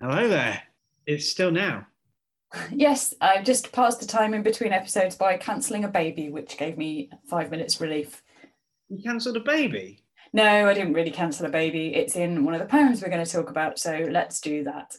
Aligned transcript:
Hello 0.00 0.28
there. 0.28 0.62
It's 1.06 1.28
still 1.28 1.50
now. 1.50 1.86
Yes, 2.72 3.12
I 3.20 3.42
just 3.42 3.70
passed 3.70 4.00
the 4.00 4.06
time 4.06 4.32
in 4.32 4.42
between 4.42 4.72
episodes 4.72 5.14
by 5.14 5.36
cancelling 5.36 5.84
a 5.84 5.88
baby, 5.88 6.30
which 6.30 6.56
gave 6.56 6.78
me 6.78 7.10
five 7.28 7.50
minutes 7.50 7.82
relief. 7.82 8.22
You 8.88 9.02
cancelled 9.02 9.36
a 9.36 9.40
baby? 9.40 10.02
No, 10.32 10.66
I 10.66 10.72
didn't 10.72 10.94
really 10.94 11.10
cancel 11.10 11.44
a 11.44 11.50
baby. 11.50 11.94
It's 11.94 12.16
in 12.16 12.46
one 12.46 12.54
of 12.54 12.60
the 12.60 12.66
poems 12.66 13.02
we're 13.02 13.10
going 13.10 13.24
to 13.24 13.30
talk 13.30 13.50
about, 13.50 13.78
so 13.78 14.08
let's 14.10 14.40
do 14.40 14.64
that. 14.64 14.94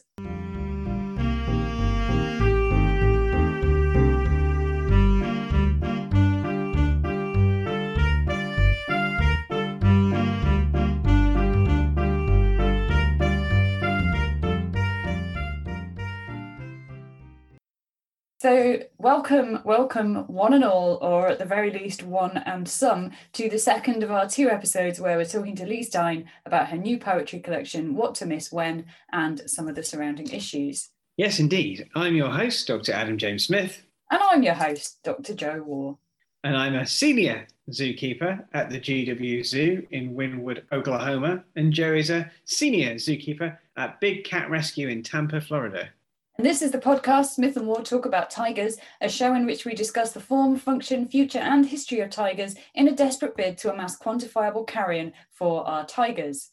So, 18.42 18.80
welcome, 18.98 19.60
welcome, 19.64 20.26
one 20.26 20.52
and 20.52 20.64
all, 20.64 20.98
or 21.00 21.28
at 21.28 21.38
the 21.38 21.44
very 21.44 21.70
least, 21.70 22.02
one 22.02 22.38
and 22.38 22.68
some, 22.68 23.12
to 23.34 23.48
the 23.48 23.56
second 23.56 24.02
of 24.02 24.10
our 24.10 24.28
two 24.28 24.50
episodes 24.50 25.00
where 25.00 25.16
we're 25.16 25.26
talking 25.26 25.54
to 25.54 25.64
Leigh 25.64 25.84
Stein 25.84 26.28
about 26.44 26.70
her 26.70 26.76
new 26.76 26.98
poetry 26.98 27.38
collection, 27.38 27.94
What 27.94 28.16
to 28.16 28.26
Miss 28.26 28.50
When, 28.50 28.86
and 29.12 29.48
some 29.48 29.68
of 29.68 29.76
the 29.76 29.84
surrounding 29.84 30.28
issues. 30.30 30.88
Yes, 31.16 31.38
indeed. 31.38 31.88
I'm 31.94 32.16
your 32.16 32.30
host, 32.30 32.66
Dr. 32.66 32.90
Adam 32.90 33.16
James 33.16 33.44
Smith. 33.44 33.86
And 34.10 34.20
I'm 34.20 34.42
your 34.42 34.54
host, 34.54 34.98
Dr. 35.04 35.34
Joe 35.34 35.62
Ward. 35.64 35.98
And 36.42 36.56
I'm 36.56 36.74
a 36.74 36.84
senior 36.84 37.46
zookeeper 37.70 38.44
at 38.54 38.70
the 38.70 38.80
GW 38.80 39.46
Zoo 39.46 39.86
in 39.92 40.16
Wynnewood, 40.16 40.62
Oklahoma. 40.72 41.44
And 41.54 41.72
Joe 41.72 41.94
is 41.94 42.10
a 42.10 42.28
senior 42.44 42.96
zookeeper 42.96 43.56
at 43.76 44.00
Big 44.00 44.24
Cat 44.24 44.50
Rescue 44.50 44.88
in 44.88 45.04
Tampa, 45.04 45.40
Florida. 45.40 45.90
And 46.38 46.46
this 46.46 46.62
is 46.62 46.70
the 46.70 46.78
podcast 46.78 47.26
Smith 47.26 47.58
and 47.58 47.66
Ward 47.66 47.84
Talk 47.84 48.06
About 48.06 48.30
Tigers, 48.30 48.78
a 49.02 49.08
show 49.08 49.34
in 49.34 49.44
which 49.44 49.66
we 49.66 49.74
discuss 49.74 50.12
the 50.12 50.20
form, 50.20 50.56
function, 50.56 51.06
future, 51.06 51.38
and 51.38 51.66
history 51.66 52.00
of 52.00 52.08
tigers 52.08 52.54
in 52.74 52.88
a 52.88 52.96
desperate 52.96 53.36
bid 53.36 53.58
to 53.58 53.72
amass 53.72 53.98
quantifiable 53.98 54.66
carrion 54.66 55.12
for 55.30 55.66
our 55.68 55.84
tigers. 55.84 56.50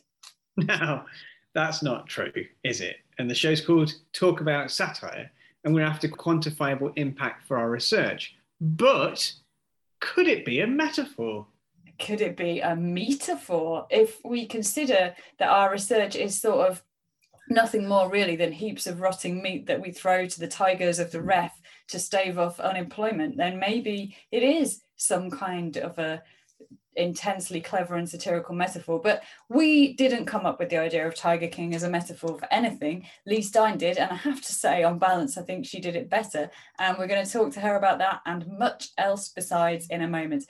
Now, 0.58 1.06
that's 1.54 1.82
not 1.82 2.08
true, 2.08 2.34
is 2.66 2.82
it? 2.82 2.98
And 3.18 3.30
the 3.30 3.36
show's 3.36 3.62
called 3.62 3.94
Talk 4.12 4.42
About 4.42 4.70
Satire, 4.70 5.32
and 5.64 5.74
we're 5.74 5.86
after 5.86 6.10
quantifiable 6.10 6.92
impact 6.98 7.48
for 7.48 7.58
our 7.58 7.70
research. 7.70 8.36
But 8.60 9.32
could 10.02 10.28
it 10.28 10.44
be 10.44 10.60
a 10.60 10.68
metaphor? 10.68 11.48
Could 12.00 12.20
it 12.20 12.36
be 12.36 12.60
a 12.60 12.76
metaphor 12.76 13.88
if 13.90 14.24
we 14.26 14.46
consider 14.46 15.16
that 15.38 15.50
our 15.50 15.72
research 15.72 16.18
is 16.18 16.40
sort 16.40 16.70
of 16.70 16.84
nothing 17.50 17.88
more 17.88 18.10
really 18.10 18.36
than 18.36 18.52
heaps 18.52 18.88
of 18.88 19.02
rotting 19.02 19.42
meat 19.42 19.66
that 19.68 19.82
we 19.82 19.92
throw 19.92 20.26
to 20.26 20.40
the 20.40 20.48
tigers 20.48 21.00
of 21.00 21.12
the 21.12 21.22
ref 21.22 21.60
to 21.90 22.00
stave 22.00 22.38
off 22.38 22.60
unemployment, 22.60 23.38
then 23.38 23.60
maybe 23.60 24.16
it 24.32 24.44
is 24.44 24.82
some 24.96 25.30
kind 25.30 25.78
of 25.78 25.98
a 25.98 26.22
intensely 26.96 27.62
clever 27.62 27.96
and 27.96 28.08
satirical 28.08 28.54
metaphor. 28.54 29.00
But 29.02 29.24
we 29.48 29.94
didn't 29.94 30.26
come 30.26 30.46
up 30.46 30.60
with 30.60 30.70
the 30.70 30.78
idea 30.78 31.08
of 31.08 31.16
Tiger 31.16 31.48
King 31.48 31.74
as 31.74 31.84
a 31.84 31.90
metaphor 31.90 32.38
for 32.38 32.48
anything. 32.52 33.08
Leigh 33.26 33.42
Stein 33.42 33.78
did, 33.78 33.98
and 33.98 34.12
I 34.12 34.16
have 34.16 34.42
to 34.42 34.54
say, 34.54 34.84
on 34.84 35.00
balance, 35.00 35.38
I 35.38 35.44
think 35.44 35.66
she 35.66 35.80
did 35.80 35.96
it 35.96 36.10
better. 36.10 36.52
And 36.78 36.98
we're 36.98 37.08
going 37.08 37.26
to 37.26 37.32
talk 37.32 37.54
to 37.54 37.62
her 37.62 37.78
about 37.78 38.00
that 38.00 38.22
and 38.26 38.46
much 38.48 38.90
else 38.98 39.30
besides 39.30 39.88
in 39.88 40.02
a 40.02 40.08
moment. 40.08 40.46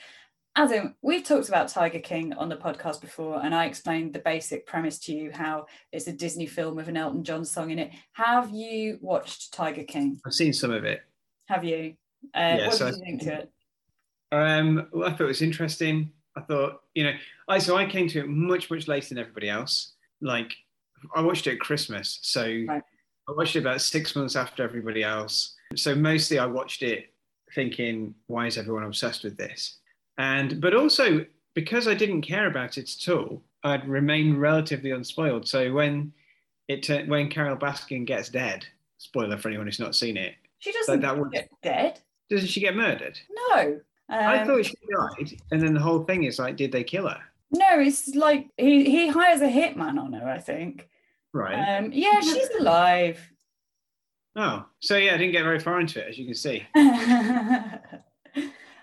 Adam, 0.59 0.93
we've 1.01 1.23
talked 1.23 1.47
about 1.47 1.69
Tiger 1.69 1.99
King 1.99 2.33
on 2.33 2.49
the 2.49 2.57
podcast 2.57 2.99
before, 2.99 3.39
and 3.41 3.55
I 3.55 3.63
explained 3.63 4.11
the 4.11 4.19
basic 4.19 4.65
premise 4.67 4.99
to 4.99 5.13
you 5.13 5.31
how 5.33 5.67
it's 5.93 6.05
a 6.07 6.11
Disney 6.11 6.47
film 6.47 6.75
with 6.75 6.89
an 6.89 6.97
Elton 6.97 7.23
John 7.23 7.45
song 7.45 7.71
in 7.71 7.79
it. 7.79 7.91
Have 8.11 8.49
you 8.51 8.97
watched 9.01 9.53
Tiger 9.53 9.85
King? 9.85 10.19
I've 10.25 10.33
seen 10.33 10.51
some 10.51 10.71
of 10.71 10.83
it. 10.83 10.99
Have 11.47 11.63
you? 11.63 11.93
Uh, 12.35 12.57
Yes, 12.59 12.81
what 12.81 12.87
I- 12.87 12.91
did 12.91 12.99
you 12.99 13.05
think 13.05 13.21
to 13.21 13.33
it? 13.35 13.51
Um, 14.33 14.89
well, 14.91 15.07
I 15.07 15.11
thought 15.11 15.21
it 15.21 15.27
was 15.27 15.41
interesting. 15.41 16.11
I 16.35 16.41
thought, 16.41 16.81
you 16.93 17.05
know, 17.05 17.13
I 17.47 17.57
so 17.59 17.77
I 17.77 17.85
came 17.85 18.09
to 18.09 18.19
it 18.19 18.27
much 18.27 18.69
much 18.69 18.89
later 18.89 19.07
than 19.09 19.17
everybody 19.17 19.47
else. 19.47 19.93
Like, 20.19 20.53
I 21.15 21.21
watched 21.21 21.47
it 21.47 21.53
at 21.53 21.59
Christmas, 21.61 22.19
so 22.21 22.43
Right. 22.67 22.83
I 23.29 23.31
watched 23.31 23.55
it 23.55 23.59
about 23.59 23.79
six 23.79 24.13
months 24.13 24.35
after 24.35 24.61
everybody 24.63 25.03
else. 25.03 25.55
So 25.75 25.95
mostly 25.95 26.37
I 26.37 26.45
watched 26.47 26.83
it 26.83 27.13
thinking, 27.55 28.13
why 28.27 28.47
is 28.47 28.57
everyone 28.57 28.83
obsessed 28.83 29.23
with 29.23 29.37
this? 29.37 29.78
And 30.19 30.61
but 30.61 30.75
also 30.75 31.25
because 31.55 31.87
I 31.87 31.95
didn't 31.95 32.21
care 32.21 32.45
about 32.47 32.77
it 32.77 32.93
at 33.07 33.11
all, 33.13 33.41
I'd 33.63 33.87
remained 33.87 34.39
relatively 34.39 34.91
unspoiled. 34.91 35.47
So 35.47 35.73
when 35.73 36.13
it 36.67 37.07
when 37.07 37.29
Carole 37.29 37.57
Baskin 37.57 38.05
gets 38.05 38.29
dead, 38.29 38.65
spoiler 38.99 39.37
for 39.37 39.47
anyone 39.47 39.65
who's 39.65 39.79
not 39.79 39.95
seen 39.95 40.17
it, 40.17 40.35
She 40.59 40.71
doesn't 40.71 40.99
that 41.01 41.17
was- 41.17 41.31
get 41.31 41.49
dead. 41.63 41.99
doesn't 42.29 42.49
she 42.49 42.59
get 42.59 42.75
murdered? 42.75 43.19
No. 43.49 43.79
I 44.11 44.39
Um, 44.39 44.47
thought 44.47 44.65
she 44.65 44.75
died, 44.91 45.39
and 45.51 45.61
then 45.61 45.73
the 45.73 45.79
whole 45.79 46.03
thing 46.03 46.23
is 46.23 46.37
like, 46.39 46.55
did 46.55 46.71
they 46.71 46.83
kill 46.83 47.07
her? 47.07 47.21
no, 47.51 47.79
it's 47.79 48.13
like 48.15 48.47
he, 48.57 48.83
he 48.89 49.07
hires 49.07 49.41
a 49.41 49.47
hitman 49.47 49.99
on 49.99 50.13
her, 50.13 50.27
I 50.29 50.37
think. 50.39 50.87
Right. 51.33 51.53
Um, 51.77 51.91
yeah, 51.93 52.19
she's 52.19 52.49
alive. 52.59 53.19
oh, 54.35 54.65
so 54.79 54.97
yeah, 54.97 55.13
I 55.13 55.17
didn't 55.17 55.31
get 55.33 55.43
very 55.43 55.59
far 55.59 55.79
into 55.79 55.99
it, 55.99 56.09
as 56.09 56.17
you 56.17 56.25
can 56.25 56.33
see. 56.35 56.65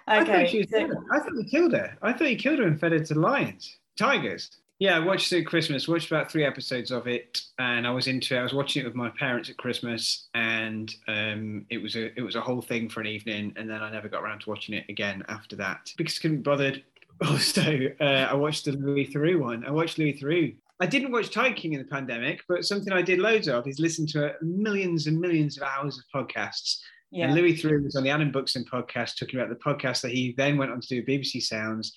okay. 0.09 0.19
I 0.21 0.25
thought 0.25 0.49
she 0.49 0.59
was 0.59 0.67
dead. 0.69 0.91
I 1.12 1.19
thought 1.19 1.37
he 1.37 1.44
killed 1.44 1.72
her. 1.72 1.97
I 2.03 2.12
thought 2.12 2.28
he 2.28 2.37
killed 2.37 2.59
her 2.59 2.67
and 2.67 2.78
fed 2.78 2.93
her 2.93 3.00
to 3.00 3.15
lions, 3.19 3.77
tigers. 3.99 4.50
Yeah, 4.78 4.97
I 4.97 4.99
watched 4.99 5.33
it 5.33 5.41
at 5.41 5.47
Christmas. 5.47 5.89
Watched 5.89 6.11
about 6.11 6.31
three 6.31 6.44
episodes 6.44 6.91
of 6.91 7.06
it, 7.06 7.41
and 7.59 7.87
I 7.87 7.91
was 7.91 8.09
into 8.09 8.37
it. 8.37 8.41
I 8.41 8.43
was 8.43 8.53
watching 8.53 8.83
it 8.83 8.87
with 8.87 8.94
my 8.94 9.09
parents 9.09 9.49
at 9.49 9.56
Christmas, 9.56 10.28
and 10.34 10.94
um, 11.09 11.65
it 11.71 11.78
was 11.78 11.97
a 11.97 12.17
it 12.19 12.22
was 12.22 12.37
a 12.37 12.43
whole 12.43 12.61
thing 12.61 12.91
for 12.91 13.00
an 13.00 13.06
evening. 13.06 13.55
And 13.56 13.71
then 13.71 13.83
I 13.83 13.91
never 13.91 14.09
got 14.09 14.22
around 14.22 14.41
to 14.41 14.50
watching 14.50 14.75
it 14.75 14.84
again 14.91 15.25
after 15.28 15.56
that 15.56 15.93
because 15.97 16.19
I 16.19 16.21
couldn't 16.23 16.38
be 16.38 16.43
bothered. 16.43 16.84
Also, 17.27 17.88
uh, 17.99 18.28
I 18.31 18.34
watched 18.34 18.67
the 18.67 18.73
Louis 18.73 19.06
Theroux 19.06 19.41
one. 19.41 19.65
I 19.65 19.71
watched 19.71 19.97
Louis 19.97 20.21
Theroux. 20.21 20.55
I 20.81 20.84
didn't 20.84 21.12
watch 21.12 21.31
Tiger 21.31 21.55
King 21.55 21.73
in 21.73 21.78
the 21.78 21.87
pandemic, 21.87 22.43
but 22.47 22.67
something 22.67 22.93
I 22.93 23.00
did 23.00 23.21
loads 23.21 23.49
of 23.49 23.67
is 23.67 23.78
listen 23.81 24.06
to 24.09 24.34
millions 24.43 25.06
and 25.06 25.19
millions 25.19 25.56
of 25.56 25.62
hours 25.62 25.99
of 25.99 26.05
podcasts 26.15 26.81
yeah. 27.11 27.27
and 27.27 27.34
Louis 27.34 27.55
Theroux 27.55 27.84
was 27.84 27.97
on 27.97 28.03
the 28.03 28.11
Adam 28.11 28.33
Buxton 28.33 28.65
podcast 28.65 29.19
talking 29.19 29.39
about 29.39 29.49
the 29.49 29.62
podcast 29.65 30.03
that 30.03 30.12
he 30.12 30.34
then 30.37 30.56
went 30.56 30.71
on 30.71 30.81
to 30.81 30.89
do 30.89 31.05
BBC 31.05 31.43
Sounds 31.43 31.93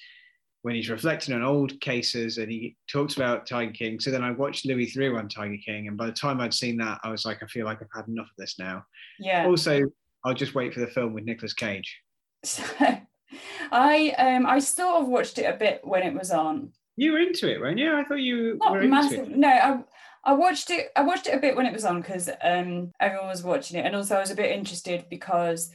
when 0.62 0.76
he's 0.76 0.90
reflecting 0.90 1.34
on 1.34 1.42
old 1.42 1.80
cases 1.80 2.38
and 2.38 2.52
he 2.52 2.76
talks 2.92 3.16
about 3.16 3.48
Tiger 3.48 3.72
King. 3.72 4.00
So 4.00 4.12
then 4.12 4.24
I 4.24 4.32
watched 4.32 4.66
Louis 4.66 4.92
Theroux 4.94 5.18
on 5.18 5.30
Tiger 5.30 5.58
King. 5.66 5.88
And 5.88 5.98
by 5.98 6.06
the 6.06 6.12
time 6.12 6.42
I'd 6.42 6.54
seen 6.54 6.78
that, 6.78 7.00
I 7.04 7.12
was 7.12 7.26
like, 7.26 7.42
I 7.42 7.48
feel 7.48 7.66
like 7.66 7.82
I've 7.82 7.88
had 7.96 8.10
enough 8.10 8.26
of 8.26 8.36
this 8.38 8.60
now. 8.60 8.84
yeah. 9.20 9.46
Also, 9.46 9.84
I'll 10.26 10.34
just 10.34 10.56
wait 10.56 10.74
for 10.74 10.82
the 10.82 10.88
film 10.88 11.14
with 11.14 11.24
Nicolas 11.24 11.54
Cage. 11.54 11.98
So, 12.44 12.64
I 13.72 14.10
um 14.18 14.46
I 14.46 14.60
sort 14.60 15.02
of 15.02 15.08
watched 15.08 15.38
it 15.38 15.44
a 15.44 15.58
bit 15.58 15.82
when 15.84 16.04
it 16.04 16.14
was 16.14 16.32
on. 16.32 16.72
You 16.98 17.14
were 17.14 17.20
into 17.20 17.50
it, 17.50 17.62
weren't 17.62 17.80
you? 17.80 17.96
I 17.96 18.04
thought 18.04 18.16
you 18.16 18.58
were 18.60 18.70
Not 18.70 18.78
into 18.78 18.88
massive. 18.90 19.30
it. 19.30 19.38
No, 19.38 19.48
I 19.48 19.80
I 20.24 20.34
watched 20.34 20.70
it. 20.70 20.90
I 20.96 21.02
watched 21.02 21.28
it 21.28 21.36
a 21.36 21.40
bit 21.40 21.56
when 21.56 21.66
it 21.66 21.74
was 21.74 21.86
on 21.86 22.02
because 22.02 22.30
um 22.44 22.92
everyone 23.00 23.28
was 23.28 23.44
watching 23.44 23.80
it, 23.80 23.86
and 23.86 23.96
also 23.96 24.16
I 24.16 24.22
was 24.22 24.32
a 24.32 24.36
bit 24.36 24.52
interested 24.52 25.06
because 25.10 25.72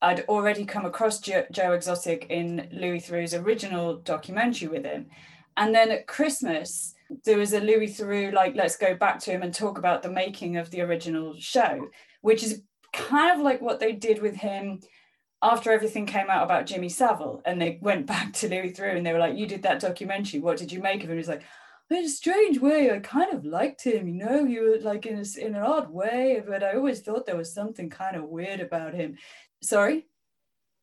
I'd 0.00 0.24
already 0.26 0.64
come 0.64 0.84
across 0.84 1.20
Joe, 1.20 1.44
Joe 1.50 1.72
Exotic 1.72 2.26
in 2.30 2.68
Louis 2.72 3.00
Theroux's 3.00 3.34
original 3.34 3.96
documentary 3.96 4.68
with 4.68 4.84
him, 4.84 5.06
and 5.56 5.74
then 5.74 5.90
at 5.90 6.06
Christmas 6.06 6.94
there 7.24 7.38
was 7.38 7.52
a 7.52 7.60
Louis 7.60 7.88
Theroux 7.88 8.32
like 8.32 8.54
let's 8.54 8.76
go 8.76 8.94
back 8.94 9.18
to 9.20 9.30
him 9.30 9.42
and 9.42 9.52
talk 9.52 9.78
about 9.78 10.02
the 10.02 10.10
making 10.10 10.56
of 10.56 10.70
the 10.70 10.82
original 10.82 11.34
show, 11.38 11.88
which 12.20 12.42
is 12.42 12.62
kind 12.92 13.36
of 13.36 13.44
like 13.44 13.60
what 13.60 13.80
they 13.80 13.92
did 13.92 14.22
with 14.22 14.36
him 14.36 14.80
after 15.42 15.70
everything 15.70 16.06
came 16.06 16.30
out 16.30 16.42
about 16.42 16.66
Jimmy 16.66 16.88
Savile 16.88 17.42
and 17.44 17.60
they 17.60 17.78
went 17.80 18.06
back 18.14 18.32
to 18.34 18.48
Louis 18.48 18.72
Theroux 18.72 18.96
and 18.96 19.04
they 19.04 19.12
were 19.12 19.18
like, 19.18 19.36
You 19.36 19.46
did 19.46 19.62
that 19.62 19.80
documentary, 19.80 20.40
what 20.40 20.56
did 20.56 20.72
you 20.72 20.80
make 20.80 21.02
of 21.02 21.10
him? 21.10 21.16
He's 21.16 21.28
like, 21.28 21.42
In 21.90 22.04
a 22.04 22.08
strange 22.08 22.58
way, 22.60 22.90
I 22.90 22.98
kind 22.98 23.32
of 23.32 23.44
liked 23.46 23.84
him, 23.84 24.08
you 24.08 24.14
know, 24.14 24.44
you 24.44 24.62
were 24.62 24.78
like 24.82 25.06
in, 25.06 25.16
a, 25.16 25.40
in 25.40 25.54
an 25.54 25.62
odd 25.62 25.90
way, 25.90 26.42
but 26.46 26.62
I 26.62 26.74
always 26.74 27.00
thought 27.00 27.24
there 27.24 27.36
was 27.36 27.54
something 27.54 27.88
kind 27.88 28.14
of 28.16 28.24
weird 28.24 28.60
about 28.60 28.92
him. 28.94 29.16
Sorry? 29.62 30.06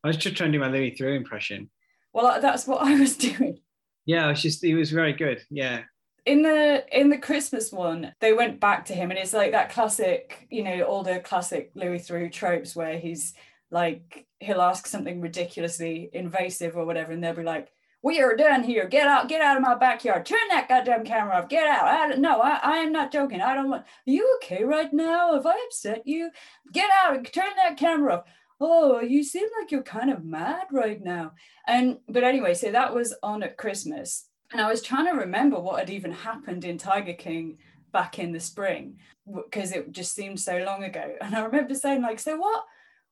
I 0.03 0.07
was 0.07 0.17
just 0.17 0.35
trying 0.35 0.51
to 0.51 0.57
do 0.57 0.61
my 0.61 0.69
Louis 0.69 0.91
Theroux 0.91 1.15
impression. 1.15 1.69
Well, 2.11 2.25
uh, 2.25 2.39
that's 2.39 2.65
what 2.65 2.81
I 2.87 2.99
was 2.99 3.17
doing. 3.17 3.59
Yeah, 4.05 4.29
it's 4.31 4.41
just, 4.41 4.63
he 4.63 4.73
was 4.73 4.91
very 4.91 5.13
good. 5.13 5.43
Yeah. 5.49 5.83
in 6.25 6.41
the 6.41 6.83
in 6.91 7.09
the 7.09 7.17
Christmas 7.19 7.71
one, 7.71 8.13
they 8.19 8.33
went 8.33 8.59
back 8.59 8.85
to 8.85 8.93
him, 8.93 9.11
and 9.11 9.19
it's 9.19 9.33
like 9.33 9.51
that 9.51 9.69
classic, 9.71 10.47
you 10.49 10.63
know, 10.63 10.81
all 10.83 11.03
the 11.03 11.19
classic 11.19 11.71
Louis 11.75 11.99
Theroux 11.99 12.31
tropes 12.31 12.75
where 12.75 12.97
he's 12.97 13.33
like 13.71 14.25
he'll 14.39 14.61
ask 14.61 14.87
something 14.87 15.21
ridiculously 15.21 16.09
invasive 16.13 16.75
or 16.77 16.85
whatever, 16.85 17.11
and 17.11 17.23
they'll 17.23 17.35
be 17.35 17.43
like, 17.43 17.69
"We 18.05 18.21
are 18.21 18.35
done 18.35 18.63
here. 18.63 18.87
Get 18.87 19.07
out! 19.07 19.27
Get 19.27 19.41
out 19.41 19.57
of 19.57 19.63
my 19.63 19.73
backyard! 19.73 20.27
Turn 20.27 20.47
that 20.51 20.69
goddamn 20.69 21.05
camera 21.05 21.37
off! 21.37 21.49
Get 21.49 21.67
out! 21.67 21.87
I, 21.87 22.15
no, 22.17 22.39
I, 22.39 22.59
I 22.61 22.77
am 22.77 22.91
not 22.91 23.11
joking. 23.11 23.41
I 23.41 23.55
don't 23.55 23.71
want. 23.71 23.81
Are 23.81 24.11
you 24.11 24.37
okay 24.37 24.63
right 24.63 24.93
now? 24.93 25.33
Have 25.33 25.47
I 25.47 25.59
upset 25.65 26.03
you? 26.05 26.29
Get 26.71 26.87
out! 27.03 27.15
And 27.15 27.33
turn 27.33 27.49
that 27.57 27.77
camera 27.77 28.17
off." 28.17 28.25
Oh, 28.61 29.01
you 29.01 29.23
seem 29.23 29.47
like 29.59 29.71
you're 29.71 29.81
kind 29.81 30.11
of 30.11 30.23
mad 30.23 30.67
right 30.71 31.03
now. 31.03 31.33
And 31.67 31.97
but 32.07 32.23
anyway, 32.23 32.53
so 32.53 32.71
that 32.71 32.93
was 32.93 33.15
on 33.23 33.41
at 33.41 33.57
Christmas. 33.57 34.29
And 34.51 34.61
I 34.61 34.69
was 34.69 34.83
trying 34.83 35.07
to 35.07 35.13
remember 35.13 35.59
what 35.59 35.79
had 35.79 35.89
even 35.89 36.11
happened 36.11 36.63
in 36.63 36.77
Tiger 36.77 37.13
King 37.13 37.57
back 37.91 38.19
in 38.19 38.33
the 38.33 38.39
spring 38.39 38.97
because 39.25 39.71
it 39.71 39.91
just 39.91 40.13
seemed 40.13 40.39
so 40.39 40.57
long 40.59 40.83
ago. 40.83 41.15
And 41.21 41.35
I 41.35 41.43
remember 41.43 41.73
saying, 41.73 42.03
like, 42.03 42.19
so 42.19 42.37
what 42.37 42.65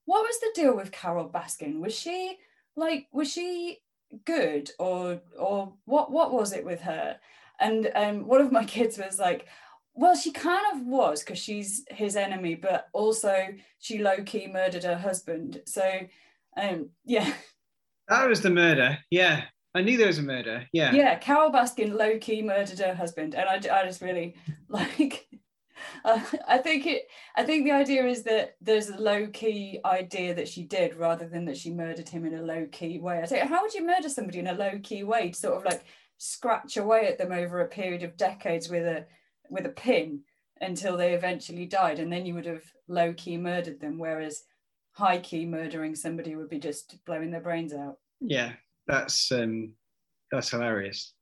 what 0.06 0.22
was 0.22 0.40
the 0.40 0.62
deal 0.62 0.76
with 0.76 0.92
Carole 0.92 1.30
Baskin? 1.30 1.80
Was 1.80 1.96
she 1.96 2.38
like 2.76 3.08
was 3.12 3.32
she 3.32 3.80
good 4.26 4.72
or 4.80 5.22
or 5.38 5.74
what 5.86 6.12
what 6.12 6.34
was 6.34 6.54
it 6.54 6.66
with 6.66 6.82
her? 6.82 7.18
And 7.60 7.92
um, 7.96 8.28
one 8.28 8.42
of 8.42 8.52
my 8.52 8.64
kids 8.76 8.98
was 8.98 9.20
like, 9.20 9.48
well, 9.96 10.16
she 10.16 10.32
kind 10.32 10.66
of 10.74 10.86
was 10.88 11.24
because 11.24 11.40
she's 11.40 11.86
his 11.90 12.16
enemy, 12.16 12.56
but 12.56 12.88
also 12.94 13.48
she 13.80 14.00
low 14.00 14.24
key 14.24 14.48
murdered 14.48 14.84
her 14.84 14.98
husband. 14.98 15.62
So, 15.66 16.00
um, 16.58 16.90
yeah. 17.06 17.32
That 18.08 18.28
was 18.28 18.42
the 18.42 18.50
murder. 18.50 18.98
Yeah. 19.12 19.44
I 19.76 19.82
knew 19.82 19.98
there 19.98 20.08
was 20.08 20.20
a 20.20 20.24
murder. 20.24 20.68
Yeah. 20.74 20.92
Yeah. 20.94 21.16
carole 21.16 21.52
Baskin 21.52 21.94
low 21.94 22.18
key 22.18 22.42
murdered 22.42 22.80
her 22.80 22.94
husband. 22.94 23.36
And 23.36 23.48
I, 23.48 23.56
I 23.56 23.86
just 23.86 24.02
really 24.02 24.36
like, 24.68 25.28
uh, 26.06 26.20
I 26.48 26.58
think 26.58 26.86
it, 26.86 27.04
I 27.36 27.44
think 27.44 27.66
the 27.66 27.72
idea 27.72 28.06
is 28.06 28.24
that 28.24 28.56
there's 28.62 28.90
a 28.90 28.98
low 28.98 29.28
key 29.28 29.80
idea 29.86 30.34
that 30.36 30.48
she 30.48 30.64
did 30.64 30.96
rather 30.96 31.28
than 31.28 31.46
that 31.46 31.58
she 31.58 31.72
murdered 31.72 32.10
him 32.10 32.26
in 32.26 32.36
a 32.36 32.42
low 32.42 32.68
key 32.72 33.00
way. 33.00 33.20
I 33.20 33.26
think, 33.26 33.48
how 33.50 33.62
would 33.62 33.74
you 33.74 33.86
murder 33.86 34.10
somebody 34.10 34.40
in 34.40 34.48
a 34.48 34.54
low 34.54 34.80
key 34.82 35.04
way? 35.04 35.30
To 35.30 35.38
sort 35.38 35.58
of 35.58 35.66
like 35.66 35.84
scratch 36.18 36.78
away 36.78 37.08
at 37.08 37.18
them 37.18 37.32
over 37.32 37.62
a 37.62 37.68
period 37.68 38.04
of 38.04 38.18
decades 38.18 38.70
with 38.70 38.86
a, 38.86 39.06
with 39.50 39.66
a 39.66 39.70
pin 39.70 40.22
until 40.62 40.98
they 40.98 41.14
eventually 41.14 41.66
died 41.66 42.00
and 42.00 42.12
then 42.12 42.26
you 42.26 42.34
would 42.34 42.46
have 42.46 42.64
low 42.88 43.14
key 43.14 43.38
murdered 43.38 43.80
them 43.80 43.98
whereas 43.98 44.44
high 44.94 45.20
key 45.20 45.46
murdering 45.46 45.96
somebody 45.96 46.36
would 46.36 46.50
be 46.50 46.60
just 46.60 47.04
blowing 47.06 47.32
their 47.32 47.42
brains 47.42 47.74
out 47.74 47.98
yeah 48.22 48.54
that's 48.88 49.32
um 49.32 49.74
that's 50.32 50.50
hilarious 50.50 51.14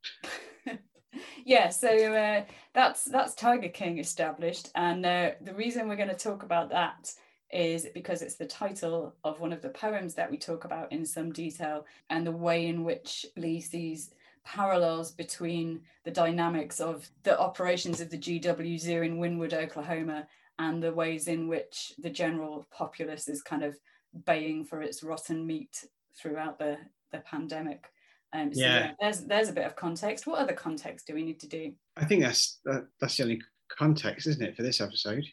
yeah 1.46 1.70
so 1.70 1.90
uh, 2.14 2.44
that's 2.74 3.06
that's 3.06 3.34
tiger 3.34 3.70
king 3.70 3.98
established 3.98 4.70
and 4.76 5.06
uh, 5.06 5.32
the 5.42 5.54
reason 5.54 5.88
we're 5.88 5.96
going 5.96 6.08
to 6.08 6.16
talk 6.16 6.44
about 6.44 6.70
that 6.70 7.14
is 7.52 7.88
because 7.94 8.22
it's 8.22 8.36
the 8.36 8.46
title 8.46 9.14
of 9.24 9.40
one 9.40 9.52
of 9.52 9.62
the 9.62 9.70
poems 9.70 10.14
that 10.16 10.32
we 10.32 10.38
talk 10.38 10.64
about 10.64 10.92
in 10.92 11.06
some 11.06 11.32
detail 11.32 11.86
and 12.10 12.26
the 12.26 12.32
way 12.32 12.68
in 12.68 12.84
which 12.84 13.26
Leigh 13.36 13.60
sees 13.60 14.14
parallels 14.44 15.12
between 15.12 15.82
the 16.04 16.12
dynamics 16.12 16.80
of 16.80 17.10
the 17.24 17.38
operations 17.40 18.02
of 18.02 18.10
the 18.10 18.18
GW 18.18 18.80
Zoo 18.80 19.02
in 19.02 19.18
Wynnewood, 19.18 19.54
Oklahoma, 19.54 20.28
and 20.60 20.82
the 20.82 20.94
ways 20.94 21.28
in 21.28 21.48
which 21.48 21.94
the 22.00 22.10
general 22.10 22.66
populace 22.72 23.28
is 23.28 23.42
kind 23.42 23.64
of 23.64 23.78
baying 24.26 24.66
for 24.66 24.82
its 24.82 25.04
rotten 25.04 25.46
meat 25.46 25.86
throughout 26.16 26.58
the, 26.58 26.78
the 27.12 27.20
pandemic. 27.20 27.92
Um, 28.34 28.54
so 28.54 28.62
yeah. 28.62 28.80
yeah. 28.80 28.92
there's 29.00 29.22
there's 29.26 29.50
a 29.50 29.54
bit 29.54 29.66
of 29.66 29.76
context. 29.76 30.26
What 30.26 30.40
other 30.40 30.54
context 30.54 31.08
do 31.08 31.14
we 31.14 31.24
need 31.24 31.40
to 31.42 31.48
do? 31.48 31.74
I 31.98 32.06
think 32.06 32.24
that's 32.24 32.60
that, 32.66 32.88
that's 33.00 33.18
the 33.18 33.24
only 33.24 33.42
context, 33.78 34.28
isn't 34.28 34.44
it, 34.44 34.56
for 34.56 34.64
this 34.64 34.82
episode? 34.82 35.26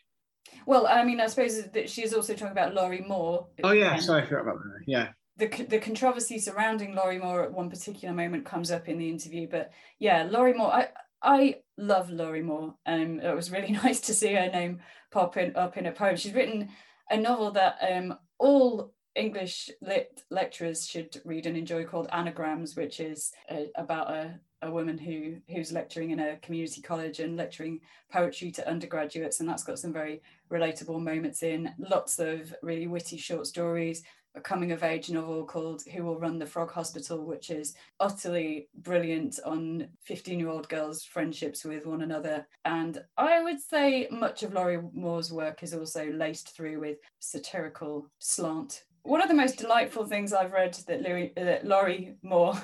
Well, 0.67 0.87
I 0.87 1.05
mean, 1.05 1.21
I 1.21 1.27
suppose 1.27 1.63
that 1.63 1.91
she's 1.91 2.15
also 2.15 2.33
talking 2.35 2.53
about 2.53 2.75
Lorrie 2.75 3.05
Moore. 3.07 3.49
Oh 3.63 3.73
yeah, 3.73 3.97
sorry, 3.97 4.23
I 4.23 4.27
forgot 4.27 4.43
about 4.43 4.59
that. 4.59 4.81
Yeah, 4.87 5.09
the, 5.39 5.47
the 5.47 5.79
controversy 5.79 6.39
surrounding 6.39 6.95
Lorrie 6.95 7.21
Moore 7.21 7.45
at 7.45 7.53
one 7.53 7.71
particular 7.71 8.15
moment 8.15 8.45
comes 8.45 8.71
up 8.71 8.89
in 8.89 8.99
the 8.99 9.09
interview. 9.09 9.47
But 9.49 9.71
yeah, 9.99 10.25
Lorrie 10.29 10.53
Moore, 10.55 10.73
I, 10.73 10.89
I 11.23 11.57
love 11.77 12.11
Lorrie 12.11 12.43
Moore. 12.43 12.75
Um, 12.85 13.21
it 13.21 13.35
was 13.35 13.51
really 13.51 13.71
nice 13.85 14.01
to 14.01 14.15
see 14.15 14.35
her 14.35 14.51
name 14.51 14.81
pop 15.13 15.37
in, 15.37 15.55
up 15.55 15.77
in 15.77 15.87
a 15.87 15.93
poem. 15.93 16.17
She's 16.17 16.35
written 16.35 16.71
a 17.09 17.17
novel 17.17 17.53
that 17.53 17.79
um, 17.89 18.19
all 18.39 18.93
English 19.19 19.71
lit 19.83 20.23
lecturers 20.31 20.87
should 20.87 21.21
read 21.25 21.47
and 21.47 21.57
enjoy 21.57 21.85
called 21.85 22.09
Anagrams, 22.13 22.77
which 22.77 23.01
is 23.01 23.33
about 23.77 24.11
a, 24.11 24.39
a 24.63 24.71
woman 24.71 24.97
who 24.97 25.37
who's 25.53 25.73
lecturing 25.73 26.11
in 26.11 26.21
a 26.21 26.37
community 26.37 26.81
college 26.81 27.19
and 27.19 27.37
lecturing 27.37 27.81
poetry 28.13 28.51
to 28.53 28.69
undergraduates. 28.69 29.41
And 29.41 29.49
that's 29.49 29.65
got 29.65 29.79
some 29.79 29.93
very 29.93 30.23
relatable 30.51 31.03
moments 31.03 31.43
in, 31.43 31.75
lots 31.79 32.19
of 32.19 32.55
really 32.63 32.87
witty 32.87 33.17
short 33.17 33.47
stories, 33.47 34.05
a 34.35 34.41
coming 34.41 34.71
of 34.71 34.85
age 34.85 35.11
novel 35.11 35.45
called 35.45 35.83
Who 35.93 36.05
Will 36.05 36.19
Run 36.19 36.39
the 36.39 36.47
Frog 36.47 36.71
Hospital, 36.71 37.25
which 37.25 37.51
is 37.51 37.75
utterly 37.99 38.69
brilliant 38.77 39.41
on 39.45 39.89
15 40.05 40.39
year 40.39 40.49
old 40.49 40.69
girls' 40.69 41.05
friendships 41.05 41.65
with 41.65 41.87
one 41.87 42.03
another. 42.03 42.47
And 42.65 43.03
I 43.17 43.43
would 43.43 43.61
say 43.61 44.07
much 44.11 44.45
of 44.45 44.53
Lorrie 44.53 44.81
Moore's 44.93 45.33
work 45.33 45.63
is 45.63 45.75
also 45.75 46.13
laced 46.13 46.55
through 46.55 46.81
with 46.81 46.99
satirical 47.19 48.09
slant. 48.21 48.85
One 49.03 49.23
of 49.23 49.29
the 49.29 49.35
most 49.35 49.59
delightful 49.59 50.07
things 50.07 50.33
I've 50.33 50.53
read 50.53 50.75
that, 50.87 51.03
Louis, 51.03 51.33
that 51.37 51.67
Lorrie 51.67 52.17
Moore 52.23 52.55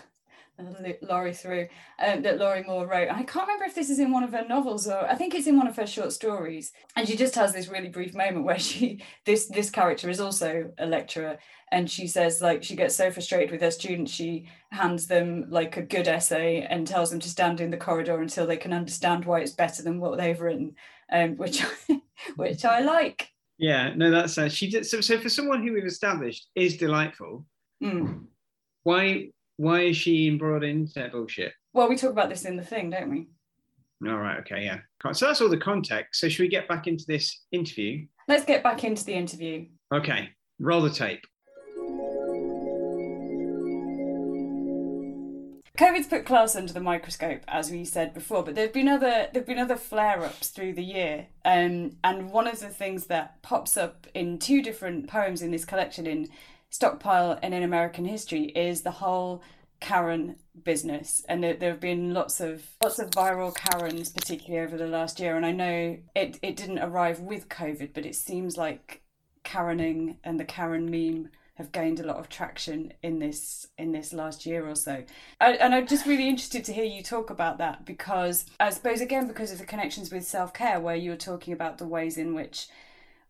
Lorrie 1.02 1.34
through 1.34 1.68
um, 1.98 2.22
that 2.22 2.38
Lorrie 2.38 2.62
Moore 2.62 2.86
wrote. 2.86 3.08
I 3.10 3.24
can't 3.24 3.46
remember 3.46 3.64
if 3.64 3.74
this 3.74 3.90
is 3.90 3.98
in 3.98 4.12
one 4.12 4.22
of 4.22 4.32
her 4.32 4.44
novels 4.48 4.86
or 4.86 5.04
I 5.08 5.14
think 5.16 5.34
it's 5.34 5.46
in 5.46 5.56
one 5.56 5.66
of 5.66 5.76
her 5.76 5.86
short 5.86 6.12
stories. 6.12 6.72
And 6.96 7.08
she 7.08 7.16
just 7.16 7.34
has 7.34 7.52
this 7.52 7.68
really 7.68 7.88
brief 7.88 8.14
moment 8.14 8.44
where 8.44 8.58
she 8.60 9.02
this 9.24 9.46
this 9.46 9.70
character 9.70 10.08
is 10.08 10.20
also 10.20 10.70
a 10.78 10.86
lecturer 10.86 11.38
and 11.72 11.90
she 11.90 12.06
says 12.06 12.40
like 12.40 12.62
she 12.62 12.76
gets 12.76 12.94
so 12.94 13.10
frustrated 13.10 13.50
with 13.50 13.60
her 13.60 13.70
students 13.70 14.12
she 14.12 14.46
hands 14.70 15.08
them 15.08 15.46
like 15.48 15.76
a 15.76 15.82
good 15.82 16.06
essay 16.06 16.64
and 16.68 16.86
tells 16.86 17.10
them 17.10 17.20
to 17.20 17.28
stand 17.28 17.60
in 17.60 17.70
the 17.70 17.76
corridor 17.76 18.20
until 18.20 18.46
they 18.46 18.56
can 18.56 18.72
understand 18.72 19.24
why 19.24 19.40
it's 19.40 19.52
better 19.52 19.82
than 19.82 19.98
what 19.98 20.18
they've 20.18 20.40
written, 20.40 20.76
um, 21.10 21.36
which 21.36 21.64
I, 21.64 22.00
which 22.36 22.64
I 22.64 22.80
like. 22.80 23.33
Yeah, 23.58 23.94
no, 23.94 24.10
that's 24.10 24.36
uh, 24.36 24.48
she 24.48 24.68
did. 24.70 24.86
So, 24.86 25.00
so 25.00 25.18
for 25.18 25.28
someone 25.28 25.62
who 25.62 25.72
we've 25.72 25.84
established 25.84 26.48
is 26.54 26.76
delightful, 26.76 27.46
mm. 27.82 28.24
why 28.82 29.28
why 29.56 29.82
is 29.82 29.96
she 29.96 30.30
brought 30.30 30.64
into 30.64 30.92
that 30.94 31.12
bullshit? 31.12 31.52
Well, 31.72 31.88
we 31.88 31.96
talk 31.96 32.10
about 32.10 32.28
this 32.28 32.44
in 32.44 32.56
the 32.56 32.64
thing, 32.64 32.90
don't 32.90 33.10
we? 33.10 33.28
All 34.08 34.18
right. 34.18 34.38
Okay. 34.40 34.64
Yeah. 34.64 34.78
So 35.12 35.26
that's 35.26 35.40
all 35.40 35.48
the 35.48 35.56
context. 35.56 36.20
So 36.20 36.28
should 36.28 36.42
we 36.42 36.48
get 36.48 36.68
back 36.68 36.86
into 36.86 37.04
this 37.06 37.44
interview? 37.52 38.06
Let's 38.28 38.44
get 38.44 38.62
back 38.62 38.84
into 38.84 39.04
the 39.04 39.14
interview. 39.14 39.66
Okay. 39.94 40.30
Roll 40.58 40.82
the 40.82 40.90
tape. 40.90 41.24
COVID's 45.76 46.06
put 46.06 46.24
class 46.24 46.54
under 46.54 46.72
the 46.72 46.80
microscope, 46.80 47.42
as 47.48 47.68
we 47.68 47.84
said 47.84 48.14
before, 48.14 48.44
but 48.44 48.54
there've 48.54 48.72
been 48.72 48.86
other 48.86 49.28
there've 49.32 49.44
been 49.44 49.58
other 49.58 49.76
flare-ups 49.76 50.48
through 50.48 50.74
the 50.74 50.84
year, 50.84 51.26
um, 51.44 51.96
and 52.04 52.30
one 52.30 52.46
of 52.46 52.60
the 52.60 52.68
things 52.68 53.06
that 53.06 53.42
pops 53.42 53.76
up 53.76 54.06
in 54.14 54.38
two 54.38 54.62
different 54.62 55.08
poems 55.08 55.42
in 55.42 55.50
this 55.50 55.64
collection, 55.64 56.06
in 56.06 56.28
Stockpile 56.70 57.40
and 57.42 57.52
in 57.52 57.64
American 57.64 58.04
History, 58.04 58.44
is 58.44 58.82
the 58.82 58.92
whole 58.92 59.42
Karen 59.80 60.36
business, 60.62 61.24
and 61.28 61.42
there, 61.42 61.54
there 61.54 61.70
have 61.70 61.80
been 61.80 62.14
lots 62.14 62.40
of 62.40 62.62
lots 62.80 63.00
of 63.00 63.10
viral 63.10 63.52
Karens, 63.52 64.10
particularly 64.10 64.64
over 64.64 64.76
the 64.76 64.86
last 64.86 65.18
year. 65.18 65.36
And 65.36 65.44
I 65.44 65.50
know 65.50 65.98
it 66.14 66.38
it 66.40 66.56
didn't 66.56 66.78
arrive 66.78 67.18
with 67.18 67.48
COVID, 67.48 67.90
but 67.92 68.06
it 68.06 68.14
seems 68.14 68.56
like 68.56 69.02
Karening 69.44 70.18
and 70.22 70.38
the 70.38 70.44
Karen 70.44 70.88
meme 70.88 71.30
have 71.54 71.70
gained 71.70 72.00
a 72.00 72.06
lot 72.06 72.16
of 72.16 72.28
traction 72.28 72.92
in 73.02 73.20
this 73.20 73.68
in 73.78 73.92
this 73.92 74.12
last 74.12 74.44
year 74.44 74.68
or 74.68 74.74
so. 74.74 75.04
I, 75.40 75.52
and 75.54 75.74
I'm 75.74 75.86
just 75.86 76.06
really 76.06 76.28
interested 76.28 76.64
to 76.64 76.72
hear 76.72 76.84
you 76.84 77.02
talk 77.02 77.30
about 77.30 77.58
that 77.58 77.84
because 77.84 78.46
I 78.58 78.70
suppose 78.70 79.00
again 79.00 79.28
because 79.28 79.52
of 79.52 79.58
the 79.58 79.64
connections 79.64 80.10
with 80.10 80.24
self 80.24 80.52
care, 80.52 80.80
where 80.80 80.96
you're 80.96 81.16
talking 81.16 81.52
about 81.52 81.78
the 81.78 81.86
ways 81.86 82.18
in 82.18 82.34
which 82.34 82.68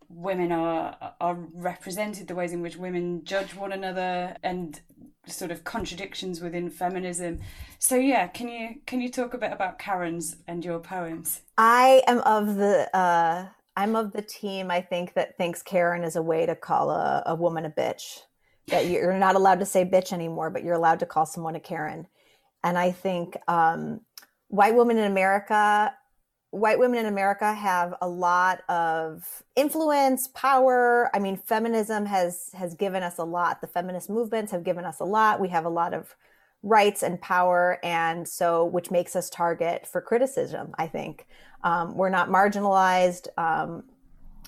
women 0.08 0.52
are 0.52 0.96
are 1.20 1.38
represented, 1.54 2.28
the 2.28 2.34
ways 2.34 2.52
in 2.52 2.62
which 2.62 2.76
women 2.76 3.24
judge 3.24 3.54
one 3.54 3.72
another, 3.72 4.36
and 4.42 4.80
sort 5.26 5.50
of 5.50 5.64
contradictions 5.64 6.40
within 6.40 6.70
feminism. 6.70 7.40
So 7.78 7.96
yeah, 7.96 8.26
can 8.28 8.48
you 8.48 8.76
can 8.86 9.00
you 9.02 9.10
talk 9.10 9.34
a 9.34 9.38
bit 9.38 9.52
about 9.52 9.78
Karen's 9.78 10.36
and 10.46 10.64
your 10.64 10.78
poems? 10.78 11.42
I 11.58 12.02
am 12.06 12.20
of 12.20 12.56
the 12.56 12.88
uh 12.96 13.48
I'm 13.76 13.96
of 13.96 14.12
the 14.12 14.22
team, 14.22 14.70
I 14.70 14.80
think, 14.80 15.14
that 15.14 15.36
thinks 15.36 15.62
Karen 15.62 16.04
is 16.04 16.16
a 16.16 16.22
way 16.22 16.46
to 16.46 16.54
call 16.54 16.90
a, 16.90 17.22
a 17.26 17.34
woman 17.34 17.64
a 17.64 17.70
bitch. 17.70 18.20
That 18.68 18.86
you're 18.90 19.18
not 19.18 19.34
allowed 19.34 19.60
to 19.60 19.66
say 19.66 19.84
bitch 19.84 20.12
anymore, 20.12 20.50
but 20.50 20.62
you're 20.64 20.74
allowed 20.74 21.00
to 21.00 21.06
call 21.06 21.26
someone 21.26 21.56
a 21.56 21.60
Karen. 21.60 22.06
And 22.62 22.78
I 22.78 22.92
think 22.92 23.36
um, 23.48 24.00
white 24.48 24.74
women 24.74 24.96
in 24.96 25.04
America, 25.04 25.94
white 26.50 26.78
women 26.78 27.00
in 27.00 27.06
America 27.06 27.52
have 27.52 27.94
a 28.00 28.08
lot 28.08 28.62
of 28.68 29.42
influence, 29.56 30.28
power. 30.28 31.10
I 31.14 31.18
mean, 31.18 31.36
feminism 31.36 32.06
has 32.06 32.50
has 32.54 32.74
given 32.74 33.02
us 33.02 33.18
a 33.18 33.24
lot. 33.24 33.60
The 33.60 33.66
feminist 33.66 34.08
movements 34.08 34.52
have 34.52 34.64
given 34.64 34.84
us 34.84 35.00
a 35.00 35.04
lot. 35.04 35.40
We 35.40 35.48
have 35.48 35.66
a 35.66 35.70
lot 35.70 35.92
of 35.92 36.14
rights 36.64 37.02
and 37.02 37.20
power, 37.20 37.78
and 37.84 38.26
so 38.26 38.64
which 38.64 38.90
makes 38.90 39.14
us 39.14 39.30
target 39.30 39.86
for 39.86 40.00
criticism. 40.00 40.74
I 40.78 40.88
think 40.88 41.26
um, 41.62 41.94
we're 41.94 42.08
not 42.08 42.30
marginalized. 42.30 43.28
Um, 43.38 43.84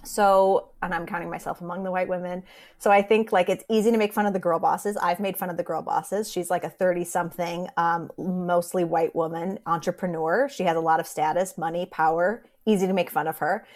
so, 0.02 0.70
and 0.82 0.94
I'm 0.94 1.04
counting 1.04 1.30
myself 1.30 1.60
among 1.60 1.82
the 1.82 1.90
white 1.90 2.08
women. 2.08 2.44
So 2.78 2.90
I 2.90 3.02
think 3.02 3.32
like 3.32 3.48
it's 3.48 3.64
easy 3.68 3.90
to 3.90 3.98
make 3.98 4.12
fun 4.12 4.24
of 4.24 4.32
the 4.32 4.38
girl 4.38 4.58
bosses. 4.58 4.96
I've 4.96 5.20
made 5.20 5.36
fun 5.36 5.50
of 5.50 5.56
the 5.56 5.62
girl 5.62 5.82
bosses. 5.82 6.30
She's 6.30 6.48
like 6.48 6.64
a 6.64 6.70
30 6.70 7.04
something, 7.04 7.68
um, 7.76 8.10
mostly 8.16 8.84
white 8.84 9.14
woman 9.14 9.58
entrepreneur. 9.66 10.48
She 10.48 10.62
has 10.62 10.76
a 10.76 10.80
lot 10.80 11.00
of 11.00 11.06
status, 11.06 11.58
money, 11.58 11.86
power, 11.86 12.44
easy 12.66 12.86
to 12.86 12.92
make 12.92 13.10
fun 13.10 13.26
of 13.26 13.38
her. 13.38 13.66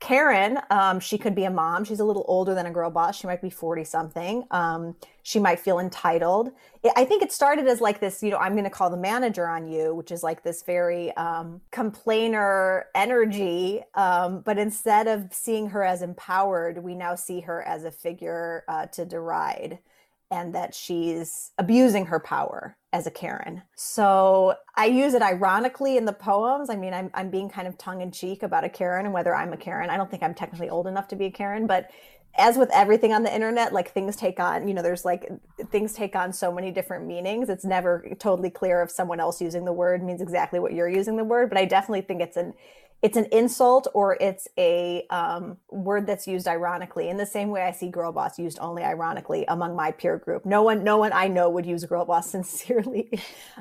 Karen, 0.00 0.60
um, 0.70 1.00
she 1.00 1.18
could 1.18 1.34
be 1.34 1.44
a 1.44 1.50
mom. 1.50 1.84
She's 1.84 1.98
a 1.98 2.04
little 2.04 2.24
older 2.28 2.54
than 2.54 2.66
a 2.66 2.70
girl 2.70 2.88
boss. 2.88 3.16
She 3.18 3.26
might 3.26 3.42
be 3.42 3.50
40 3.50 3.82
something. 3.82 4.44
Um, 4.52 4.94
she 5.24 5.40
might 5.40 5.58
feel 5.58 5.80
entitled. 5.80 6.52
I 6.96 7.04
think 7.04 7.22
it 7.22 7.32
started 7.32 7.66
as 7.66 7.80
like 7.80 7.98
this, 8.00 8.22
you 8.22 8.30
know, 8.30 8.38
I'm 8.38 8.52
going 8.52 8.64
to 8.64 8.70
call 8.70 8.90
the 8.90 8.96
manager 8.96 9.48
on 9.48 9.66
you, 9.66 9.94
which 9.94 10.12
is 10.12 10.22
like 10.22 10.44
this 10.44 10.62
very 10.62 11.14
um, 11.16 11.60
complainer 11.72 12.86
energy. 12.94 13.82
Um, 13.94 14.40
but 14.40 14.56
instead 14.56 15.08
of 15.08 15.34
seeing 15.34 15.70
her 15.70 15.82
as 15.82 16.00
empowered, 16.00 16.82
we 16.82 16.94
now 16.94 17.16
see 17.16 17.40
her 17.40 17.62
as 17.62 17.84
a 17.84 17.90
figure 17.90 18.64
uh, 18.68 18.86
to 18.86 19.04
deride 19.04 19.80
and 20.30 20.54
that 20.54 20.74
she's 20.74 21.52
abusing 21.58 22.06
her 22.06 22.20
power 22.20 22.76
as 22.92 23.06
a 23.06 23.10
Karen. 23.10 23.62
So 23.76 24.54
I 24.76 24.86
use 24.86 25.14
it 25.14 25.22
ironically 25.22 25.96
in 25.96 26.04
the 26.04 26.12
poems. 26.12 26.70
I 26.70 26.76
mean, 26.76 26.92
I'm, 26.94 27.10
I'm 27.14 27.30
being 27.30 27.48
kind 27.48 27.66
of 27.66 27.78
tongue 27.78 28.00
in 28.00 28.10
cheek 28.10 28.42
about 28.42 28.64
a 28.64 28.68
Karen 28.68 29.06
and 29.06 29.14
whether 29.14 29.34
I'm 29.34 29.52
a 29.52 29.56
Karen. 29.56 29.90
I 29.90 29.96
don't 29.96 30.10
think 30.10 30.22
I'm 30.22 30.34
technically 30.34 30.68
old 30.68 30.86
enough 30.86 31.08
to 31.08 31.16
be 31.16 31.26
a 31.26 31.30
Karen, 31.30 31.66
but 31.66 31.90
as 32.36 32.56
with 32.56 32.70
everything 32.72 33.12
on 33.12 33.22
the 33.22 33.34
internet, 33.34 33.72
like 33.72 33.92
things 33.92 34.14
take 34.14 34.38
on, 34.38 34.68
you 34.68 34.74
know, 34.74 34.82
there's 34.82 35.04
like 35.04 35.28
things 35.70 35.92
take 35.92 36.14
on 36.14 36.32
so 36.32 36.52
many 36.52 36.70
different 36.70 37.06
meanings. 37.06 37.48
It's 37.48 37.64
never 37.64 38.06
totally 38.18 38.50
clear 38.50 38.82
if 38.82 38.90
someone 38.90 39.18
else 39.18 39.40
using 39.40 39.64
the 39.64 39.72
word 39.72 40.04
means 40.04 40.20
exactly 40.20 40.60
what 40.60 40.72
you're 40.72 40.88
using 40.88 41.16
the 41.16 41.24
word, 41.24 41.48
but 41.48 41.58
I 41.58 41.64
definitely 41.64 42.02
think 42.02 42.20
it's 42.20 42.36
an 42.36 42.54
it's 43.00 43.16
an 43.16 43.26
insult 43.30 43.86
or 43.94 44.16
it's 44.20 44.48
a 44.58 45.06
um, 45.10 45.56
word 45.70 46.06
that's 46.06 46.26
used 46.26 46.48
ironically. 46.48 47.08
In 47.08 47.16
the 47.16 47.26
same 47.26 47.50
way 47.50 47.62
i 47.62 47.70
see 47.70 47.88
girl 47.88 48.12
boss 48.12 48.38
used 48.38 48.58
only 48.60 48.82
ironically 48.82 49.44
among 49.48 49.76
my 49.76 49.90
peer 49.90 50.18
group. 50.18 50.44
No 50.44 50.62
one 50.62 50.82
no 50.84 50.96
one 50.96 51.12
i 51.12 51.28
know 51.28 51.48
would 51.50 51.66
use 51.66 51.84
girl 51.84 52.04
boss 52.04 52.30
sincerely 52.38 53.20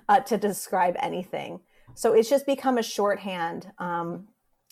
uh, 0.10 0.22
to 0.22 0.38
describe 0.38 0.96
anything. 1.00 1.60
So 1.94 2.14
it's 2.14 2.30
just 2.30 2.46
become 2.46 2.78
a 2.78 2.84
shorthand 2.84 3.72
um, 3.80 4.28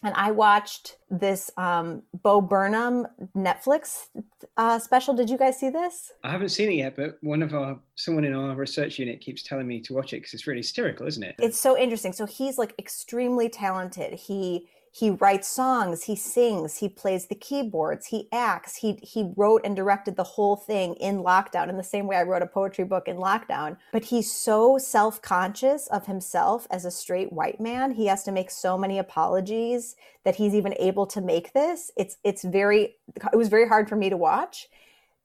and 0.06 0.14
I 0.16 0.30
watched 0.30 0.98
this 1.10 1.50
um, 1.58 2.04
Bo 2.22 2.40
Burnham 2.40 3.08
Netflix 3.36 4.08
uh, 4.56 4.78
special. 4.78 5.16
Did 5.16 5.32
you 5.32 5.38
guys 5.38 5.60
see 5.60 5.70
this? 5.70 6.12
I 6.24 6.30
haven't 6.30 6.50
seen 6.50 6.70
it 6.70 6.76
yet, 6.76 6.96
but 6.96 7.18
one 7.22 7.42
of 7.42 7.56
our 7.56 7.80
someone 7.96 8.24
in 8.24 8.34
our 8.34 8.56
research 8.56 9.00
unit 9.00 9.20
keeps 9.20 9.42
telling 9.42 9.68
me 9.68 9.82
to 9.82 9.94
watch 9.94 10.14
it 10.14 10.18
because 10.18 10.36
it's 10.36 10.46
really 10.46 10.60
hysterical, 10.60 11.08
isn't 11.08 11.24
it? 11.24 11.36
It's 11.40 11.60
so 11.60 11.76
interesting. 11.76 12.14
So 12.14 12.28
he's 12.28 12.60
like 12.60 12.76
extremely 12.78 13.50
talented. 13.50 14.14
He 14.14 14.68
he 14.96 15.10
writes 15.10 15.48
songs 15.48 16.04
he 16.04 16.16
sings 16.16 16.78
he 16.78 16.88
plays 16.88 17.28
the 17.28 17.36
keyboards 17.36 18.08
he 18.08 18.30
acts 18.32 18.78
he 18.78 18.98
he 19.04 19.32
wrote 19.36 19.62
and 19.66 19.76
directed 19.76 20.16
the 20.16 20.24
whole 20.24 20.56
thing 20.56 20.94
in 20.96 21.18
lockdown 21.18 21.68
in 21.68 21.76
the 21.76 21.84
same 21.84 22.08
way 22.08 22.16
i 22.16 22.24
wrote 22.24 22.42
a 22.42 22.48
poetry 22.48 22.86
book 22.86 23.08
in 23.08 23.18
lockdown. 23.18 23.78
But 23.92 24.06
he's 24.06 24.32
so 24.32 24.78
self-conscious 24.78 25.88
of 25.88 26.06
himself 26.06 26.68
as 26.72 26.86
a 26.86 26.92
straight 26.92 27.34
white 27.34 27.60
man 27.60 27.92
he 27.92 28.06
has 28.08 28.24
to 28.24 28.32
make 28.32 28.52
so 28.52 28.78
many 28.78 29.00
apologies 29.00 29.96
that 30.24 30.36
he's 30.36 30.54
even 30.54 30.74
able 30.80 31.06
to 31.08 31.22
make 31.22 31.54
this. 31.54 31.92
It's 31.98 32.18
it's 32.24 32.44
very 32.44 32.96
it 33.34 33.36
was 33.36 33.50
very 33.50 33.68
hard 33.68 33.90
for 33.90 33.96
me 33.96 34.10
to 34.10 34.18
watch. 34.18 34.68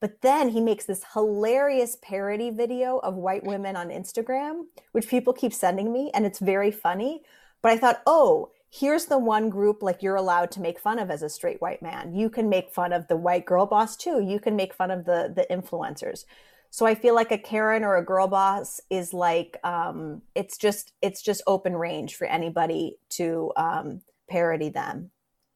But 0.00 0.22
then 0.22 0.48
he 0.48 0.62
makes 0.62 0.86
this 0.86 1.04
hilarious 1.12 1.98
parody 2.00 2.50
video 2.50 2.98
of 2.98 3.16
white 3.16 3.44
women 3.44 3.76
on 3.76 3.90
Instagram, 3.90 4.62
which 4.92 5.08
people 5.08 5.34
keep 5.34 5.52
sending 5.52 5.92
me, 5.92 6.10
and 6.14 6.24
it's 6.24 6.38
very 6.38 6.70
funny. 6.70 7.20
But 7.60 7.72
I 7.72 7.76
thought, 7.76 8.00
oh, 8.06 8.50
here's 8.70 9.06
the 9.06 9.18
one 9.18 9.50
group 9.50 9.82
like 9.82 10.02
you're 10.02 10.16
allowed 10.16 10.50
to 10.52 10.60
make 10.60 10.78
fun 10.78 10.98
of 10.98 11.10
as 11.10 11.22
a 11.22 11.28
straight 11.28 11.60
white 11.60 11.82
man. 11.82 12.14
You 12.14 12.30
can 12.30 12.48
make 12.48 12.70
fun 12.70 12.92
of 12.92 13.08
the 13.08 13.16
white 13.16 13.44
girl 13.44 13.66
boss 13.66 13.96
too. 13.96 14.20
You 14.22 14.38
can 14.38 14.56
make 14.56 14.72
fun 14.72 14.90
of 14.90 15.04
the 15.04 15.32
the 15.34 15.46
influencers. 15.50 16.24
So 16.70 16.86
I 16.86 16.94
feel 16.94 17.16
like 17.16 17.32
a 17.32 17.38
Karen 17.38 17.82
or 17.82 17.96
a 17.96 18.04
girl 18.04 18.28
boss 18.28 18.80
is 18.90 19.12
like 19.12 19.58
um, 19.64 20.22
it's 20.36 20.56
just 20.56 20.92
it's 21.02 21.20
just 21.20 21.42
open 21.46 21.74
range 21.76 22.14
for 22.14 22.26
anybody 22.26 22.96
to 23.10 23.52
um, 23.56 24.02
parody 24.28 24.68
them. 24.68 25.10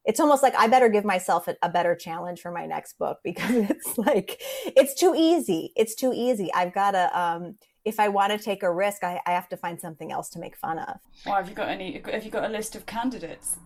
It's 0.04 0.20
almost 0.20 0.42
like 0.42 0.54
I 0.56 0.66
better 0.66 0.88
give 0.88 1.04
myself 1.04 1.46
a, 1.46 1.56
a 1.62 1.68
better 1.68 1.94
challenge 1.94 2.40
for 2.40 2.50
my 2.50 2.66
next 2.66 2.98
book 2.98 3.20
because 3.24 3.70
it's 3.70 3.96
like 3.96 4.42
it's 4.66 4.94
too 4.94 5.14
easy. 5.16 5.72
It's 5.76 5.94
too 5.94 6.12
easy. 6.12 6.52
I've 6.52 6.74
got 6.74 6.90
to 6.90 7.18
um, 7.18 7.58
if 7.84 8.00
I 8.00 8.08
want 8.08 8.32
to 8.32 8.38
take 8.38 8.62
a 8.62 8.72
risk, 8.72 9.04
I, 9.04 9.20
I 9.26 9.32
have 9.32 9.48
to 9.50 9.56
find 9.56 9.80
something 9.80 10.10
else 10.10 10.28
to 10.30 10.38
make 10.38 10.56
fun 10.56 10.78
of. 10.78 10.98
Well, 11.26 11.36
have 11.36 11.48
you 11.48 11.54
got 11.54 11.68
any? 11.68 12.02
Have 12.10 12.24
you 12.24 12.30
got 12.30 12.44
a 12.44 12.52
list 12.52 12.74
of 12.74 12.86
candidates? 12.86 13.56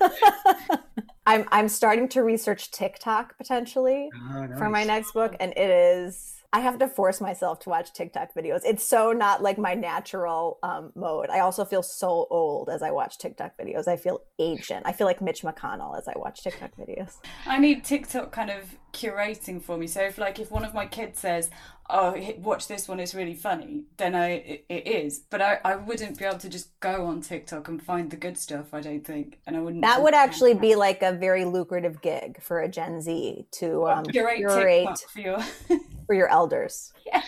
I'm 1.26 1.46
I'm 1.50 1.68
starting 1.68 2.08
to 2.10 2.22
research 2.22 2.70
TikTok 2.70 3.36
potentially 3.38 4.10
oh, 4.14 4.46
nice. 4.46 4.58
for 4.58 4.68
my 4.68 4.84
next 4.84 5.12
book, 5.12 5.36
and 5.38 5.52
it 5.56 5.70
is 5.70 6.40
I 6.52 6.60
have 6.60 6.78
to 6.80 6.88
force 6.88 7.20
myself 7.20 7.60
to 7.60 7.68
watch 7.68 7.92
TikTok 7.92 8.34
videos. 8.34 8.62
It's 8.64 8.84
so 8.84 9.12
not 9.12 9.40
like 9.40 9.56
my 9.56 9.74
natural 9.74 10.58
um, 10.64 10.90
mode. 10.96 11.30
I 11.30 11.40
also 11.40 11.64
feel 11.64 11.82
so 11.82 12.26
old 12.28 12.68
as 12.68 12.82
I 12.82 12.90
watch 12.90 13.18
TikTok 13.18 13.56
videos. 13.56 13.86
I 13.86 13.96
feel 13.96 14.22
ancient. 14.40 14.84
I 14.84 14.92
feel 14.92 15.06
like 15.06 15.20
Mitch 15.20 15.42
McConnell 15.42 15.96
as 15.96 16.08
I 16.08 16.14
watch 16.16 16.42
TikTok 16.42 16.72
videos. 16.76 17.18
I 17.46 17.58
need 17.58 17.84
TikTok 17.84 18.32
kind 18.32 18.50
of 18.50 18.76
curating 18.92 19.62
for 19.62 19.76
me. 19.76 19.86
So 19.86 20.00
if 20.02 20.18
like 20.18 20.40
if 20.40 20.50
one 20.50 20.64
of 20.64 20.74
my 20.74 20.86
kids 20.86 21.20
says, 21.20 21.50
"Oh, 21.92 22.16
watch 22.38 22.68
this 22.68 22.88
one, 22.88 23.00
it's 23.00 23.14
really 23.14 23.34
funny," 23.34 23.84
then 23.96 24.14
I 24.14 24.30
it, 24.30 24.64
it 24.68 24.86
is. 24.86 25.20
But 25.30 25.42
I 25.42 25.58
I 25.64 25.76
wouldn't 25.76 26.18
be 26.18 26.24
able 26.24 26.38
to 26.38 26.48
just 26.48 26.78
go 26.80 27.06
on 27.06 27.20
TikTok 27.20 27.68
and 27.68 27.82
find 27.82 28.10
the 28.10 28.16
good 28.16 28.38
stuff. 28.38 28.72
I 28.72 28.80
don't 28.80 29.04
think, 29.04 29.38
and 29.46 29.56
I 29.56 29.60
wouldn't. 29.60 29.82
That 29.82 30.02
would 30.02 30.14
actually 30.14 30.54
be 30.54 30.74
like 30.74 31.02
a 31.02 31.12
very 31.12 31.44
lucrative 31.44 32.02
gig 32.02 32.42
for 32.42 32.60
a 32.60 32.68
Gen 32.68 33.00
Z 33.00 33.46
to 33.52 33.86
um, 33.88 34.04
curate, 34.04 34.38
curate 34.38 34.98
for 35.08 35.20
your 35.20 35.40
for 36.06 36.14
your 36.14 36.28
elders. 36.28 36.92
Yeah. 37.06 37.22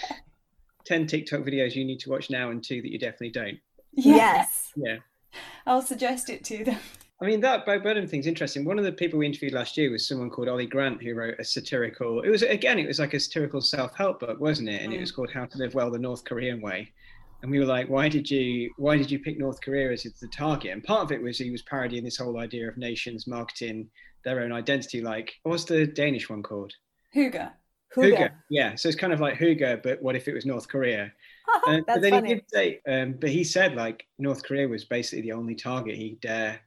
10 0.85 1.07
TikTok 1.07 1.42
videos 1.42 1.75
you 1.75 1.85
need 1.85 2.00
to 2.00 2.11
watch 2.11 2.28
now 2.28 2.50
and 2.50 2.62
two 2.62 2.83
that 2.83 2.90
you 2.90 2.99
definitely 2.99 3.31
don't. 3.31 3.59
Yes. 3.92 4.73
Yeah. 4.75 4.97
I'll 5.66 5.83
suggest 5.83 6.28
it 6.28 6.45
to 6.45 6.64
them. 6.64 6.78
I 7.22 7.26
mean, 7.26 7.40
that 7.42 7.64
Bo 7.64 7.78
Burnham 7.78 8.08
thing's 8.08 8.26
interesting. 8.26 8.64
One 8.64 8.80
of 8.80 8.84
the 8.84 8.90
people 8.90 9.20
we 9.20 9.26
interviewed 9.26 9.52
last 9.52 9.76
year 9.76 9.92
was 9.92 10.08
someone 10.08 10.28
called 10.28 10.48
Ollie 10.48 10.66
Grant, 10.66 11.00
who 11.00 11.14
wrote 11.14 11.36
a 11.38 11.44
satirical, 11.44 12.20
it 12.22 12.28
was, 12.28 12.42
again, 12.42 12.80
it 12.80 12.88
was 12.88 12.98
like 12.98 13.14
a 13.14 13.20
satirical 13.20 13.60
self 13.60 13.94
help 13.94 14.18
book, 14.18 14.40
wasn't 14.40 14.68
it? 14.68 14.82
And 14.82 14.92
mm. 14.92 14.96
it 14.96 15.00
was 15.00 15.12
called 15.12 15.30
How 15.30 15.44
to 15.44 15.58
Live 15.58 15.74
Well 15.74 15.92
the 15.92 16.00
North 16.00 16.24
Korean 16.24 16.60
Way. 16.60 16.92
And 17.42 17.50
we 17.50 17.60
were 17.60 17.64
like, 17.64 17.88
why 17.88 18.08
did 18.08 18.28
you 18.28 18.72
why 18.76 18.96
did 18.96 19.08
you 19.08 19.20
pick 19.20 19.38
North 19.38 19.60
Korea 19.60 19.92
as 19.92 20.02
the 20.02 20.28
target? 20.28 20.72
And 20.72 20.82
part 20.82 21.02
of 21.02 21.12
it 21.12 21.22
was 21.22 21.38
he 21.38 21.52
was 21.52 21.62
parodying 21.62 22.02
this 22.02 22.16
whole 22.16 22.38
idea 22.38 22.68
of 22.68 22.76
nations 22.76 23.28
marketing 23.28 23.88
their 24.24 24.40
own 24.40 24.52
identity. 24.52 25.00
Like, 25.00 25.32
what's 25.44 25.64
the 25.64 25.86
Danish 25.86 26.28
one 26.28 26.42
called? 26.42 26.72
Hygge. 27.14 27.50
Hygge. 27.96 28.32
Yeah, 28.50 28.74
so 28.74 28.88
it's 28.88 28.98
kind 28.98 29.12
of 29.12 29.20
like 29.20 29.38
Hygge, 29.38 29.82
but 29.82 30.02
what 30.02 30.16
if 30.16 30.26
it 30.26 30.34
was 30.34 30.46
North 30.46 30.66
Korea? 30.66 31.12
uh, 31.66 31.80
but 31.86 32.00
then 32.00 32.12
funny. 32.12 32.28
he 32.28 32.34
did 32.34 32.44
say, 32.48 32.80
um, 32.88 33.12
but 33.12 33.30
he 33.30 33.44
said 33.44 33.74
like 33.74 34.06
North 34.18 34.42
Korea 34.44 34.66
was 34.66 34.84
basically 34.84 35.22
the 35.22 35.32
only 35.32 35.54
target 35.54 35.96
he 35.96 36.18
dare 36.20 36.60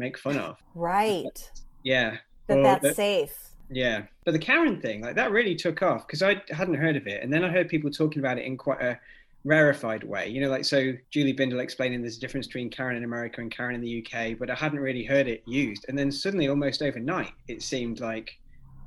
make 0.00 0.18
fun 0.18 0.36
of. 0.38 0.56
Right. 0.74 1.50
Yeah. 1.84 2.16
That 2.48 2.62
that's 2.62 2.82
but, 2.82 2.96
safe. 2.96 3.50
Yeah, 3.72 4.02
but 4.24 4.32
the 4.32 4.38
Karen 4.38 4.80
thing, 4.80 5.00
like 5.00 5.14
that, 5.14 5.30
really 5.30 5.54
took 5.54 5.80
off 5.82 6.06
because 6.06 6.22
I 6.22 6.42
hadn't 6.50 6.74
heard 6.74 6.96
of 6.96 7.06
it, 7.06 7.22
and 7.22 7.32
then 7.32 7.44
I 7.44 7.48
heard 7.48 7.68
people 7.68 7.90
talking 7.90 8.18
about 8.18 8.36
it 8.36 8.44
in 8.44 8.56
quite 8.56 8.82
a 8.82 8.98
rarefied 9.44 10.02
way. 10.02 10.28
You 10.28 10.40
know, 10.40 10.50
like 10.50 10.64
so 10.64 10.92
Julie 11.10 11.34
Bindel 11.34 11.62
explaining 11.62 12.00
there's 12.00 12.16
a 12.16 12.20
difference 12.20 12.48
between 12.48 12.68
Karen 12.68 12.96
in 12.96 13.04
America 13.04 13.40
and 13.40 13.50
Karen 13.50 13.76
in 13.76 13.80
the 13.80 14.04
UK, 14.04 14.36
but 14.38 14.50
I 14.50 14.56
hadn't 14.56 14.80
really 14.80 15.04
heard 15.04 15.28
it 15.28 15.42
used. 15.46 15.86
And 15.88 15.96
then 15.96 16.10
suddenly, 16.10 16.48
almost 16.48 16.82
overnight, 16.82 17.32
it 17.46 17.62
seemed 17.62 18.00
like 18.00 18.36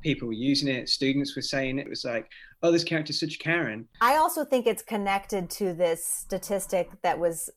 people 0.02 0.28
were 0.28 0.34
using 0.34 0.68
it, 0.68 0.90
students 0.90 1.34
were 1.36 1.42
saying 1.42 1.80
it 1.80 1.90
was 1.90 2.04
like, 2.04 2.28
oh, 2.64 2.72
this 2.72 2.84
character's 2.84 3.20
such 3.20 3.40
Karen. 3.40 3.88
I 4.02 4.16
also 4.16 4.44
think 4.46 4.66
it's 4.66 4.82
connected 4.82 5.50
to 5.52 5.74
this 5.74 6.04
statistic 6.04 6.90
that 7.02 7.20
was 7.20 7.50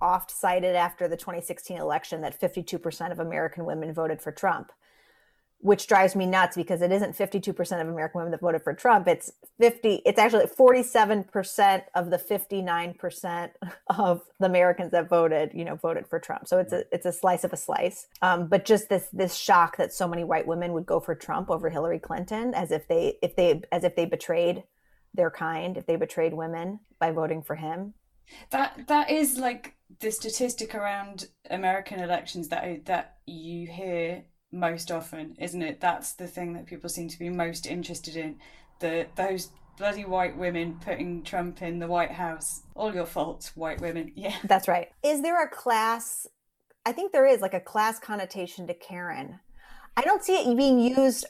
oft 0.00 0.30
cited 0.30 0.76
after 0.76 1.08
the 1.08 1.16
2016 1.16 1.78
election 1.78 2.20
that 2.22 2.40
52% 2.40 3.10
of 3.10 3.18
American 3.18 3.64
women 3.64 3.92
voted 3.92 4.22
for 4.22 4.30
Trump 4.30 4.72
which 5.62 5.86
drives 5.86 6.16
me 6.16 6.26
nuts 6.26 6.56
because 6.56 6.82
it 6.82 6.90
isn't 6.90 7.16
52% 7.16 7.80
of 7.80 7.88
American 7.88 8.18
women 8.18 8.32
that 8.32 8.40
voted 8.40 8.62
for 8.64 8.74
Trump. 8.74 9.06
It's 9.06 9.30
50, 9.60 10.02
it's 10.04 10.18
actually 10.18 10.46
47% 10.46 11.82
of 11.94 12.10
the 12.10 12.18
59% 12.18 13.50
of 13.96 14.22
the 14.40 14.46
Americans 14.46 14.90
that 14.90 15.08
voted, 15.08 15.52
you 15.54 15.64
know, 15.64 15.76
voted 15.76 16.08
for 16.08 16.18
Trump. 16.18 16.48
So 16.48 16.58
it's 16.58 16.72
a, 16.72 16.82
it's 16.90 17.06
a 17.06 17.12
slice 17.12 17.44
of 17.44 17.52
a 17.52 17.56
slice. 17.56 18.08
Um, 18.22 18.48
but 18.48 18.64
just 18.64 18.88
this, 18.88 19.06
this 19.12 19.36
shock 19.36 19.76
that 19.76 19.92
so 19.92 20.08
many 20.08 20.24
white 20.24 20.48
women 20.48 20.72
would 20.72 20.84
go 20.84 20.98
for 20.98 21.14
Trump 21.14 21.48
over 21.48 21.70
Hillary 21.70 22.00
Clinton 22.00 22.54
as 22.54 22.72
if 22.72 22.88
they, 22.88 23.18
if 23.22 23.36
they, 23.36 23.62
as 23.70 23.84
if 23.84 23.94
they 23.94 24.04
betrayed 24.04 24.64
their 25.14 25.30
kind, 25.30 25.76
if 25.76 25.86
they 25.86 25.94
betrayed 25.94 26.34
women 26.34 26.80
by 26.98 27.12
voting 27.12 27.40
for 27.40 27.54
him. 27.54 27.94
That, 28.50 28.88
that 28.88 29.10
is 29.10 29.38
like 29.38 29.76
the 30.00 30.10
statistic 30.10 30.74
around 30.74 31.28
American 31.48 32.00
elections 32.00 32.48
that, 32.48 32.86
that 32.86 33.18
you 33.26 33.68
hear 33.68 34.24
most 34.52 34.90
often, 34.90 35.34
isn't 35.38 35.62
it? 35.62 35.80
That's 35.80 36.12
the 36.12 36.26
thing 36.26 36.52
that 36.52 36.66
people 36.66 36.88
seem 36.88 37.08
to 37.08 37.18
be 37.18 37.30
most 37.30 37.66
interested 37.66 38.16
in. 38.16 38.36
The 38.80 39.06
those 39.16 39.50
bloody 39.78 40.04
white 40.04 40.36
women 40.36 40.78
putting 40.84 41.22
Trump 41.22 41.62
in 41.62 41.78
the 41.78 41.86
White 41.86 42.12
House. 42.12 42.62
All 42.74 42.94
your 42.94 43.06
faults, 43.06 43.56
white 43.56 43.80
women. 43.80 44.12
Yeah. 44.16 44.36
That's 44.44 44.68
right. 44.68 44.88
Is 45.02 45.22
there 45.22 45.42
a 45.42 45.48
class 45.48 46.26
I 46.84 46.92
think 46.92 47.12
there 47.12 47.26
is 47.26 47.40
like 47.40 47.54
a 47.54 47.60
class 47.60 47.98
connotation 47.98 48.66
to 48.66 48.74
Karen. 48.74 49.40
I 49.96 50.02
don't 50.02 50.24
see 50.24 50.34
it 50.34 50.56
being 50.56 50.78
used 50.78 51.26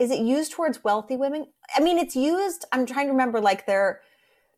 is 0.00 0.10
it 0.10 0.18
used 0.18 0.52
towards 0.52 0.82
wealthy 0.82 1.16
women? 1.16 1.46
I 1.76 1.80
mean, 1.80 1.98
it's 1.98 2.16
used 2.16 2.64
I'm 2.72 2.86
trying 2.86 3.06
to 3.06 3.12
remember 3.12 3.40
like 3.40 3.66
there 3.66 4.00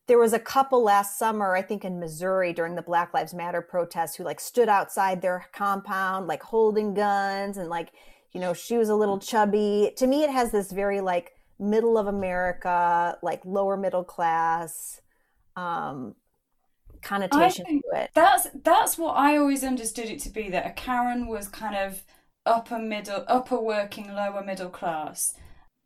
there 0.09 0.18
was 0.18 0.32
a 0.32 0.38
couple 0.38 0.82
last 0.82 1.18
summer 1.18 1.56
i 1.56 1.62
think 1.62 1.85
in 1.85 1.99
missouri 1.99 2.52
during 2.52 2.75
the 2.75 2.82
black 2.82 3.14
lives 3.14 3.32
matter 3.32 3.62
protests 3.62 4.16
who 4.16 4.25
like 4.25 4.40
stood 4.40 4.68
outside 4.68 5.23
their 5.23 5.47
compound 5.52 6.26
like 6.26 6.42
holding 6.42 6.94
guns 6.94 7.56
and 7.56 7.68
like 7.68 7.92
you 8.32 8.40
know, 8.40 8.54
she 8.54 8.78
was 8.78 8.88
a 8.88 8.94
little 8.94 9.18
chubby. 9.18 9.92
To 9.97 10.06
me, 10.06 10.25
it 10.25 10.30
has 10.30 10.50
this 10.50 10.73
very 10.73 11.00
like 11.00 11.32
middle 11.59 11.99
of 11.99 12.06
America, 12.06 13.18
like 13.23 13.44
lower 13.44 13.76
middle 13.76 14.04
class 14.04 15.00
um, 15.54 16.14
connotation 17.02 17.64
to 17.66 18.00
it. 18.00 18.11
That's 18.14 18.49
that's 18.62 18.97
what 18.97 19.12
I 19.12 19.37
always 19.37 19.62
understood 19.62 20.06
it 20.06 20.18
to 20.21 20.30
be. 20.30 20.49
That 20.49 20.66
a 20.66 20.71
Karen 20.71 21.28
was 21.28 21.49
kind 21.49 21.76
of 21.76 22.04
upper 22.47 22.78
middle, 22.78 23.25
upper 23.28 23.61
working, 23.61 24.12
lower 24.14 24.42
middle 24.42 24.71
class. 24.71 25.35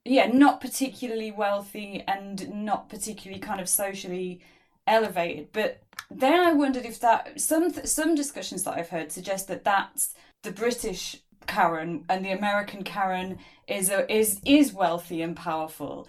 Yeah, 0.09 0.29
not 0.29 0.61
particularly 0.61 1.33
wealthy 1.33 2.05
and 2.07 2.65
not 2.65 2.89
particularly 2.89 3.41
kind 3.41 3.61
of 3.61 3.69
socially 3.69 4.41
elevated. 4.87 5.49
But 5.53 5.83
then 6.11 6.41
I 6.41 6.53
wondered 6.53 6.85
if 6.85 7.01
that 7.01 7.41
some 7.41 7.73
some 7.85 8.15
discussions 8.15 8.65
that 8.65 8.77
I've 8.79 8.91
heard 8.91 9.11
suggest 9.13 9.49
that 9.49 9.65
that's 9.65 10.15
the 10.43 10.53
British 10.53 11.17
Karen 11.47 12.05
and 12.09 12.25
the 12.25 12.31
American 12.31 12.83
Karen 12.85 13.39
is 13.67 13.91
a, 13.91 14.11
is 14.13 14.41
is 14.45 14.73
wealthy 14.73 15.23
and 15.23 15.37
powerful. 15.37 16.07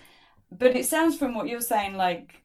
But 0.52 0.76
it 0.76 0.86
sounds 0.86 1.18
from 1.18 1.34
what 1.34 1.48
you're 1.48 1.62
saying 1.62 1.96
like 1.96 2.44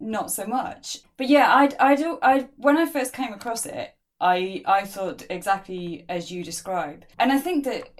not 0.00 0.30
so 0.30 0.46
much. 0.46 1.00
But 1.16 1.28
yeah, 1.28 1.48
I 1.48 1.70
I 1.78 1.94
do 1.96 2.18
I 2.22 2.48
when 2.56 2.76
I 2.78 2.86
first 2.86 3.12
came 3.12 3.32
across 3.32 3.66
it, 3.66 3.94
I 4.20 4.62
I 4.66 4.84
thought 4.84 5.24
exactly 5.30 6.04
as 6.08 6.30
you 6.30 6.44
describe. 6.44 7.04
And 7.18 7.32
I 7.32 7.38
think 7.38 7.64
that 7.64 7.93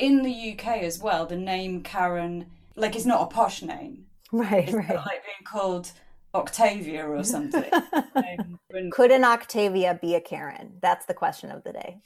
in 0.00 0.22
the 0.22 0.52
UK 0.52 0.82
as 0.82 0.98
well, 0.98 1.26
the 1.26 1.36
name 1.36 1.82
Karen 1.82 2.46
like 2.76 2.96
it's 2.96 3.06
not 3.06 3.22
a 3.22 3.26
posh 3.26 3.62
name. 3.62 4.06
Right, 4.32 4.64
it's 4.64 4.72
right. 4.72 4.88
like 4.94 5.24
being 5.24 5.44
called 5.44 5.92
Octavia 6.34 7.06
or 7.06 7.22
something. 7.34 7.70
um, 7.92 8.90
Could 8.90 9.10
an 9.10 9.24
Octavia 9.24 9.98
be 10.00 10.14
a 10.14 10.20
Karen? 10.20 10.78
That's 10.80 11.06
the 11.06 11.14
question 11.14 11.50
of 11.50 11.64
the 11.64 11.72
day. 11.72 11.98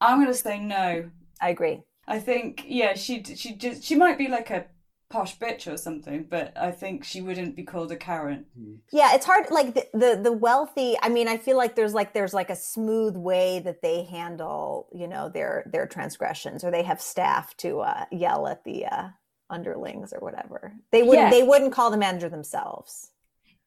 I'm 0.00 0.18
going 0.18 0.28
to 0.28 0.34
say 0.34 0.60
no. 0.60 1.10
I 1.40 1.48
agree. 1.50 1.82
I 2.06 2.20
think 2.20 2.64
yeah, 2.66 2.94
she 2.94 3.22
she 3.22 3.54
just 3.54 3.82
she 3.84 3.94
might 3.94 4.16
be 4.16 4.28
like 4.28 4.50
a 4.50 4.66
posh 5.10 5.38
bitch 5.38 5.72
or 5.72 5.76
something, 5.76 6.26
but 6.28 6.52
I 6.56 6.70
think 6.70 7.02
she 7.04 7.20
wouldn't 7.20 7.56
be 7.56 7.62
called 7.62 7.90
a 7.92 7.96
Karen. 7.96 8.44
Yeah, 8.92 9.14
it's 9.14 9.24
hard. 9.26 9.46
Like 9.50 9.74
the, 9.74 9.86
the 9.94 10.20
the 10.22 10.32
wealthy. 10.32 10.96
I 11.02 11.08
mean, 11.08 11.28
I 11.28 11.36
feel 11.38 11.56
like 11.56 11.74
there's 11.74 11.94
like 11.94 12.12
there's 12.12 12.34
like 12.34 12.50
a 12.50 12.56
smooth 12.56 13.16
way 13.16 13.60
that 13.60 13.80
they 13.82 14.04
handle, 14.04 14.88
you 14.92 15.08
know, 15.08 15.28
their 15.28 15.64
their 15.72 15.86
transgressions, 15.86 16.62
or 16.64 16.70
they 16.70 16.82
have 16.82 17.00
staff 17.00 17.56
to 17.58 17.80
uh, 17.80 18.04
yell 18.12 18.46
at 18.46 18.64
the 18.64 18.86
uh, 18.86 19.08
underlings 19.50 20.12
or 20.12 20.20
whatever. 20.20 20.72
They 20.92 21.02
wouldn't 21.02 21.26
Yeah. 21.26 21.30
they 21.30 21.42
wouldn't 21.42 21.72
call 21.72 21.90
the 21.90 21.96
manager 21.96 22.28
themselves. 22.28 23.10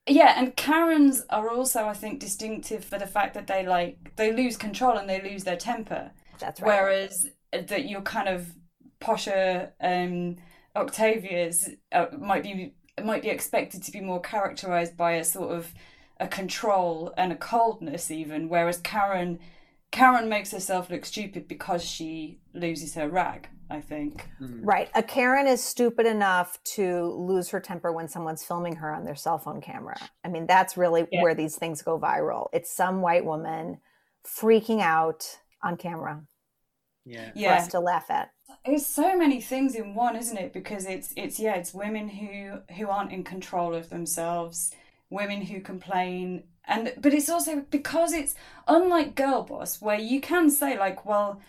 Yeah, 0.08 0.34
and 0.36 0.56
Karens 0.56 1.24
are 1.30 1.50
also, 1.50 1.86
I 1.86 1.94
think, 1.94 2.20
distinctive 2.20 2.84
for 2.84 2.98
the 2.98 3.06
fact 3.06 3.34
that 3.36 3.48
they 3.48 3.66
like 3.66 4.16
they 4.16 4.32
lose 4.32 4.58
control 4.58 4.98
and 4.98 5.10
they 5.10 5.22
lose 5.22 5.44
their 5.44 5.58
temper. 5.58 6.12
That's 6.40 6.60
right. 6.62 6.68
Whereas 6.68 7.28
that 7.52 7.88
your 7.90 8.02
kind 8.02 8.28
of 8.28 8.56
posher 9.00 9.72
um, 9.82 10.38
Octavia's 10.76 11.70
uh, 11.92 12.08
might 12.18 12.44
be 12.44 12.76
might 13.04 13.22
be 13.22 13.30
expected 13.30 13.82
to 13.84 13.92
be 13.92 14.02
more 14.02 14.22
characterized 14.22 14.96
by 14.98 15.14
a 15.14 15.24
sort 15.24 15.52
of 15.52 15.74
a 16.20 16.28
control 16.28 17.14
and 17.18 17.32
a 17.32 17.36
coldness 17.36 18.12
even. 18.12 18.50
Whereas 18.50 18.78
Karen 18.80 19.40
Karen 19.92 20.30
makes 20.30 20.52
herself 20.52 20.90
look 20.90 21.06
stupid 21.06 21.48
because 21.48 21.84
she 21.84 22.40
loses 22.54 22.96
her 22.96 23.10
rag. 23.10 23.50
I 23.70 23.80
think. 23.80 24.28
Right. 24.42 24.90
A 24.96 25.02
Karen 25.02 25.48
is 25.48 25.64
stupid 25.64 26.06
enough 26.06 26.62
to 26.76 27.06
lose 27.06 27.48
her 27.52 27.62
temper 27.62 27.94
when 27.94 28.10
someone's 28.10 28.44
filming 28.44 28.76
her 28.76 28.94
on 28.94 29.06
their 29.06 29.16
cell 29.16 29.38
phone 29.38 29.62
camera. 29.62 29.96
I 30.26 30.28
mean, 30.28 30.46
that's 30.46 30.76
really 30.76 31.08
Yeah. 31.10 31.22
where 31.22 31.34
these 31.34 31.56
things 31.56 31.82
go 31.82 31.98
viral. 31.98 32.50
It's 32.52 32.70
some 32.70 33.02
white 33.02 33.24
woman 33.24 33.80
freaking 34.28 34.82
out 34.82 35.40
on 35.64 35.78
camera 35.78 36.22
Yeah. 37.06 37.32
for 37.32 37.40
Yeah. 37.40 37.54
us 37.56 37.68
to 37.70 37.80
laugh 37.80 38.12
at. 38.12 38.32
It's 38.64 38.86
so 38.86 39.18
many 39.18 39.42
things 39.42 39.76
in 39.76 39.96
one 39.96 40.16
isn't 40.16 40.38
it? 40.38 40.54
Because 40.54 40.86
it's 40.86 41.14
it's 41.16 41.40
yeah 41.40 41.56
it's 41.56 41.74
women 41.74 42.10
who 42.10 42.60
who 42.76 42.90
aren't 42.90 43.12
in 43.12 43.24
control 43.24 43.74
of 43.74 43.90
themselves 43.90 44.74
women 45.10 45.42
who 45.42 45.60
complain 45.60 46.44
and 46.66 46.94
but 46.98 47.14
it's 47.14 47.30
also 47.30 47.66
because 47.70 48.14
it's 48.14 48.34
unlike 48.68 49.14
girl 49.14 49.44
boss 49.44 49.82
where 49.82 50.00
you 50.00 50.22
can 50.22 50.50
say 50.50 50.78
like 50.80 51.06
well 51.06 51.42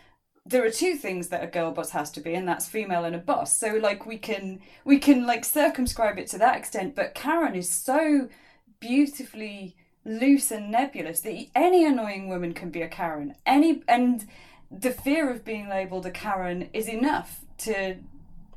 there 0.45 0.65
are 0.65 0.71
two 0.71 0.97
things 0.97 1.29
that 1.29 1.45
a 1.45 1.47
girl 1.47 1.71
boss 1.71 1.91
has 1.91 2.11
to 2.11 2.21
be 2.21 2.35
and 2.35 2.49
that's 2.49 2.67
female 2.67 3.05
and 3.05 3.15
a 3.15 3.19
boss. 3.19 3.55
So 3.55 3.79
like 3.81 4.07
we 4.07 4.19
can 4.19 4.61
we 4.85 4.99
can 4.99 5.27
like 5.27 5.45
circumscribe 5.45 6.19
it 6.19 6.27
to 6.29 6.39
that 6.39 6.57
extent 6.57 6.95
but 6.95 7.15
karen 7.15 7.55
is 7.55 7.71
so 7.71 8.29
beautifully 8.81 9.77
loose 10.05 10.51
and 10.51 10.71
nebulous 10.71 11.21
that 11.21 11.47
any 11.55 11.85
annoying 11.85 12.29
woman 12.29 12.53
can 12.55 12.71
be 12.71 12.83
a 12.83 12.89
karen. 12.89 13.35
Any 13.47 13.83
and 13.87 14.27
the 14.77 14.91
fear 14.91 15.31
of 15.31 15.45
being 15.45 15.69
labeled 15.69 16.07
a 16.07 16.11
Karen 16.11 16.69
is 16.73 16.89
enough 16.89 17.41
to 17.59 17.97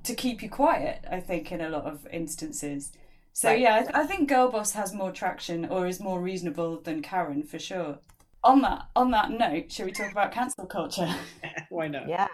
to 0.03 0.13
keep 0.15 0.41
you 0.43 0.49
quiet. 0.49 1.03
I 1.09 1.19
think 1.19 1.51
in 1.51 1.61
a 1.61 1.69
lot 1.69 1.85
of 1.85 2.07
instances. 2.11 2.91
So 3.33 3.49
Right. 3.49 3.59
yeah, 3.59 3.87
I, 3.93 4.01
I 4.01 4.05
think 4.05 4.29
Girl 4.29 4.49
Boss 4.49 4.73
has 4.73 4.93
more 4.93 5.11
traction 5.11 5.65
or 5.65 5.87
is 5.87 5.99
more 5.99 6.21
reasonable 6.21 6.79
than 6.79 7.01
Karen 7.01 7.43
for 7.43 7.59
sure. 7.59 7.99
On 8.45 8.61
that 8.61 8.87
on 8.95 9.11
that 9.11 9.31
note, 9.31 9.71
should 9.71 9.85
we 9.87 9.91
talk 9.91 10.11
about 10.11 10.31
cancel 10.31 10.67
culture? 10.67 11.09
Why 11.69 11.87
not? 11.87 12.07
Yeah. 12.07 12.27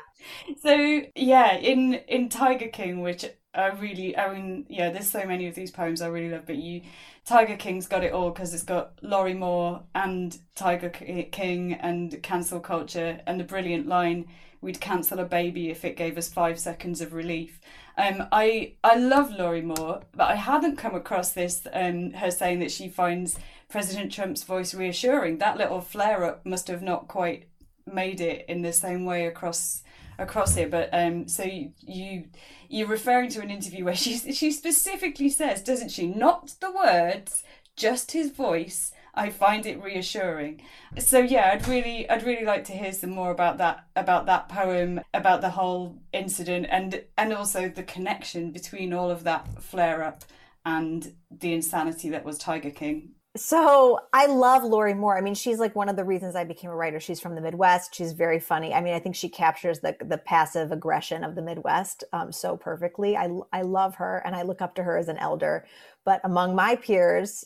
So 0.61 1.03
yeah, 1.15 1.55
in 1.55 1.93
in 1.93 2.27
Tiger 2.27 2.67
King, 2.67 3.01
which 3.01 3.25
I 3.53 3.67
really, 3.67 4.17
I 4.17 4.33
mean, 4.33 4.65
yeah, 4.69 4.91
there's 4.91 5.09
so 5.09 5.25
many 5.25 5.47
of 5.47 5.55
these 5.55 5.71
poems 5.71 6.01
I 6.01 6.07
really 6.07 6.29
love, 6.29 6.45
but 6.45 6.55
you, 6.55 6.81
Tiger 7.25 7.57
King's 7.57 7.87
got 7.87 8.03
it 8.03 8.13
all 8.13 8.29
because 8.29 8.53
it's 8.53 8.63
got 8.63 8.93
Lorrie 9.01 9.33
Moore 9.33 9.83
and 9.93 10.37
Tiger 10.55 10.89
King 10.89 11.73
and 11.73 12.21
cancel 12.23 12.61
culture 12.61 13.19
and 13.27 13.39
the 13.39 13.43
brilliant 13.43 13.87
line, 13.87 14.27
"We'd 14.61 14.79
cancel 14.79 15.19
a 15.19 15.25
baby 15.25 15.69
if 15.69 15.83
it 15.83 15.97
gave 15.97 16.17
us 16.17 16.29
five 16.29 16.59
seconds 16.59 17.01
of 17.01 17.13
relief." 17.13 17.59
Um, 17.97 18.27
I 18.31 18.75
I 18.83 18.95
love 18.95 19.31
Lorrie 19.31 19.61
Moore, 19.61 20.01
but 20.13 20.29
I 20.29 20.35
hadn't 20.35 20.77
come 20.77 20.95
across 20.95 21.33
this. 21.33 21.67
Um, 21.73 22.11
her 22.11 22.31
saying 22.31 22.59
that 22.59 22.71
she 22.71 22.87
finds 22.87 23.37
President 23.71 24.11
Trump's 24.11 24.43
voice 24.43 24.73
reassuring. 24.73 25.37
That 25.37 25.57
little 25.57 25.81
flare 25.81 26.23
up 26.25 26.45
must 26.45 26.67
have 26.67 26.81
not 26.81 27.07
quite 27.07 27.47
made 27.85 28.21
it 28.21 28.45
in 28.47 28.61
the 28.61 28.73
same 28.73 29.05
way 29.05 29.25
across 29.25 29.83
across 30.19 30.53
here 30.53 30.67
but 30.67 30.87
um 30.93 31.27
so 31.27 31.43
you, 31.43 31.71
you 31.79 32.25
you're 32.69 32.87
referring 32.87 33.29
to 33.29 33.41
an 33.41 33.49
interview 33.49 33.83
where 33.85 33.95
she 34.03 34.17
she 34.33 34.51
specifically 34.51 35.29
says 35.29 35.63
doesn't 35.63 35.89
she? 35.89 36.07
Not 36.07 36.53
the 36.59 36.71
words 36.71 37.43
just 37.75 38.11
his 38.11 38.31
voice. 38.31 38.91
I 39.13 39.29
find 39.29 39.65
it 39.65 39.81
reassuring. 39.81 40.61
So 40.99 41.19
yeah 41.19 41.51
I'd 41.53 41.67
really 41.67 42.09
I'd 42.09 42.23
really 42.23 42.45
like 42.45 42.65
to 42.65 42.73
hear 42.73 42.93
some 42.93 43.09
more 43.11 43.31
about 43.31 43.57
that 43.57 43.85
about 43.95 44.25
that 44.27 44.47
poem 44.49 45.01
about 45.13 45.41
the 45.41 45.49
whole 45.49 45.97
incident 46.13 46.67
and 46.69 47.03
and 47.17 47.33
also 47.33 47.67
the 47.67 47.83
connection 47.83 48.51
between 48.51 48.93
all 48.93 49.09
of 49.09 49.23
that 49.23 49.61
flare 49.61 50.03
up 50.03 50.23
and 50.65 51.15
the 51.31 51.53
insanity 51.53 52.09
that 52.09 52.23
was 52.23 52.37
Tiger 52.37 52.69
King 52.69 53.15
So 53.37 53.97
I 54.11 54.25
love 54.25 54.63
Lorrie 54.63 54.93
Moore. 54.93 55.17
I 55.17 55.21
mean, 55.21 55.35
she's 55.35 55.57
like 55.57 55.73
one 55.73 55.87
of 55.87 55.95
the 55.95 56.03
reasons 56.03 56.35
I 56.35 56.43
became 56.43 56.69
a 56.69 56.75
writer. 56.75 56.99
She's 56.99 57.21
from 57.21 57.35
the 57.35 57.39
Midwest. 57.39 57.95
She's 57.95 58.11
very 58.11 58.41
funny. 58.41 58.73
I 58.73 58.81
mean, 58.81 58.93
I 58.93 58.99
think 58.99 59.15
she 59.15 59.29
captures 59.29 59.79
the 59.79 59.95
the 60.01 60.17
passive 60.17 60.73
aggression 60.73 61.23
of 61.23 61.35
the 61.35 61.41
Midwest 61.41 62.03
um, 62.11 62.33
so 62.33 62.57
perfectly. 62.57 63.15
I 63.15 63.29
I 63.53 63.61
love 63.61 63.95
her, 63.95 64.21
and 64.25 64.35
I 64.35 64.41
look 64.41 64.61
up 64.61 64.75
to 64.75 64.83
her 64.83 64.97
as 64.97 65.07
an 65.07 65.17
elder. 65.17 65.65
But 66.03 66.19
among 66.25 66.55
my 66.55 66.75
peers, 66.75 67.45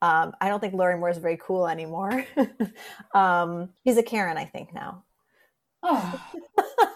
um, 0.00 0.32
I 0.40 0.48
don't 0.48 0.60
think 0.60 0.72
Lorrie 0.72 0.98
Moore 0.98 1.10
is 1.10 1.18
very 1.18 1.36
cool 1.36 1.68
anymore. 1.68 2.26
um, 3.14 3.70
she's 3.86 3.98
a 3.98 4.02
Karen, 4.02 4.38
I 4.38 4.46
think 4.46 4.72
now. 4.72 5.04
oh 5.82 6.20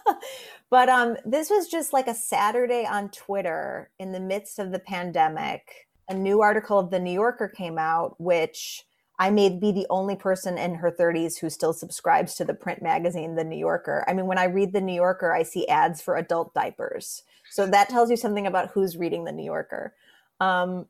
but 0.70 0.88
um, 0.88 1.16
this 1.26 1.50
was 1.50 1.68
just 1.68 1.92
like 1.92 2.08
a 2.08 2.14
Saturday 2.14 2.86
on 2.86 3.10
Twitter 3.10 3.90
in 3.98 4.12
the 4.12 4.20
midst 4.20 4.58
of 4.58 4.72
the 4.72 4.78
pandemic. 4.78 5.88
A 6.10 6.14
new 6.14 6.42
article 6.42 6.76
of 6.76 6.90
the 6.90 6.98
New 6.98 7.12
Yorker 7.12 7.46
came 7.46 7.78
out, 7.78 8.20
which 8.20 8.84
I 9.20 9.30
may 9.30 9.48
be 9.48 9.70
the 9.70 9.86
only 9.90 10.16
person 10.16 10.58
in 10.58 10.74
her 10.74 10.90
30s 10.90 11.38
who 11.38 11.48
still 11.48 11.72
subscribes 11.72 12.34
to 12.34 12.44
the 12.44 12.52
print 12.52 12.82
magazine, 12.82 13.36
The 13.36 13.44
New 13.44 13.56
Yorker. 13.56 14.04
I 14.08 14.12
mean, 14.12 14.26
when 14.26 14.38
I 14.38 14.46
read 14.46 14.72
The 14.72 14.80
New 14.80 14.94
Yorker, 14.94 15.32
I 15.32 15.44
see 15.44 15.68
ads 15.68 16.02
for 16.02 16.16
adult 16.16 16.52
diapers. 16.52 17.22
So 17.50 17.64
that 17.66 17.88
tells 17.90 18.10
you 18.10 18.16
something 18.16 18.48
about 18.48 18.70
who's 18.72 18.96
reading 18.96 19.24
The 19.24 19.30
New 19.30 19.44
Yorker. 19.44 19.94
Um, 20.40 20.86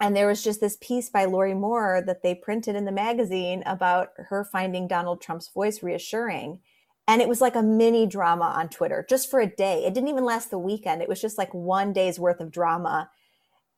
and 0.00 0.16
there 0.16 0.26
was 0.26 0.42
just 0.42 0.60
this 0.60 0.78
piece 0.80 1.10
by 1.10 1.26
Lorrie 1.26 1.52
Moore 1.52 2.02
that 2.06 2.22
they 2.22 2.34
printed 2.34 2.76
in 2.76 2.86
the 2.86 2.92
magazine 2.92 3.62
about 3.66 4.12
her 4.16 4.42
finding 4.42 4.88
Donald 4.88 5.20
Trump's 5.20 5.48
voice 5.48 5.82
reassuring. 5.82 6.60
And 7.06 7.20
it 7.20 7.28
was 7.28 7.42
like 7.42 7.56
a 7.56 7.62
mini 7.62 8.06
drama 8.06 8.46
on 8.56 8.70
Twitter 8.70 9.04
just 9.06 9.30
for 9.30 9.40
a 9.40 9.46
day. 9.46 9.84
It 9.84 9.92
didn't 9.92 10.08
even 10.08 10.24
last 10.24 10.50
the 10.50 10.58
weekend. 10.58 11.02
It 11.02 11.08
was 11.10 11.20
just 11.20 11.36
like 11.36 11.52
one 11.52 11.92
day's 11.92 12.18
worth 12.18 12.40
of 12.40 12.50
drama. 12.50 13.10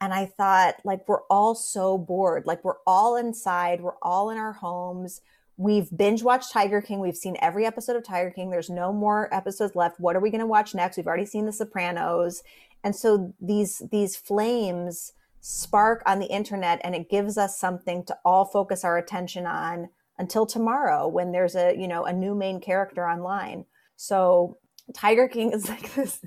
And 0.00 0.14
I 0.14 0.26
thought, 0.26 0.76
like, 0.84 1.08
we're 1.08 1.24
all 1.24 1.54
so 1.54 1.98
bored. 1.98 2.44
Like, 2.46 2.64
we're 2.64 2.78
all 2.86 3.16
inside, 3.16 3.80
we're 3.80 3.98
all 4.02 4.30
in 4.30 4.38
our 4.38 4.52
homes. 4.52 5.20
We've 5.56 5.88
binge 5.96 6.22
watched 6.22 6.52
Tiger 6.52 6.80
King. 6.80 7.00
We've 7.00 7.16
seen 7.16 7.36
every 7.42 7.66
episode 7.66 7.96
of 7.96 8.04
Tiger 8.04 8.30
King. 8.30 8.50
There's 8.50 8.70
no 8.70 8.92
more 8.92 9.32
episodes 9.34 9.74
left. 9.74 9.98
What 9.98 10.14
are 10.14 10.20
we 10.20 10.30
going 10.30 10.40
to 10.40 10.46
watch 10.46 10.72
next? 10.72 10.96
We've 10.96 11.06
already 11.08 11.26
seen 11.26 11.46
The 11.46 11.52
Sopranos. 11.52 12.44
And 12.84 12.94
so 12.94 13.34
these 13.40 13.82
these 13.90 14.14
flames 14.14 15.12
spark 15.40 16.02
on 16.06 16.20
the 16.20 16.26
internet 16.26 16.80
and 16.84 16.94
it 16.94 17.10
gives 17.10 17.36
us 17.38 17.58
something 17.58 18.04
to 18.04 18.16
all 18.24 18.44
focus 18.44 18.84
our 18.84 18.98
attention 18.98 19.46
on 19.46 19.88
until 20.18 20.46
tomorrow 20.46 21.06
when 21.08 21.32
there's 21.32 21.54
a, 21.54 21.76
you 21.76 21.88
know, 21.88 22.04
a 22.04 22.12
new 22.12 22.34
main 22.34 22.60
character 22.60 23.08
online. 23.08 23.64
So 23.96 24.58
Tiger 24.94 25.28
King 25.28 25.52
is 25.52 25.68
like 25.68 25.94
this. 25.94 26.24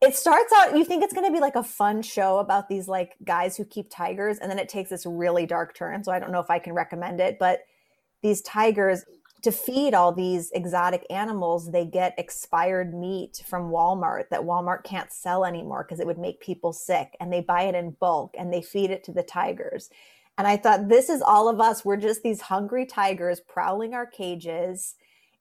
It 0.00 0.14
starts 0.14 0.52
out, 0.52 0.76
you 0.76 0.84
think 0.84 1.02
it's 1.02 1.14
going 1.14 1.26
to 1.26 1.32
be 1.32 1.40
like 1.40 1.56
a 1.56 1.62
fun 1.62 2.02
show 2.02 2.38
about 2.38 2.68
these 2.68 2.88
like 2.88 3.16
guys 3.24 3.56
who 3.56 3.64
keep 3.64 3.90
tigers, 3.90 4.38
and 4.38 4.50
then 4.50 4.58
it 4.58 4.68
takes 4.68 4.90
this 4.90 5.06
really 5.06 5.46
dark 5.46 5.74
turn. 5.74 6.04
So 6.04 6.12
I 6.12 6.18
don't 6.18 6.32
know 6.32 6.40
if 6.40 6.50
I 6.50 6.58
can 6.58 6.74
recommend 6.74 7.20
it, 7.20 7.38
but 7.38 7.60
these 8.22 8.42
tigers, 8.42 9.04
to 9.42 9.52
feed 9.52 9.94
all 9.94 10.12
these 10.12 10.50
exotic 10.50 11.06
animals, 11.10 11.70
they 11.70 11.84
get 11.84 12.18
expired 12.18 12.92
meat 12.92 13.42
from 13.46 13.70
Walmart 13.70 14.30
that 14.30 14.40
Walmart 14.40 14.82
can't 14.82 15.12
sell 15.12 15.44
anymore 15.44 15.84
because 15.84 16.00
it 16.00 16.06
would 16.06 16.18
make 16.18 16.40
people 16.40 16.72
sick. 16.72 17.16
And 17.20 17.32
they 17.32 17.40
buy 17.40 17.62
it 17.62 17.76
in 17.76 17.96
bulk 18.00 18.34
and 18.36 18.52
they 18.52 18.60
feed 18.60 18.90
it 18.90 19.04
to 19.04 19.12
the 19.12 19.22
tigers. 19.22 19.90
And 20.36 20.46
I 20.46 20.56
thought, 20.56 20.88
this 20.88 21.08
is 21.08 21.22
all 21.22 21.48
of 21.48 21.60
us. 21.60 21.84
We're 21.84 21.96
just 21.96 22.22
these 22.22 22.42
hungry 22.42 22.86
tigers 22.86 23.40
prowling 23.40 23.94
our 23.94 24.06
cages. 24.06 24.96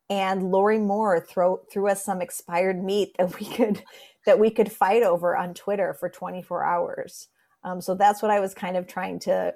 And 0.09 0.51
Lorrie 0.51 0.79
Moore 0.79 1.19
throw, 1.19 1.61
threw 1.71 1.89
us 1.89 2.03
some 2.03 2.21
expired 2.21 2.81
meat 2.83 3.15
that 3.17 3.39
we 3.39 3.45
could 3.45 3.83
that 4.25 4.39
we 4.39 4.49
could 4.49 4.71
fight 4.71 5.03
over 5.03 5.37
on 5.37 5.53
Twitter 5.53 5.93
for 5.93 6.09
24 6.09 6.63
hours. 6.63 7.29
Um, 7.63 7.79
so 7.79 7.95
that's 7.95 8.21
what 8.21 8.29
I 8.29 8.41
was 8.41 8.53
kind 8.53 8.75
of 8.75 8.85
trying 8.85 9.19
to 9.19 9.53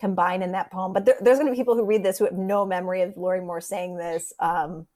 combine 0.00 0.42
in 0.42 0.52
that 0.52 0.70
poem. 0.70 0.92
But 0.92 1.06
there, 1.06 1.16
there's 1.20 1.38
going 1.38 1.46
to 1.46 1.52
be 1.52 1.56
people 1.56 1.76
who 1.76 1.86
read 1.86 2.04
this 2.04 2.18
who 2.18 2.26
have 2.26 2.34
no 2.34 2.66
memory 2.66 3.02
of 3.02 3.16
Lorrie 3.16 3.40
Moore 3.40 3.60
saying 3.60 3.96
this. 3.96 4.32
Um, 4.38 4.86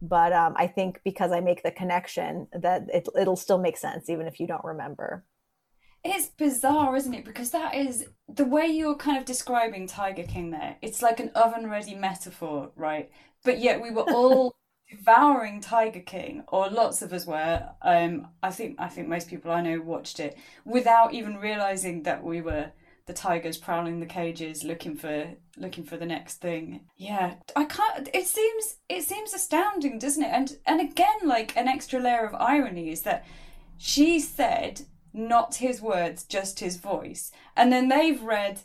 but 0.00 0.32
um, 0.32 0.54
I 0.56 0.66
think 0.68 1.00
because 1.04 1.32
I 1.32 1.40
make 1.40 1.62
the 1.62 1.70
connection 1.70 2.48
that 2.52 2.86
it, 2.92 3.08
it'll 3.18 3.36
still 3.36 3.58
make 3.58 3.76
sense 3.76 4.08
even 4.08 4.26
if 4.26 4.40
you 4.40 4.46
don't 4.46 4.64
remember. 4.64 5.24
It's 6.04 6.28
bizarre, 6.28 6.94
isn't 6.94 7.14
it? 7.14 7.24
Because 7.24 7.50
that 7.50 7.74
is 7.74 8.06
the 8.28 8.44
way 8.44 8.66
you're 8.66 8.94
kind 8.94 9.18
of 9.18 9.24
describing 9.24 9.86
Tiger 9.86 10.22
King 10.22 10.50
there. 10.50 10.76
It's 10.80 11.02
like 11.02 11.18
an 11.18 11.30
oven 11.34 11.68
ready 11.68 11.94
metaphor, 11.94 12.70
right? 12.76 13.10
But 13.46 13.60
yet 13.60 13.80
we 13.80 13.90
were 13.90 14.02
all 14.02 14.54
devouring 14.90 15.62
Tiger 15.62 16.00
King, 16.00 16.44
or 16.48 16.68
lots 16.68 17.00
of 17.00 17.12
us 17.14 17.24
were. 17.24 17.70
Um, 17.80 18.28
I 18.42 18.50
think 18.50 18.76
I 18.78 18.88
think 18.88 19.08
most 19.08 19.28
people 19.28 19.50
I 19.50 19.62
know 19.62 19.80
watched 19.80 20.20
it 20.20 20.36
without 20.66 21.14
even 21.14 21.38
realizing 21.38 22.02
that 22.02 22.22
we 22.22 22.42
were 22.42 22.72
the 23.06 23.12
tigers 23.12 23.56
prowling 23.56 24.00
the 24.00 24.06
cages 24.06 24.64
looking 24.64 24.96
for 24.96 25.28
looking 25.56 25.84
for 25.84 25.96
the 25.96 26.06
next 26.06 26.40
thing. 26.40 26.80
Yeah 26.96 27.34
i 27.54 27.64
can't 27.64 28.08
it 28.12 28.26
seems 28.26 28.76
it 28.88 29.04
seems 29.04 29.32
astounding 29.32 29.98
doesn't 29.98 30.24
it? 30.24 30.32
And 30.32 30.58
and 30.66 30.80
again 30.80 31.20
like 31.24 31.56
an 31.56 31.68
extra 31.68 32.00
layer 32.00 32.26
of 32.26 32.34
irony 32.34 32.90
is 32.90 33.02
that 33.02 33.24
she 33.78 34.18
said 34.18 34.82
not 35.12 35.56
his 35.56 35.80
words 35.80 36.24
just 36.24 36.60
his 36.60 36.76
voice. 36.76 37.30
And 37.56 37.72
then 37.72 37.88
they've 37.88 38.20
read 38.20 38.62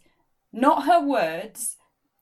not 0.51 0.85
her 0.85 0.99
words 0.99 1.77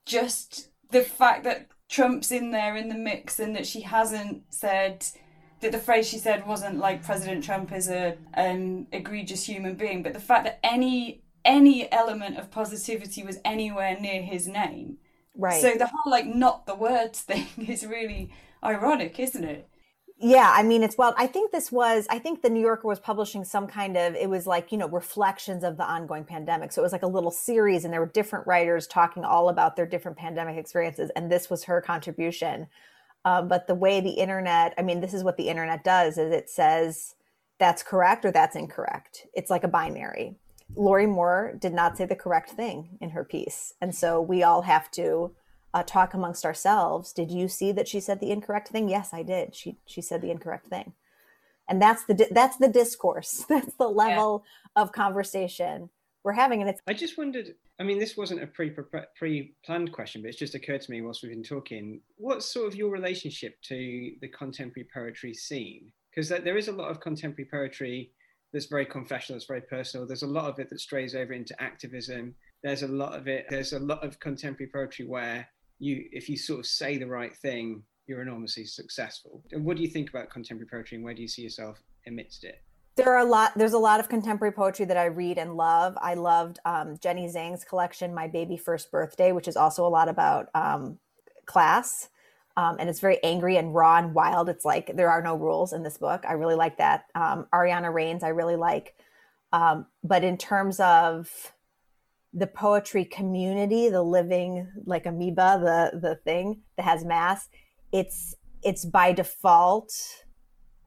just 0.06 0.69
the 0.91 1.02
fact 1.02 1.43
that 1.45 1.67
trump's 1.89 2.32
in 2.32 2.52
there 2.52 2.78
in 2.78 2.88
the 2.88 2.95
mix 2.95 3.39
and 3.39 3.56
that 3.56 3.65
she 3.65 3.82
hasn't 3.82 4.43
said 4.49 5.06
that 5.60 5.71
the 5.71 5.80
phrase 5.80 6.08
she 6.08 6.17
said 6.17 6.47
wasn't 6.47 6.78
like 6.78 7.04
President 7.04 7.43
Trump 7.43 7.73
is 7.73 7.89
a 7.89 8.17
an 8.34 8.88
egregious 8.91 9.43
human 9.43 9.75
being, 9.75 10.04
but 10.04 10.13
the 10.13 10.19
fact 10.19 10.45
that 10.45 10.60
any 10.63 11.21
any 11.43 11.91
element 11.91 12.38
of 12.38 12.52
positivity 12.52 13.23
was 13.23 13.39
anywhere 13.43 13.97
near 13.99 14.21
his 14.21 14.47
name. 14.47 14.97
Right. 15.36 15.62
So 15.62 15.73
the 15.75 15.88
whole 15.88 16.12
like 16.12 16.25
not 16.25 16.65
the 16.65 16.75
words 16.75 17.21
thing 17.30 17.47
is 17.58 17.86
really 17.86 18.32
ironic, 18.63 19.19
isn't 19.19 19.43
it? 19.43 19.67
Yeah, 20.21 20.51
I 20.53 20.63
mean 20.63 20.84
it's 20.84 20.97
well. 20.97 21.15
I 21.17 21.27
think 21.27 21.51
this 21.51 21.71
was. 21.71 22.05
I 22.10 22.19
think 22.19 22.41
the 22.41 22.49
New 22.49 22.60
Yorker 22.60 22.88
was 22.88 22.99
publishing 22.99 23.45
some 23.45 23.67
kind 23.67 23.95
of. 23.95 24.15
It 24.15 24.29
was 24.29 24.45
like 24.45 24.69
you 24.69 24.77
know 24.77 24.89
reflections 24.89 25.63
of 25.63 25.77
the 25.77 25.86
ongoing 25.86 26.25
pandemic. 26.25 26.73
So 26.73 26.82
it 26.82 26.84
was 26.84 26.91
like 26.91 27.03
a 27.03 27.08
little 27.08 27.32
series, 27.32 27.86
and 27.86 27.93
there 27.93 28.01
were 28.01 28.08
different 28.08 28.45
writers 28.45 28.86
talking 28.86 29.23
all 29.23 29.47
about 29.47 29.77
their 29.77 29.86
different 29.86 30.17
pandemic 30.17 30.58
experiences, 30.58 31.10
and 31.15 31.32
this 31.32 31.49
was 31.49 31.63
her 31.63 31.79
contribution. 31.79 32.67
Um, 33.23 33.47
but 33.47 33.67
the 33.67 33.75
way 33.75 34.01
the 34.01 34.10
internet, 34.10 34.73
I 34.77 34.82
mean, 34.82 34.99
this 34.99 35.13
is 35.13 35.23
what 35.23 35.38
the 35.38 35.47
internet 35.47 35.86
does: 35.86 36.17
is 36.17 36.34
it 36.34 36.49
says 36.49 37.15
that's 37.58 37.82
correct 37.82 38.25
or 38.25 38.32
that's 38.32 38.58
incorrect. 38.58 39.25
It's 39.34 39.49
like 39.49 39.63
a 39.63 39.69
binary. 39.69 40.36
Lorrie 40.75 41.08
Moore 41.08 41.55
did 41.58 41.73
not 41.73 41.97
say 41.97 42.05
the 42.05 42.15
correct 42.15 42.51
thing 42.51 42.97
in 42.99 43.12
her 43.12 43.23
piece. 43.23 43.73
And 43.82 43.95
so 43.95 44.21
we 44.21 44.43
all 44.43 44.63
have 44.63 44.91
to 44.91 45.32
uh, 45.73 45.84
talk 45.84 46.13
amongst 46.13 46.45
ourselves. 46.45 47.13
Did 47.13 47.32
you 47.32 47.47
see 47.47 47.71
that 47.71 47.88
she 47.88 47.99
said 47.99 48.19
the 48.19 48.32
incorrect 48.32 48.69
thing? 48.69 48.89
Yes, 48.89 49.13
I 49.13 49.23
did. 49.23 49.55
She 49.55 49.77
she 49.86 50.01
said 50.01 50.21
the 50.21 50.32
incorrect 50.32 50.67
thing. 50.67 50.93
And 51.67 51.82
that's 51.82 52.03
the 52.05 52.27
that's 52.32 52.58
the 52.58 52.67
discourse. 52.67 53.45
That's 53.49 53.75
the 53.75 53.88
level 53.88 54.43
yeah. 54.75 54.84
of 54.84 54.91
conversation 54.91 55.89
we're 56.23 56.34
having 56.34 56.60
and 56.60 56.69
it's 56.69 56.82
I 56.86 56.93
just 56.93 57.17
wondered 57.17 57.55
I 57.79 57.84
mean 57.84 57.97
this 57.97 58.17
wasn't 58.17 58.43
a 58.43 58.47
pre 58.47 58.75
pre 59.17 59.55
planned 59.65 59.91
question 59.93 60.21
but 60.21 60.27
it's 60.27 60.38
just 60.38 60.53
occurred 60.53 60.82
to 60.82 60.91
me 60.91 61.01
whilst 61.01 61.23
we've 61.23 61.32
been 61.32 61.43
talking 61.43 62.01
what's 62.17 62.45
sort 62.45 62.67
of 62.67 62.75
your 62.75 62.91
relationship 62.91 63.55
to 63.63 64.12
the 64.19 64.27
contemporary 64.27 64.88
poetry 64.93 65.34
scene 65.34 65.91
because 66.10 66.29
there 66.29 66.58
is 66.58 66.67
a 66.67 66.73
lot 66.73 66.91
of 66.91 66.99
contemporary 66.99 67.47
poetry 67.49 68.12
that's 68.51 68.65
very 68.65 68.86
confessional, 68.86 69.38
that's 69.38 69.47
very 69.47 69.62
personal. 69.62 70.08
There's 70.08 70.23
a 70.23 70.27
lot 70.27 70.45
of 70.45 70.60
it 70.60 70.69
that 70.69 70.79
strays 70.79 71.15
over 71.15 71.34
into 71.34 71.60
activism. 71.62 72.36
There's 72.63 72.84
a 72.84 72.88
lot 72.88 73.15
of 73.15 73.27
it, 73.27 73.45
there's 73.49 73.73
a 73.73 73.79
lot 73.79 74.03
of 74.03 74.19
contemporary 74.19 74.71
poetry 74.73 75.05
where 75.05 75.47
you, 75.80 76.06
if 76.12 76.30
you 76.30 76.38
sort 76.38 76.60
of 76.60 76.65
say 76.65 76.98
the 76.98 77.08
right 77.08 77.36
thing, 77.36 77.84
you're 78.08 78.22
enormously 78.22 78.65
successful. 78.65 79.44
And 79.52 79.63
what 79.63 79.78
do 79.78 79.84
you 79.84 79.89
think 79.89 80.10
about 80.10 80.30
contemporary 80.30 80.70
poetry 80.70 80.96
and 80.96 81.06
where 81.06 81.13
do 81.13 81.22
you 81.22 81.28
see 81.28 81.42
yourself 81.42 81.82
amidst 82.08 82.44
it? 82.44 82.62
There 82.96 83.13
are 83.13 83.20
a 83.20 83.26
lot. 83.26 83.54
There's 83.56 83.74
a 83.74 83.80
lot 83.80 84.02
of 84.02 84.10
contemporary 84.10 84.52
poetry 84.52 84.86
that 84.86 84.98
I 84.98 85.06
read 85.06 85.38
and 85.38 85.56
love. 85.56 85.98
I 86.02 86.15
loved 86.15 86.60
um, 86.65 86.98
Jenny 87.00 87.28
Zhang's 87.28 87.63
collection, 87.63 88.13
"My 88.13 88.28
Baby 88.28 88.58
First 88.58 88.92
Birthday," 88.92 89.32
which 89.32 89.48
is 89.48 89.56
also 89.56 89.86
a 89.86 89.88
lot 89.88 90.10
about 90.10 90.50
um, 90.54 91.00
class 91.46 92.10
um, 92.60 92.76
and 92.78 92.89
it's 92.89 93.00
very 93.00 93.24
angry 93.24 93.56
and 93.56 93.74
raw 93.74 94.00
and 94.00 94.13
wild. 94.13 94.50
It's 94.50 94.65
like 94.65 94.98
there 94.98 95.10
are 95.10 95.22
no 95.22 95.38
rules 95.38 95.72
in 95.72 95.82
this 95.82 95.98
book. 95.98 96.26
I 96.28 96.34
really 96.34 96.56
like 96.56 96.78
that. 96.78 97.06
Um, 97.15 97.48
Ariana 97.54 97.94
Reines, 97.94 98.22
I 98.22 98.30
really 98.30 98.58
like. 98.58 98.96
Um, 99.54 99.86
but 100.04 100.26
in 100.26 100.38
terms 100.38 100.78
of 100.82 101.54
the 102.34 102.48
poetry 102.48 103.06
community, 103.06 103.89
the 103.89 104.04
living 104.04 104.72
like 104.86 105.06
amoeba, 105.06 105.60
the 105.94 106.00
the 106.00 106.15
thing 106.15 106.62
that 106.78 106.84
has 106.84 107.04
mass, 107.04 107.50
it's 107.92 108.36
it's 108.62 108.86
by 108.86 109.12
default 109.12 109.92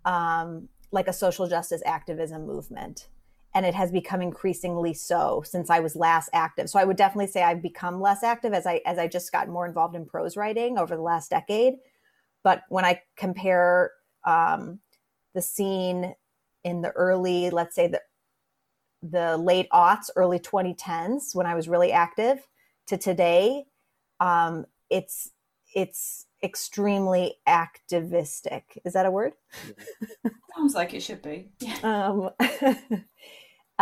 um, 0.05 0.69
like 0.91 1.09
a 1.09 1.13
social 1.13 1.49
justice 1.49 1.83
activism 1.87 2.47
movement 2.47 3.09
and 3.55 3.67
it 3.67 3.75
has 3.75 3.91
become 3.91 4.23
increasingly 4.23 4.95
so 4.95 5.43
since 5.45 5.69
I 5.69 5.81
was 5.81 5.95
last 5.95 6.31
active. 6.33 6.71
So 6.71 6.79
I 6.79 6.85
would 6.85 6.97
definitely 6.97 7.27
say 7.27 7.43
I've 7.43 7.63
become 7.63 8.01
less 8.01 8.23
active 8.23 8.53
as 8.53 8.67
I 8.67 8.81
as 8.87 8.99
I 8.99 9.09
just 9.09 9.31
got 9.33 9.49
more 9.49 9.67
involved 9.67 9.95
in 9.95 10.07
prose 10.07 10.37
writing 10.37 10.79
over 10.79 10.97
the 10.97 11.03
last 11.03 11.31
decade. 11.31 11.75
But 12.43 12.63
when 12.69 12.85
I 12.85 13.03
compare 13.17 13.93
um, 14.25 14.81
the 15.35 15.43
scene 15.43 16.15
in 16.65 16.83
the 16.83 16.91
early, 16.91 17.51
let's 17.51 17.75
say 17.75 17.89
the 17.89 18.01
the 19.03 19.37
late 19.37 19.69
aughts, 19.71 20.11
early 20.17 20.39
2010s, 20.39 21.35
when 21.35 21.47
I 21.47 21.55
was 21.55 21.69
really 21.69 21.93
active, 21.93 22.47
to 22.89 22.97
today, 22.97 23.65
um, 24.21 24.67
it's 24.91 25.31
it's 25.75 26.27
extremely 26.43 27.37
activistic. 27.47 28.81
Is 28.85 28.93
that 28.93 29.07
a 29.07 29.11
word? 29.11 29.33
Sounds 30.57 30.75
like 30.75 30.93
it 30.93 31.03
should 31.03 31.23
be. 31.23 31.51
um, 31.83 32.31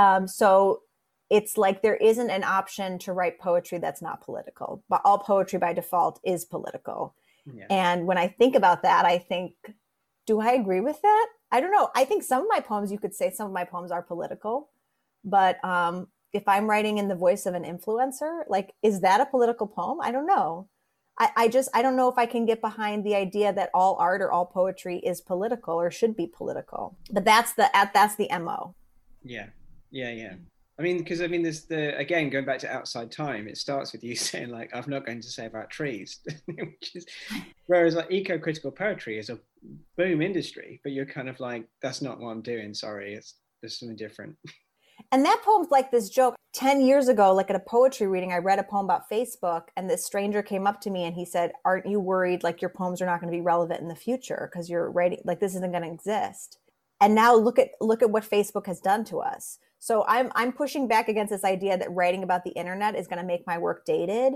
Um, 0.00 0.26
so 0.26 0.82
it's 1.28 1.56
like 1.56 1.82
there 1.82 1.96
isn't 1.96 2.30
an 2.30 2.44
option 2.44 2.98
to 3.00 3.12
write 3.12 3.38
poetry 3.38 3.78
that's 3.78 4.02
not 4.02 4.22
political, 4.22 4.82
but 4.88 5.02
all 5.04 5.18
poetry 5.18 5.58
by 5.58 5.72
default 5.72 6.20
is 6.24 6.44
political. 6.44 7.14
Yeah. 7.52 7.66
And 7.70 8.06
when 8.06 8.18
I 8.18 8.28
think 8.28 8.54
about 8.54 8.82
that, 8.82 9.04
I 9.04 9.18
think, 9.18 9.54
do 10.26 10.40
I 10.40 10.52
agree 10.52 10.80
with 10.80 11.00
that? 11.02 11.26
I 11.52 11.60
don't 11.60 11.72
know. 11.72 11.90
I 11.94 12.04
think 12.04 12.22
some 12.22 12.42
of 12.42 12.48
my 12.48 12.60
poems, 12.60 12.90
you 12.90 12.98
could 12.98 13.14
say 13.14 13.30
some 13.30 13.46
of 13.46 13.52
my 13.52 13.64
poems 13.64 13.90
are 13.90 14.02
political, 14.02 14.70
but 15.24 15.62
um, 15.64 16.08
if 16.32 16.46
I'm 16.46 16.68
writing 16.68 16.98
in 16.98 17.08
the 17.08 17.14
voice 17.14 17.46
of 17.46 17.54
an 17.54 17.64
influencer, 17.64 18.42
like, 18.48 18.74
is 18.82 19.00
that 19.00 19.20
a 19.20 19.26
political 19.26 19.66
poem? 19.66 20.00
I 20.00 20.12
don't 20.12 20.26
know. 20.26 20.68
I, 21.18 21.30
I 21.36 21.48
just, 21.48 21.68
I 21.74 21.82
don't 21.82 21.96
know 21.96 22.08
if 22.08 22.16
I 22.16 22.26
can 22.26 22.46
get 22.46 22.60
behind 22.60 23.04
the 23.04 23.14
idea 23.14 23.52
that 23.52 23.70
all 23.74 23.96
art 23.98 24.22
or 24.22 24.32
all 24.32 24.46
poetry 24.46 24.98
is 24.98 25.20
political 25.20 25.74
or 25.74 25.90
should 25.90 26.16
be 26.16 26.26
political. 26.26 26.96
But 27.10 27.24
that's 27.24 27.52
the, 27.54 27.70
that's 27.92 28.16
the 28.16 28.28
MO. 28.38 28.74
Yeah. 29.22 29.46
Yeah, 29.90 30.12
yeah. 30.12 30.34
I 30.80 30.82
mean, 30.82 30.96
because 30.96 31.20
I 31.20 31.26
mean, 31.26 31.42
there's 31.42 31.66
the 31.66 31.94
again 31.98 32.30
going 32.30 32.46
back 32.46 32.58
to 32.60 32.72
outside 32.72 33.12
time. 33.12 33.46
It 33.48 33.58
starts 33.58 33.92
with 33.92 34.02
you 34.02 34.16
saying 34.16 34.48
like, 34.48 34.70
"I'm 34.74 34.88
not 34.88 35.04
going 35.04 35.20
to 35.20 35.28
say 35.28 35.44
about 35.44 35.68
trees," 35.68 36.20
which 36.46 36.92
is 36.96 37.04
whereas 37.66 37.96
like 37.96 38.10
eco-critical 38.10 38.70
poetry 38.70 39.18
is 39.18 39.28
a 39.28 39.38
boom 39.98 40.22
industry, 40.22 40.80
but 40.82 40.92
you're 40.92 41.04
kind 41.04 41.28
of 41.28 41.38
like, 41.38 41.66
"That's 41.82 42.00
not 42.00 42.18
what 42.18 42.30
I'm 42.30 42.40
doing." 42.40 42.72
Sorry, 42.72 43.12
it's 43.14 43.34
there's 43.60 43.78
something 43.78 43.96
different. 43.96 44.36
And 45.12 45.24
that 45.24 45.42
poem's 45.44 45.70
like 45.70 45.90
this 45.90 46.08
joke. 46.08 46.36
10 46.52 46.80
years 46.80 47.08
ago, 47.08 47.32
like 47.32 47.48
at 47.48 47.56
a 47.56 47.60
poetry 47.60 48.08
reading, 48.08 48.32
I 48.32 48.38
read 48.38 48.58
a 48.58 48.64
poem 48.64 48.84
about 48.84 49.08
Facebook, 49.08 49.68
and 49.76 49.88
this 49.88 50.04
stranger 50.04 50.42
came 50.42 50.66
up 50.66 50.80
to 50.80 50.90
me 50.90 51.04
and 51.04 51.14
he 51.14 51.24
said, 51.24 51.52
Aren't 51.64 51.86
you 51.86 52.00
worried 52.00 52.42
like 52.42 52.60
your 52.60 52.70
poems 52.70 53.00
are 53.00 53.06
not 53.06 53.20
going 53.20 53.32
to 53.32 53.36
be 53.36 53.42
relevant 53.42 53.80
in 53.80 53.88
the 53.88 53.94
future 53.94 54.50
because 54.50 54.68
you're 54.68 54.90
writing, 54.90 55.20
like 55.24 55.38
this 55.38 55.54
isn't 55.54 55.70
going 55.70 55.84
to 55.84 55.92
exist? 55.92 56.58
And 57.00 57.14
now 57.14 57.34
look 57.34 57.58
at 57.58 57.70
look 57.80 58.02
at 58.02 58.10
what 58.10 58.28
Facebook 58.28 58.66
has 58.66 58.80
done 58.80 59.04
to 59.06 59.18
us. 59.18 59.58
So 59.78 60.04
I'm 60.08 60.32
I'm 60.34 60.52
pushing 60.52 60.88
back 60.88 61.08
against 61.08 61.30
this 61.30 61.44
idea 61.44 61.78
that 61.78 61.92
writing 61.92 62.24
about 62.24 62.44
the 62.44 62.50
internet 62.50 62.96
is 62.96 63.06
going 63.06 63.20
to 63.20 63.26
make 63.26 63.46
my 63.46 63.56
work 63.56 63.84
dated 63.84 64.34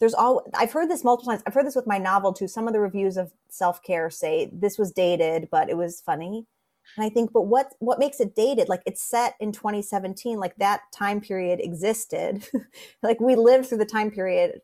there's 0.00 0.14
all 0.14 0.46
I've 0.54 0.72
heard 0.72 0.90
this 0.90 1.04
multiple 1.04 1.32
times. 1.32 1.42
I've 1.46 1.54
heard 1.54 1.66
this 1.66 1.76
with 1.76 1.86
my 1.86 1.98
novel 1.98 2.32
too. 2.32 2.48
Some 2.48 2.66
of 2.66 2.72
the 2.72 2.80
reviews 2.80 3.16
of 3.16 3.32
self 3.48 3.82
care 3.82 4.10
say 4.10 4.48
this 4.52 4.78
was 4.78 4.92
dated, 4.92 5.48
but 5.50 5.68
it 5.68 5.76
was 5.76 6.00
funny. 6.00 6.46
And 6.96 7.04
I 7.04 7.08
think, 7.08 7.32
but 7.32 7.42
what 7.42 7.74
what 7.78 7.98
makes 7.98 8.20
it 8.20 8.34
dated? 8.34 8.68
Like 8.68 8.82
it's 8.86 9.02
set 9.02 9.34
in 9.40 9.52
2017. 9.52 10.38
Like 10.38 10.56
that 10.56 10.82
time 10.92 11.20
period 11.20 11.60
existed. 11.60 12.46
like 13.02 13.20
we 13.20 13.36
lived 13.36 13.66
through 13.66 13.78
the 13.78 13.84
time 13.84 14.10
period. 14.10 14.60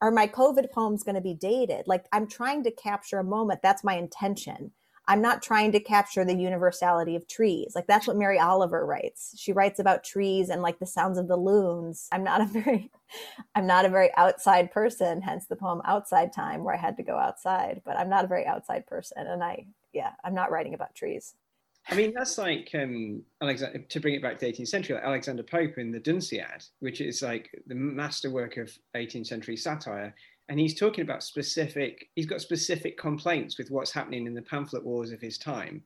Are 0.00 0.10
my 0.10 0.26
COVID 0.26 0.70
poems 0.72 1.04
going 1.04 1.14
to 1.14 1.20
be 1.20 1.34
dated? 1.34 1.86
Like 1.86 2.06
I'm 2.12 2.26
trying 2.26 2.64
to 2.64 2.70
capture 2.70 3.18
a 3.18 3.24
moment. 3.24 3.60
That's 3.62 3.84
my 3.84 3.94
intention. 3.94 4.72
I'm 5.08 5.20
not 5.20 5.42
trying 5.42 5.72
to 5.72 5.80
capture 5.80 6.24
the 6.24 6.34
universality 6.34 7.16
of 7.16 7.26
trees. 7.26 7.72
Like 7.74 7.86
that's 7.88 8.06
what 8.06 8.16
Mary 8.16 8.38
Oliver 8.38 8.86
writes. 8.86 9.34
She 9.36 9.52
writes 9.52 9.80
about 9.80 10.04
trees 10.04 10.48
and 10.48 10.62
like 10.62 10.78
the 10.78 10.86
sounds 10.86 11.18
of 11.18 11.26
the 11.26 11.36
loons. 11.36 12.08
I'm 12.12 12.22
not 12.22 12.40
a 12.40 12.44
very 12.46 12.90
I'm 13.54 13.66
not 13.66 13.84
a 13.84 13.88
very 13.88 14.10
outside 14.16 14.70
person, 14.70 15.20
hence 15.22 15.46
the 15.46 15.56
poem 15.56 15.82
Outside 15.84 16.32
Time 16.32 16.62
where 16.62 16.74
I 16.74 16.78
had 16.78 16.96
to 16.98 17.02
go 17.02 17.16
outside, 17.16 17.82
but 17.84 17.98
I'm 17.98 18.08
not 18.08 18.24
a 18.24 18.28
very 18.28 18.46
outside 18.46 18.86
person 18.86 19.26
and 19.26 19.42
I 19.42 19.66
yeah, 19.92 20.12
I'm 20.24 20.34
not 20.34 20.50
writing 20.50 20.74
about 20.74 20.94
trees. 20.94 21.34
I 21.88 21.96
mean, 21.96 22.12
that's 22.16 22.38
like 22.38 22.70
um, 22.74 23.22
Alexander, 23.40 23.78
to 23.78 24.00
bring 24.00 24.14
it 24.14 24.22
back 24.22 24.38
to 24.38 24.46
the 24.46 24.52
18th 24.52 24.68
century, 24.68 24.94
like 24.94 25.04
Alexander 25.04 25.42
Pope 25.42 25.78
in 25.78 25.90
the 25.90 26.00
Dunciad, 26.00 26.68
which 26.78 27.00
is 27.00 27.22
like 27.22 27.50
the 27.66 27.74
masterwork 27.74 28.56
of 28.56 28.70
18th 28.94 29.26
century 29.26 29.56
satire 29.56 30.14
and 30.48 30.58
he's 30.58 30.78
talking 30.78 31.02
about 31.02 31.22
specific 31.22 32.08
he's 32.16 32.26
got 32.26 32.40
specific 32.40 32.98
complaints 32.98 33.58
with 33.58 33.70
what's 33.70 33.92
happening 33.92 34.26
in 34.26 34.34
the 34.34 34.42
pamphlet 34.42 34.84
wars 34.84 35.12
of 35.12 35.20
his 35.20 35.38
time 35.38 35.82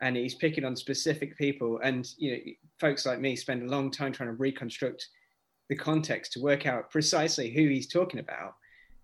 and 0.00 0.16
he's 0.16 0.34
picking 0.34 0.64
on 0.64 0.76
specific 0.76 1.36
people 1.36 1.80
and 1.82 2.12
you 2.16 2.30
know 2.30 2.38
folks 2.78 3.04
like 3.04 3.20
me 3.20 3.34
spend 3.34 3.62
a 3.62 3.70
long 3.70 3.90
time 3.90 4.12
trying 4.12 4.28
to 4.28 4.34
reconstruct 4.34 5.08
the 5.68 5.76
context 5.76 6.32
to 6.32 6.40
work 6.40 6.66
out 6.66 6.90
precisely 6.90 7.50
who 7.50 7.68
he's 7.68 7.88
talking 7.88 8.20
about. 8.20 8.54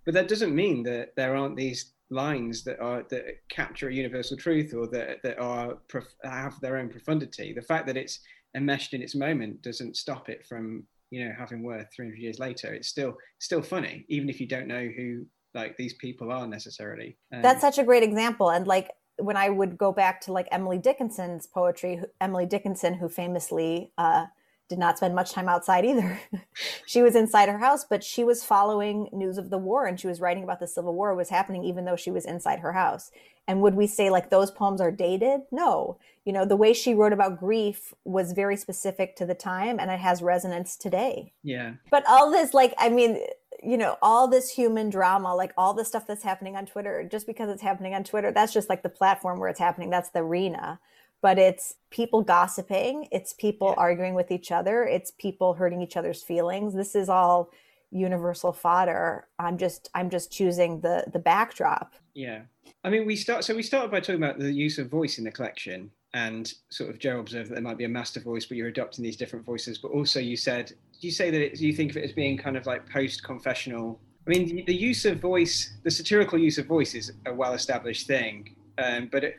But 0.05 0.14
that 0.14 0.28
doesn't 0.28 0.55
mean 0.55 0.83
that 0.85 1.14
there 1.16 1.37
aren't 1.37 1.57
these 1.57 1.91
lines 2.12 2.62
that 2.64 2.79
are 2.81 3.05
that 3.11 3.25
capture 3.48 3.88
a 3.88 3.94
universal 3.94 4.37
truth 4.37 4.75
or 4.75 4.87
that 4.88 5.22
that 5.22 5.38
are 5.38 5.79
have 6.25 6.61
their 6.61 6.77
own 6.77 6.88
profundity. 6.88 7.53
The 7.53 7.62
fact 7.62 7.87
that 7.87 7.96
it's 7.96 8.20
enmeshed 8.55 8.94
in 8.94 9.03
its 9.03 9.14
moment 9.14 9.62
doesn't 9.62 9.96
stop 9.96 10.29
it 10.29 10.46
from 10.46 10.85
you 11.11 11.25
know 11.25 11.33
having 11.37 11.62
worth 11.62 11.88
300 11.94 12.18
years 12.18 12.38
later. 12.38 12.72
It's 12.75 12.88
still 12.88 13.16
still 13.38 13.62
funny 13.62 14.05
even 14.09 14.29
if 14.29 14.40
you 14.40 14.46
don't 14.46 14.68
know 14.68 14.88
who 14.96 15.27
like 15.55 15.77
these 15.77 15.94
people 15.94 16.31
are 16.31 16.46
necessarily. 16.46 17.16
Um, 17.33 17.42
that's 17.42 17.61
such 17.61 17.79
a 17.79 17.85
great 17.85 18.03
example. 18.03 18.51
And 18.51 18.66
like 18.66 18.90
when 19.18 19.37
i 19.37 19.48
would 19.48 19.77
go 19.77 19.92
back 19.92 20.20
to 20.20 20.33
like 20.33 20.48
emily 20.51 20.79
dickinson's 20.79 21.46
poetry 21.46 22.01
emily 22.20 22.46
dickinson 22.46 22.94
who 22.94 23.09
famously 23.09 23.92
uh, 23.98 24.25
did 24.72 24.78
not 24.78 24.96
spend 24.96 25.14
much 25.14 25.32
time 25.32 25.50
outside 25.50 25.85
either. 25.85 26.18
she 26.87 27.02
was 27.02 27.14
inside 27.14 27.50
her 27.50 27.58
house, 27.58 27.85
but 27.85 28.02
she 28.02 28.24
was 28.24 28.42
following 28.42 29.06
news 29.12 29.37
of 29.37 29.50
the 29.50 29.58
war 29.58 29.85
and 29.85 30.00
she 30.00 30.06
was 30.06 30.18
writing 30.18 30.42
about 30.42 30.61
the 30.61 30.66
Civil 30.66 30.94
War 30.94 31.14
was 31.14 31.28
happening 31.28 31.62
even 31.62 31.85
though 31.85 31.94
she 31.94 32.11
was 32.11 32.24
inside 32.24 32.61
her 32.61 32.72
house. 32.72 33.11
And 33.46 33.61
would 33.61 33.74
we 33.74 33.87
say 33.87 34.08
like 34.08 34.30
those 34.30 34.50
poems 34.50 34.80
are 34.80 34.90
dated? 34.90 35.42
No. 35.50 35.98
You 36.24 36.32
know, 36.32 36.46
the 36.46 36.56
way 36.56 36.72
she 36.72 36.94
wrote 36.94 37.12
about 37.12 37.38
grief 37.38 37.92
was 38.04 38.32
very 38.32 38.56
specific 38.56 39.14
to 39.16 39.26
the 39.26 39.35
time 39.35 39.78
and 39.78 39.90
it 39.90 40.00
has 40.00 40.22
resonance 40.22 40.74
today. 40.78 41.35
Yeah. 41.42 41.74
But 41.90 42.04
all 42.08 42.30
this, 42.30 42.54
like, 42.54 42.72
I 42.78 42.88
mean, 42.88 43.20
you 43.62 43.76
know, 43.76 43.98
all 44.00 44.26
this 44.26 44.48
human 44.48 44.88
drama, 44.88 45.35
like 45.35 45.52
all 45.58 45.74
the 45.74 45.85
stuff 45.85 46.06
that's 46.06 46.22
happening 46.22 46.56
on 46.56 46.64
Twitter, 46.64 47.06
just 47.06 47.26
because 47.26 47.50
it's 47.50 47.61
happening 47.61 47.92
on 47.92 48.04
Twitter, 48.04 48.32
that's 48.32 48.54
just 48.54 48.70
like 48.70 48.82
the 48.82 48.88
platform 48.88 49.38
where 49.38 49.50
it's 49.50 49.61
happening. 49.61 49.90
That's 49.90 50.08
the 50.08 50.20
arena 50.20 50.80
but 51.22 51.38
it's 51.38 51.76
people 51.90 52.20
gossiping, 52.20 53.08
it's 53.11 53.32
people 53.32 53.68
yeah. 53.68 53.82
arguing 53.82 54.14
with 54.14 54.30
each 54.30 54.52
other, 54.52 54.85
it's 54.85 55.12
people 55.12 55.54
hurting 55.54 55.80
each 55.80 55.96
other's 55.96 56.22
feelings. 56.22 56.74
This 56.74 56.94
is 56.94 57.08
all 57.08 57.50
universal 57.90 58.52
fodder. 58.52 59.28
I'm 59.38 59.56
just 59.56 59.88
I'm 59.94 60.11
just 60.11 60.30
choosing 60.30 60.80
the 60.80 61.04
the 61.12 61.18
backdrop. 61.18 61.94
Yeah. 62.14 62.42
I 62.85 62.90
mean 62.90 63.06
we 63.06 63.16
start 63.16 63.44
so 63.44 63.54
we 63.54 63.62
started 63.62 63.90
by 63.90 64.00
talking 64.00 64.22
about 64.22 64.38
the 64.38 64.52
use 64.52 64.78
of 64.78 64.90
voice 64.90 65.18
in 65.18 65.24
the 65.24 65.30
collection 65.30 65.90
and 66.14 66.52
sort 66.68 66.90
of 66.90 66.98
Joe 66.98 67.20
observed 67.20 67.50
that 67.50 67.54
there 67.54 67.62
might 67.62 67.78
be 67.78 67.85
a 67.85 67.88
master 67.88 68.20
voice, 68.20 68.44
but 68.44 68.58
you're 68.58 68.68
adopting 68.68 69.02
these 69.02 69.16
different 69.16 69.46
voices. 69.46 69.78
But 69.78 69.92
also 69.92 70.20
you 70.20 70.37
said 70.37 70.72
do 71.02 71.08
you 71.08 71.12
say 71.12 71.30
that 71.30 71.40
it, 71.40 71.61
you 71.61 71.72
think 71.72 71.90
of 71.90 71.96
it 71.96 72.04
as 72.04 72.12
being 72.12 72.38
kind 72.38 72.56
of 72.56 72.66
like 72.66 72.88
post 72.88 73.24
confessional. 73.24 74.00
I 74.26 74.30
mean, 74.30 74.46
the, 74.46 74.62
the, 74.68 74.74
use 74.74 75.04
of 75.04 75.18
voice, 75.18 75.74
the 75.82 75.90
satirical 75.90 76.38
use 76.38 76.58
of 76.58 76.66
voice 76.66 76.94
is 76.94 77.12
a 77.26 77.35
well 77.35 77.54
established 77.54 78.06
thing. 78.06 78.54
Um, 78.78 79.08
but 79.11 79.24
it, 79.24 79.37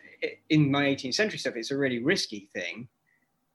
in 0.50 0.72
my 0.72 0.86
18th 0.86 1.16
century 1.16 1.40
stuff, 1.40 1.56
it's 1.56 1.72
a 1.72 1.78
really 1.78 2.04
risky 2.04 2.50
thing 2.54 2.88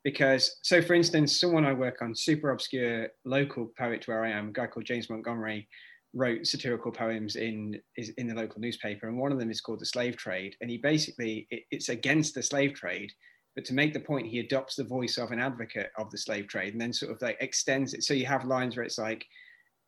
because, 0.05 0.59
so 0.63 0.81
for 0.81 0.95
instance, 0.95 1.41
someone 1.41 1.65
I 1.65 1.73
work 1.73 2.03
on, 2.03 2.15
super 2.15 2.51
obscure 2.51 3.09
local 3.25 3.73
poet 3.79 4.07
where 4.07 4.25
I 4.25 4.31
am, 4.31 4.49
a 4.49 4.53
guy 4.53 4.67
called 4.67 4.87
James 4.87 5.11
Montgomery, 5.11 5.69
wrote 6.15 6.47
satirical 6.47 6.91
poems 6.91 7.37
in 7.37 7.79
in 8.17 8.27
the 8.27 8.35
local 8.35 8.61
newspaper, 8.61 9.09
and 9.09 9.19
one 9.19 9.33
of 9.33 9.39
them 9.39 9.51
is 9.51 9.61
called 9.61 9.81
"The 9.81 9.87
Slave 9.87 10.17
Trade." 10.17 10.57
And 10.61 10.71
he 10.71 10.79
basically 10.79 11.47
it, 11.51 11.65
it's 11.71 11.91
against 11.91 12.35
the 12.35 12.43
slave 12.43 12.75
trade, 12.75 13.13
but 13.55 13.65
to 13.67 13.75
make 13.75 13.93
the 13.93 14.01
point, 14.01 14.27
he 14.27 14.41
adopts 14.41 14.77
the 14.77 14.85
voice 14.85 15.19
of 15.19 15.33
an 15.33 15.41
advocate 15.41 15.91
of 15.99 16.11
the 16.11 16.19
slave 16.19 16.47
trade, 16.49 16.73
and 16.73 16.81
then 16.81 16.93
sort 16.93 17.13
of 17.13 17.21
like 17.21 17.37
extends 17.41 17.93
it. 17.93 18.05
So 18.05 18.15
you 18.15 18.27
have 18.27 18.45
lines 18.45 18.77
where 18.77 18.85
it's 18.85 18.99
like, 18.99 19.27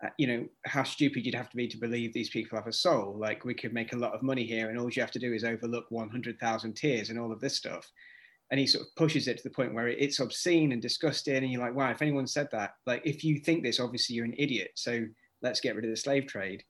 Uh, 0.02 0.08
you 0.16 0.26
know 0.26 0.46
how 0.64 0.82
stupid 0.82 1.26
you'd 1.26 1.34
have 1.34 1.50
to 1.50 1.56
be 1.56 1.68
to 1.68 1.76
believe 1.76 2.12
these 2.12 2.30
people 2.30 2.56
have 2.56 2.66
a 2.66 2.72
soul. 2.72 3.16
Like 3.18 3.44
we 3.44 3.54
could 3.54 3.74
make 3.74 3.92
a 3.92 3.98
lot 3.98 4.14
of 4.14 4.22
money 4.22 4.44
here 4.44 4.70
and 4.70 4.78
all 4.78 4.90
you 4.90 5.02
have 5.02 5.10
to 5.12 5.18
do 5.18 5.34
is 5.34 5.44
overlook 5.44 5.86
100,000 5.90 6.72
tears 6.74 7.10
and 7.10 7.18
all 7.18 7.32
of 7.32 7.40
this 7.40 7.56
stuff. 7.56 7.90
And 8.50 8.58
he 8.58 8.66
sort 8.66 8.86
of 8.86 8.94
pushes 8.96 9.28
it 9.28 9.36
to 9.36 9.42
the 9.42 9.54
point 9.54 9.74
where 9.74 9.88
it's 9.88 10.18
obscene 10.18 10.72
and 10.72 10.82
disgusting 10.82 11.36
and 11.36 11.52
you're 11.52 11.60
like 11.60 11.74
wow 11.74 11.90
if 11.90 12.02
anyone 12.02 12.26
said 12.26 12.48
that 12.52 12.72
like 12.86 13.02
if 13.04 13.22
you 13.22 13.38
think 13.38 13.62
this 13.62 13.78
obviously 13.78 14.16
you're 14.16 14.24
an 14.24 14.34
idiot 14.38 14.72
so 14.74 15.04
let's 15.42 15.60
get 15.60 15.74
rid 15.76 15.84
of 15.84 15.90
the 15.90 15.96
slave 15.96 16.26
trade. 16.26 16.64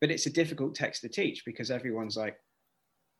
But 0.00 0.10
it's 0.10 0.26
a 0.26 0.32
difficult 0.32 0.74
text 0.74 1.02
to 1.02 1.08
teach 1.08 1.44
because 1.44 1.70
everyone's 1.70 2.16
like 2.16 2.36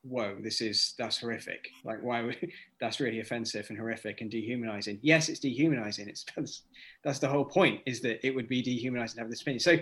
whoa, 0.05 0.37
this 0.41 0.61
is 0.61 0.95
that's 0.99 1.19
horrific. 1.19 1.69
Like, 1.85 2.03
why 2.03 2.23
would 2.23 2.37
that's 2.81 3.01
really 3.01 3.21
offensive 3.21 3.67
and 3.69 3.79
horrific 3.79 4.21
and 4.21 4.31
dehumanizing? 4.31 4.99
Yes, 5.03 5.29
it's 5.29 5.41
dehumanizing. 5.41 6.09
It's 6.09 6.25
that's, 6.37 6.63
that's 7.03 7.19
the 7.19 7.29
whole 7.29 7.45
point 7.45 7.81
is 7.87 8.01
that 8.03 8.25
it 8.27 8.35
would 8.35 8.49
be 8.49 8.63
dehumanizing 8.63 9.17
to 9.17 9.23
have 9.23 9.31
this 9.31 9.43
opinion. 9.43 9.61
So 9.61 9.79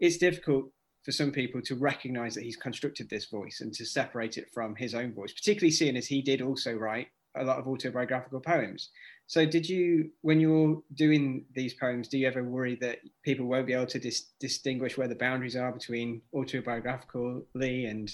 it's 0.00 0.18
difficult 0.18 0.70
for 1.04 1.12
some 1.12 1.32
people 1.32 1.60
to 1.62 1.74
recognize 1.74 2.34
that 2.34 2.44
he's 2.44 2.56
constructed 2.56 3.10
this 3.10 3.26
voice 3.26 3.60
and 3.60 3.72
to 3.74 3.84
separate 3.84 4.38
it 4.38 4.48
from 4.52 4.74
his 4.74 4.94
own 4.94 5.12
voice, 5.12 5.32
particularly 5.32 5.70
seeing 5.70 5.96
as 5.96 6.06
he 6.06 6.22
did 6.22 6.40
also 6.40 6.72
write 6.72 7.08
a 7.36 7.44
lot 7.44 7.58
of 7.58 7.66
autobiographical 7.66 8.40
poems. 8.40 8.90
So, 9.26 9.44
did 9.46 9.68
you, 9.68 10.10
when 10.20 10.38
you're 10.38 10.82
doing 10.94 11.46
these 11.54 11.74
poems, 11.74 12.08
do 12.08 12.18
you 12.18 12.26
ever 12.26 12.44
worry 12.44 12.76
that 12.76 12.98
people 13.22 13.46
won't 13.46 13.66
be 13.66 13.72
able 13.72 13.86
to 13.86 13.98
dis- 13.98 14.32
distinguish 14.38 14.96
where 14.96 15.08
the 15.08 15.14
boundaries 15.14 15.56
are 15.56 15.72
between 15.72 16.22
autobiographically 16.34 17.90
and 17.90 18.10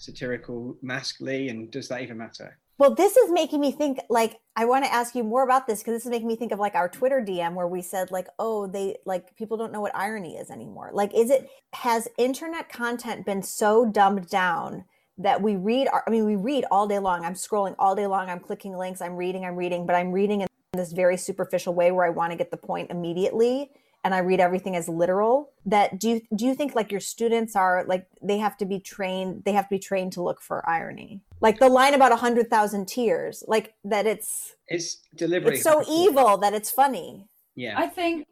satirical 0.00 0.76
maskly 0.82 1.50
and 1.50 1.70
does 1.70 1.88
that 1.88 2.02
even 2.02 2.18
matter? 2.18 2.58
Well 2.78 2.94
this 2.94 3.14
is 3.16 3.30
making 3.30 3.60
me 3.60 3.72
think 3.72 4.00
like 4.08 4.40
i 4.56 4.64
want 4.64 4.86
to 4.86 4.92
ask 4.92 5.14
you 5.14 5.22
more 5.22 5.44
about 5.44 5.66
this 5.66 5.80
because 5.80 5.92
this 5.92 6.06
is 6.06 6.10
making 6.10 6.26
me 6.26 6.34
think 6.34 6.50
of 6.50 6.58
like 6.58 6.74
our 6.74 6.88
twitter 6.88 7.20
dm 7.20 7.52
where 7.52 7.68
we 7.68 7.82
said 7.82 8.10
like 8.10 8.26
oh 8.38 8.66
they 8.66 8.96
like 9.04 9.36
people 9.36 9.58
don't 9.58 9.70
know 9.70 9.82
what 9.82 9.94
irony 9.94 10.36
is 10.36 10.50
anymore. 10.50 10.90
Like 10.94 11.12
is 11.14 11.30
it 11.30 11.50
has 11.74 12.08
internet 12.16 12.70
content 12.70 13.26
been 13.26 13.42
so 13.42 13.84
dumbed 13.84 14.28
down 14.28 14.86
that 15.18 15.42
we 15.42 15.56
read 15.56 15.88
our, 15.88 16.02
i 16.06 16.10
mean 16.10 16.24
we 16.24 16.36
read 16.36 16.64
all 16.70 16.88
day 16.88 16.98
long. 16.98 17.22
I'm 17.22 17.34
scrolling 17.34 17.74
all 17.78 17.94
day 17.94 18.06
long. 18.06 18.30
I'm 18.30 18.40
clicking 18.40 18.74
links. 18.74 19.02
I'm 19.02 19.16
reading 19.16 19.44
i'm 19.44 19.56
reading 19.56 19.84
but 19.84 19.94
i'm 19.94 20.10
reading 20.10 20.40
in 20.40 20.48
this 20.72 20.92
very 20.92 21.18
superficial 21.18 21.74
way 21.74 21.92
where 21.92 22.06
i 22.06 22.10
want 22.10 22.32
to 22.32 22.38
get 22.38 22.50
the 22.50 22.56
point 22.56 22.90
immediately 22.90 23.70
and 24.02 24.14
I 24.14 24.18
read 24.18 24.40
everything 24.40 24.76
as 24.76 24.88
literal. 24.88 25.52
That 25.66 25.98
do 25.98 26.08
you 26.08 26.20
do 26.34 26.46
you 26.46 26.54
think 26.54 26.74
like 26.74 26.90
your 26.90 27.00
students 27.00 27.54
are 27.54 27.84
like 27.86 28.06
they 28.22 28.38
have 28.38 28.56
to 28.58 28.64
be 28.64 28.80
trained? 28.80 29.44
They 29.44 29.52
have 29.52 29.66
to 29.66 29.74
be 29.74 29.78
trained 29.78 30.12
to 30.14 30.22
look 30.22 30.40
for 30.40 30.68
irony. 30.68 31.20
Like 31.40 31.58
the 31.58 31.68
line 31.68 31.94
about 31.94 32.12
a 32.12 32.16
hundred 32.16 32.48
thousand 32.50 32.88
tears, 32.88 33.44
like 33.46 33.74
that. 33.84 34.06
It's 34.06 34.54
it's 34.68 34.96
deliberate. 35.14 35.54
It's 35.54 35.62
so 35.62 35.84
evil 35.88 36.38
that 36.38 36.54
it's 36.54 36.70
funny. 36.70 37.28
Yeah, 37.54 37.78
I 37.78 37.86
think 37.86 38.26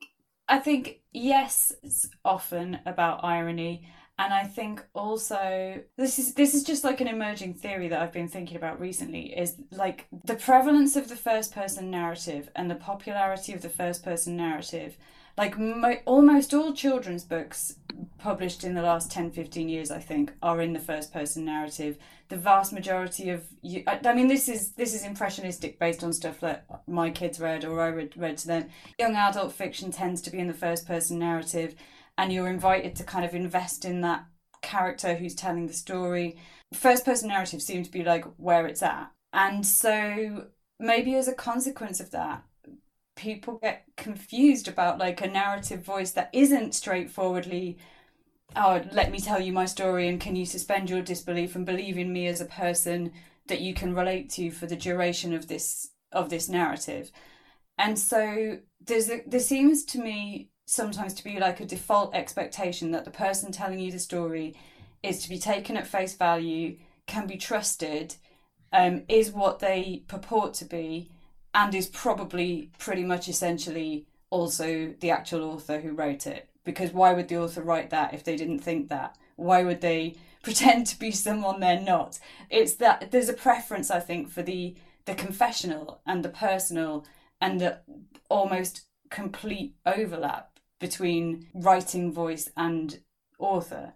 I 0.48 0.58
think 0.58 1.00
yes, 1.12 1.72
it's 1.82 2.08
often 2.24 2.80
about 2.86 3.24
irony. 3.24 3.88
And 4.20 4.34
I 4.34 4.44
think 4.44 4.84
also 4.94 5.80
this 5.96 6.18
is 6.18 6.34
this 6.34 6.54
is 6.54 6.64
just 6.64 6.82
like 6.82 7.00
an 7.00 7.06
emerging 7.06 7.54
theory 7.54 7.86
that 7.88 8.00
I've 8.00 8.12
been 8.12 8.26
thinking 8.26 8.56
about 8.56 8.80
recently 8.80 9.32
is 9.36 9.54
like 9.70 10.06
the 10.24 10.34
prevalence 10.34 10.96
of 10.96 11.08
the 11.08 11.14
first 11.14 11.54
person 11.54 11.88
narrative 11.90 12.48
and 12.56 12.68
the 12.68 12.74
popularity 12.74 13.52
of 13.52 13.62
the 13.62 13.68
first 13.68 14.02
person 14.02 14.36
narrative 14.36 14.96
like 15.38 15.56
mo- 15.56 16.00
almost 16.04 16.52
all 16.52 16.72
children's 16.72 17.24
books 17.24 17.76
published 18.18 18.64
in 18.64 18.74
the 18.74 18.82
last 18.82 19.10
10 19.10 19.30
15 19.30 19.68
years 19.68 19.90
i 19.90 19.98
think 19.98 20.32
are 20.42 20.60
in 20.60 20.72
the 20.72 20.78
first 20.80 21.12
person 21.12 21.44
narrative. 21.44 21.96
The 22.28 22.36
vast 22.36 22.74
majority 22.74 23.30
of 23.30 23.44
you 23.62 23.84
I, 23.86 24.00
I, 24.04 24.14
mean 24.14 24.28
this 24.28 24.48
is 24.48 24.72
this 24.72 24.94
is 24.94 25.04
impressionistic 25.04 25.78
based 25.78 26.04
on 26.04 26.12
stuff 26.12 26.40
that 26.40 26.66
my 26.86 27.08
kids 27.08 27.40
read 27.40 27.64
or 27.64 27.80
i 27.80 27.88
read, 27.88 28.12
read 28.16 28.36
to 28.38 28.46
them. 28.46 28.68
Young 28.98 29.16
adult 29.16 29.52
fiction 29.52 29.90
tends 29.90 30.20
to 30.22 30.30
be 30.30 30.38
in 30.38 30.48
the 30.48 30.52
first 30.52 30.86
person 30.86 31.18
narrative 31.18 31.74
and 32.18 32.32
you're 32.32 32.48
invited 32.48 32.96
to 32.96 33.04
kind 33.04 33.24
of 33.24 33.34
invest 33.34 33.84
in 33.86 34.02
that 34.02 34.26
character 34.60 35.14
who's 35.14 35.34
telling 35.34 35.66
the 35.66 35.72
story. 35.72 36.36
First 36.74 37.04
person 37.04 37.28
narrative 37.28 37.62
seems 37.62 37.86
to 37.86 37.92
be 37.92 38.04
like 38.04 38.24
where 38.36 38.66
it's 38.66 38.82
at. 38.82 39.10
And 39.32 39.64
so 39.64 40.48
maybe 40.78 41.14
as 41.14 41.28
a 41.28 41.34
consequence 41.34 42.00
of 42.00 42.10
that 42.10 42.42
people 43.18 43.58
get 43.58 43.84
confused 43.96 44.68
about 44.68 44.98
like 44.98 45.20
a 45.20 45.28
narrative 45.28 45.82
voice 45.82 46.12
that 46.12 46.30
isn't 46.32 46.74
straightforwardly 46.74 47.76
oh, 48.56 48.82
let 48.92 49.10
me 49.10 49.20
tell 49.20 49.40
you 49.40 49.52
my 49.52 49.66
story 49.66 50.08
and 50.08 50.20
can 50.20 50.34
you 50.34 50.46
suspend 50.46 50.88
your 50.88 51.02
disbelief 51.02 51.54
and 51.54 51.66
believe 51.66 51.98
in 51.98 52.12
me 52.12 52.26
as 52.26 52.40
a 52.40 52.46
person 52.46 53.12
that 53.46 53.60
you 53.60 53.74
can 53.74 53.94
relate 53.94 54.30
to 54.30 54.50
for 54.50 54.66
the 54.66 54.76
duration 54.76 55.34
of 55.34 55.48
this 55.48 55.90
of 56.12 56.30
this 56.30 56.48
narrative. 56.48 57.10
And 57.76 57.98
so 57.98 58.58
there's 58.84 59.10
a, 59.10 59.22
there 59.26 59.40
seems 59.40 59.84
to 59.86 59.98
me 59.98 60.50
sometimes 60.64 61.14
to 61.14 61.24
be 61.24 61.38
like 61.38 61.60
a 61.60 61.66
default 61.66 62.14
expectation 62.14 62.92
that 62.92 63.04
the 63.04 63.10
person 63.10 63.52
telling 63.52 63.78
you 63.78 63.92
the 63.92 63.98
story 63.98 64.56
is 65.02 65.22
to 65.22 65.28
be 65.28 65.38
taken 65.38 65.76
at 65.76 65.86
face 65.86 66.14
value, 66.14 66.78
can 67.06 67.26
be 67.26 67.36
trusted, 67.36 68.16
um, 68.72 69.02
is 69.08 69.30
what 69.30 69.60
they 69.60 70.02
purport 70.08 70.54
to 70.54 70.64
be, 70.64 71.10
and 71.54 71.74
is 71.74 71.86
probably 71.86 72.70
pretty 72.78 73.04
much 73.04 73.28
essentially 73.28 74.06
also 74.30 74.94
the 75.00 75.10
actual 75.10 75.42
author 75.44 75.80
who 75.80 75.92
wrote 75.92 76.26
it. 76.26 76.48
Because 76.64 76.92
why 76.92 77.12
would 77.12 77.28
the 77.28 77.38
author 77.38 77.62
write 77.62 77.90
that 77.90 78.12
if 78.12 78.24
they 78.24 78.36
didn't 78.36 78.60
think 78.60 78.88
that? 78.88 79.16
Why 79.36 79.62
would 79.62 79.80
they 79.80 80.16
pretend 80.42 80.86
to 80.88 80.98
be 80.98 81.10
someone 81.10 81.60
they're 81.60 81.80
not? 81.80 82.18
It's 82.50 82.74
that 82.74 83.10
there's 83.10 83.28
a 83.28 83.34
preference, 83.34 83.90
I 83.90 84.00
think, 84.00 84.30
for 84.30 84.42
the 84.42 84.76
the 85.06 85.14
confessional 85.14 86.02
and 86.06 86.22
the 86.22 86.28
personal 86.28 87.06
and 87.40 87.58
the 87.60 87.78
almost 88.28 88.82
complete 89.10 89.74
overlap 89.86 90.58
between 90.78 91.46
writing 91.54 92.12
voice 92.12 92.50
and 92.58 93.00
author 93.38 93.94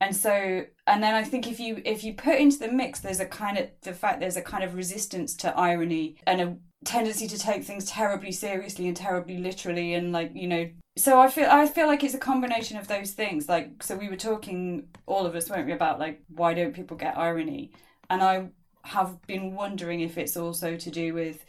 and 0.00 0.14
so 0.14 0.64
and 0.86 1.02
then 1.02 1.14
i 1.14 1.22
think 1.22 1.46
if 1.46 1.60
you 1.60 1.80
if 1.84 2.02
you 2.02 2.12
put 2.12 2.38
into 2.38 2.58
the 2.58 2.70
mix 2.70 3.00
there's 3.00 3.20
a 3.20 3.26
kind 3.26 3.56
of 3.58 3.68
the 3.82 3.92
fact 3.92 4.20
there's 4.20 4.36
a 4.36 4.42
kind 4.42 4.64
of 4.64 4.74
resistance 4.74 5.34
to 5.34 5.56
irony 5.56 6.16
and 6.26 6.40
a 6.40 6.56
tendency 6.84 7.26
to 7.26 7.38
take 7.38 7.64
things 7.64 7.86
terribly 7.86 8.30
seriously 8.30 8.86
and 8.86 8.96
terribly 8.96 9.38
literally 9.38 9.94
and 9.94 10.12
like 10.12 10.30
you 10.34 10.46
know 10.46 10.68
so 10.96 11.20
i 11.20 11.28
feel 11.28 11.48
i 11.50 11.66
feel 11.66 11.86
like 11.86 12.04
it's 12.04 12.14
a 12.14 12.18
combination 12.18 12.76
of 12.76 12.86
those 12.86 13.12
things 13.12 13.48
like 13.48 13.82
so 13.82 13.96
we 13.96 14.08
were 14.08 14.16
talking 14.16 14.86
all 15.06 15.26
of 15.26 15.34
us 15.34 15.50
weren't 15.50 15.66
we 15.66 15.72
about 15.72 15.98
like 15.98 16.22
why 16.28 16.54
don't 16.54 16.74
people 16.74 16.96
get 16.96 17.18
irony? 17.18 17.72
And 18.10 18.22
i 18.22 18.48
have 18.84 19.20
been 19.26 19.54
wondering 19.54 20.00
if 20.00 20.16
it's 20.16 20.36
also 20.36 20.76
to 20.76 20.90
do 20.90 21.12
with 21.12 21.44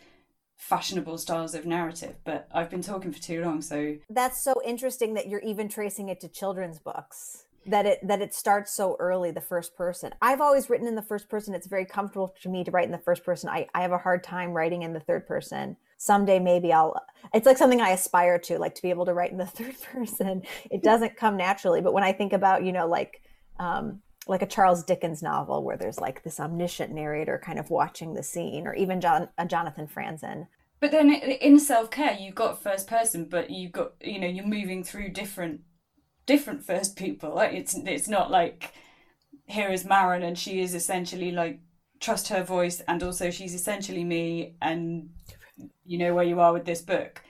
fashionable 0.57 1.17
styles 1.17 1.53
of 1.53 1.65
narrative 1.65 2.15
but 2.25 2.47
i've 2.51 2.69
been 2.69 2.81
talking 2.81 3.11
for 3.11 3.21
too 3.21 3.41
long 3.43 3.61
so 3.61 3.95
that's 4.09 4.43
so 4.43 4.55
interesting 4.65 5.13
that 5.13 5.27
you're 5.27 5.39
even 5.41 5.69
tracing 5.69 6.09
it 6.09 6.19
to 6.19 6.27
children's 6.27 6.79
books 6.79 7.45
that 7.69 7.85
it 7.85 7.99
that 8.07 8.21
it 8.21 8.33
starts 8.33 8.73
so 8.73 8.95
early 8.99 9.31
the 9.31 9.41
first 9.41 9.75
person. 9.75 10.13
I've 10.21 10.41
always 10.41 10.69
written 10.69 10.87
in 10.87 10.95
the 10.95 11.01
first 11.01 11.29
person. 11.29 11.53
It's 11.53 11.67
very 11.67 11.85
comfortable 11.85 12.33
to 12.41 12.49
me 12.49 12.63
to 12.63 12.71
write 12.71 12.85
in 12.85 12.91
the 12.91 12.97
first 12.97 13.23
person. 13.23 13.49
I, 13.49 13.67
I 13.73 13.81
have 13.81 13.91
a 13.91 13.97
hard 13.97 14.23
time 14.23 14.51
writing 14.51 14.83
in 14.83 14.93
the 14.93 14.99
third 14.99 15.27
person. 15.27 15.77
Someday 15.97 16.39
maybe 16.39 16.71
i'll 16.71 16.95
it's 17.33 17.45
like 17.45 17.57
something 17.57 17.81
i 17.81 17.89
aspire 17.89 18.39
to 18.39 18.57
like 18.57 18.73
to 18.75 18.81
be 18.81 18.89
able 18.89 19.05
to 19.05 19.13
write 19.13 19.31
in 19.31 19.37
the 19.37 19.45
third 19.57 19.75
person. 19.81 20.43
It 20.71 20.81
doesn't 20.81 21.17
come 21.17 21.35
naturally 21.35 21.81
but 21.81 21.93
when 21.93 22.03
i 22.03 22.13
think 22.13 22.33
about 22.33 22.63
you 22.63 22.71
know 22.71 22.87
like 22.87 23.21
um 23.59 24.01
like 24.27 24.41
a 24.41 24.47
charles 24.47 24.83
dickens 24.83 25.21
novel 25.21 25.63
where 25.63 25.75
there's 25.75 25.99
like 25.99 26.23
this 26.23 26.39
omniscient 26.39 26.93
narrator 26.93 27.41
kind 27.43 27.59
of 27.59 27.69
watching 27.69 28.13
the 28.13 28.23
scene 28.23 28.65
or 28.65 28.73
even 28.75 29.01
John, 29.01 29.27
uh, 29.37 29.45
jonathan 29.45 29.87
franzen. 29.87 30.47
But 30.79 30.91
then 30.91 31.11
in 31.11 31.59
self-care 31.59 32.13
you've 32.13 32.35
got 32.35 32.63
first 32.63 32.87
person 32.87 33.25
but 33.25 33.49
you've 33.49 33.73
got 33.73 33.93
you 34.01 34.19
know 34.19 34.27
you're 34.27 34.47
moving 34.47 34.85
through 34.85 35.09
different 35.09 35.61
different 36.29 36.63
first 36.63 36.95
people. 36.95 37.39
It's 37.39 37.73
it's 37.73 38.07
not 38.07 38.29
like 38.29 38.71
here 39.47 39.69
is 39.69 39.83
Maren 39.83 40.21
and 40.21 40.37
she 40.37 40.61
is 40.61 40.75
essentially 40.75 41.31
like 41.31 41.59
trust 41.99 42.27
her 42.27 42.43
voice 42.43 42.81
and 42.87 43.01
also 43.01 43.31
she's 43.31 43.55
essentially 43.55 44.03
me 44.03 44.55
and 44.61 45.09
you 45.83 45.97
know 45.97 46.13
where 46.13 46.23
you 46.23 46.39
are 46.39 46.53
with 46.53 46.65
this 46.65 46.83
book. 46.83 47.23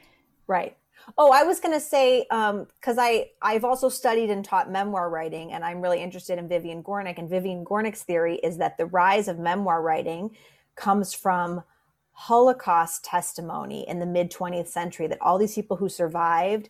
Right. 0.48 0.76
Oh, 1.18 1.32
I 1.32 1.44
was 1.44 1.62
going 1.62 1.74
to 1.74 1.80
say 1.80 2.26
because 2.30 2.98
um, 2.98 3.00
I 3.00 3.30
I've 3.42 3.64
also 3.64 3.88
studied 3.88 4.30
and 4.30 4.44
taught 4.44 4.70
memoir 4.70 5.10
writing, 5.10 5.54
and 5.54 5.64
I'm 5.64 5.82
really 5.82 6.02
interested 6.04 6.38
in 6.38 6.50
Vivian 6.50 6.84
Gornick. 6.84 7.18
And 7.18 7.30
Vivian 7.30 7.64
Gornick's 7.64 8.04
theory 8.04 8.36
is 8.44 8.58
that 8.58 8.78
the 8.78 8.86
rise 8.86 9.28
of 9.30 9.40
memoir 9.40 9.82
writing 9.82 10.36
comes 10.76 11.14
from 11.14 11.64
Holocaust 12.12 13.06
testimony 13.06 13.88
in 13.88 14.00
the 14.00 14.06
mid 14.06 14.30
20th 14.30 14.68
century. 14.68 15.08
That 15.08 15.22
all 15.22 15.38
these 15.38 15.56
people 15.56 15.78
who 15.78 15.88
survived 15.88 16.70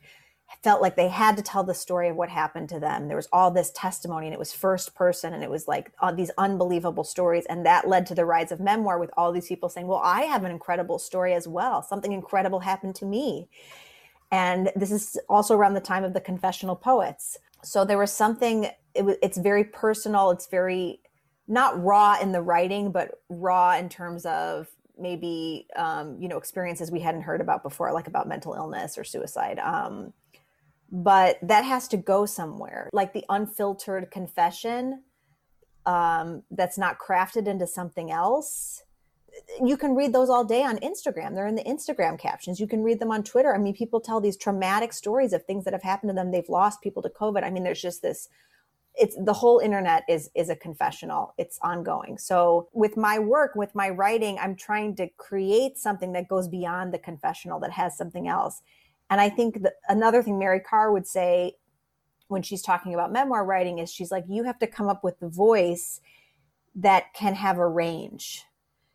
felt 0.64 0.82
like 0.82 0.96
they 0.96 1.08
had 1.08 1.38
to 1.38 1.44
tell 1.44 1.64
the 1.64 1.74
story 1.74 2.10
of 2.10 2.16
what 2.16 2.30
happened 2.30 2.70
to 2.70 2.80
them. 2.80 3.08
There 3.08 3.16
was 3.16 3.30
all 3.32 3.52
this 3.52 3.72
testimony, 3.72 4.28
and 4.28 4.34
it 4.34 4.40
was 4.40 4.52
first 4.52 4.96
person, 4.96 5.34
and 5.34 5.44
it 5.44 5.50
was 5.50 5.68
like 5.68 5.92
all 6.00 6.14
these 6.14 6.32
unbelievable 6.38 7.04
stories. 7.04 7.46
And 7.48 7.66
that 7.66 7.88
led 7.88 8.06
to 8.08 8.16
the 8.16 8.26
rise 8.26 8.52
of 8.52 8.60
memoir 8.60 9.00
with 9.00 9.12
all 9.16 9.32
these 9.32 9.48
people 9.48 9.70
saying, 9.70 9.88
Well, 9.88 10.02
I 10.04 10.24
have 10.24 10.44
an 10.44 10.52
incredible 10.52 11.00
story 11.00 11.34
as 11.34 11.48
well. 11.48 11.82
Something 11.82 12.12
incredible 12.12 12.60
happened 12.60 12.96
to 12.96 13.06
me. 13.06 13.48
And 14.32 14.72
this 14.76 14.92
is 14.92 15.18
also 15.28 15.56
around 15.56 15.74
the 15.74 15.82
time 15.82 16.04
of 16.04 16.14
the 16.14 16.22
confessional 16.22 16.76
poets. 16.76 17.38
So 17.64 17.84
there 17.84 17.98
was 17.98 18.12
something, 18.12 18.66
it 18.94 19.20
it's 19.22 19.38
very 19.38 19.64
personal. 19.64 20.32
It's 20.32 20.48
very 20.48 21.00
not 21.48 21.82
raw 21.82 22.18
in 22.22 22.32
the 22.32 22.42
writing, 22.42 22.92
but 22.92 23.22
raw 23.30 23.76
in 23.76 23.90
terms 23.90 24.26
of 24.26 24.68
maybe 25.00 25.68
um, 25.76 26.18
you 26.20 26.28
know 26.28 26.38
experiences 26.38 26.92
we 26.92 27.00
hadn't 27.00 27.22
heard 27.22 27.42
about 27.42 27.64
before 27.64 27.92
like 27.94 28.08
about 28.08 28.28
mental 28.28 28.54
illness 28.54 28.98
or 28.98 29.04
suicide 29.04 29.58
um, 29.60 30.14
but 30.92 31.38
that 31.42 31.66
has 31.66 31.88
to 31.90 31.98
go 31.98 32.26
somewhere. 32.26 32.90
Like 32.94 33.14
the 33.14 33.26
unfiltered 33.30 34.12
confession 34.12 35.04
um, 35.86 36.44
that's 36.52 36.78
not 36.78 36.98
crafted 37.00 37.48
into 37.48 37.68
something 37.68 38.12
else. 38.12 38.84
You 39.64 39.78
can 39.78 39.96
read 39.96 40.14
those 40.14 40.30
all 40.30 40.44
day 40.44 40.64
on 40.64 40.78
instagram. 40.80 41.34
They're 41.34 41.48
in 41.48 41.56
the 41.56 41.64
instagram 41.64 42.20
captions. 42.20 42.60
You 42.60 42.68
can 42.68 42.84
read 42.84 43.00
them 43.00 43.12
on 43.12 43.24
twitter. 43.24 43.54
I 43.54 43.58
mean 43.58 43.76
people 43.76 44.02
tell 44.02 44.20
these 44.20 44.36
traumatic 44.36 44.92
stories 44.92 45.34
of 45.34 45.46
things 45.46 45.64
that 45.66 45.74
have 45.74 45.84
happened 45.84 46.10
to 46.10 46.14
them. 46.14 46.32
They've 46.32 46.50
lost 46.50 46.82
people 46.82 47.02
to 47.04 47.10
covid. 47.10 47.44
I 47.44 47.50
mean 47.50 47.64
there's 47.64 47.82
just 47.82 48.02
this 48.02 48.28
it's 48.96 49.16
the 49.24 49.34
whole 49.34 49.60
internet 49.60 50.04
is 50.10 50.30
is 50.36 50.50
a 50.50 50.56
confessional. 50.56 51.36
It's 51.38 51.60
ongoing. 51.62 52.18
So 52.18 52.68
with 52.74 52.98
my 52.98 53.20
work 53.20 53.56
with 53.56 53.74
my 53.76 53.90
writing 53.90 54.38
i'm 54.40 54.56
trying 54.56 54.96
to 54.96 55.08
create 55.18 55.78
something 55.78 56.12
that 56.14 56.28
goes 56.28 56.48
beyond 56.48 56.94
the 56.94 57.00
confessional 57.00 57.60
that 57.62 57.72
has 57.72 57.96
something 57.96 58.28
else 58.28 58.62
and 59.10 59.20
I 59.20 59.30
think 59.30 59.64
that 59.64 59.74
another 59.88 60.22
thing 60.24 60.38
Mary 60.38 60.60
Karr 60.60 60.92
would 60.92 61.08
say 61.08 61.56
when 62.28 62.44
she's 62.44 62.62
talking 62.62 62.94
about 62.94 63.12
memoir 63.12 63.44
writing 63.44 63.80
is 63.80 63.92
she's 63.92 64.12
like, 64.12 64.24
you 64.28 64.44
have 64.44 64.60
to 64.60 64.68
come 64.68 64.88
up 64.88 65.04
with 65.04 65.20
the 65.20 65.28
voice 65.28 66.00
that 66.76 67.14
can 67.14 67.34
have 67.34 67.58
a 67.58 67.68
range. 67.68 68.46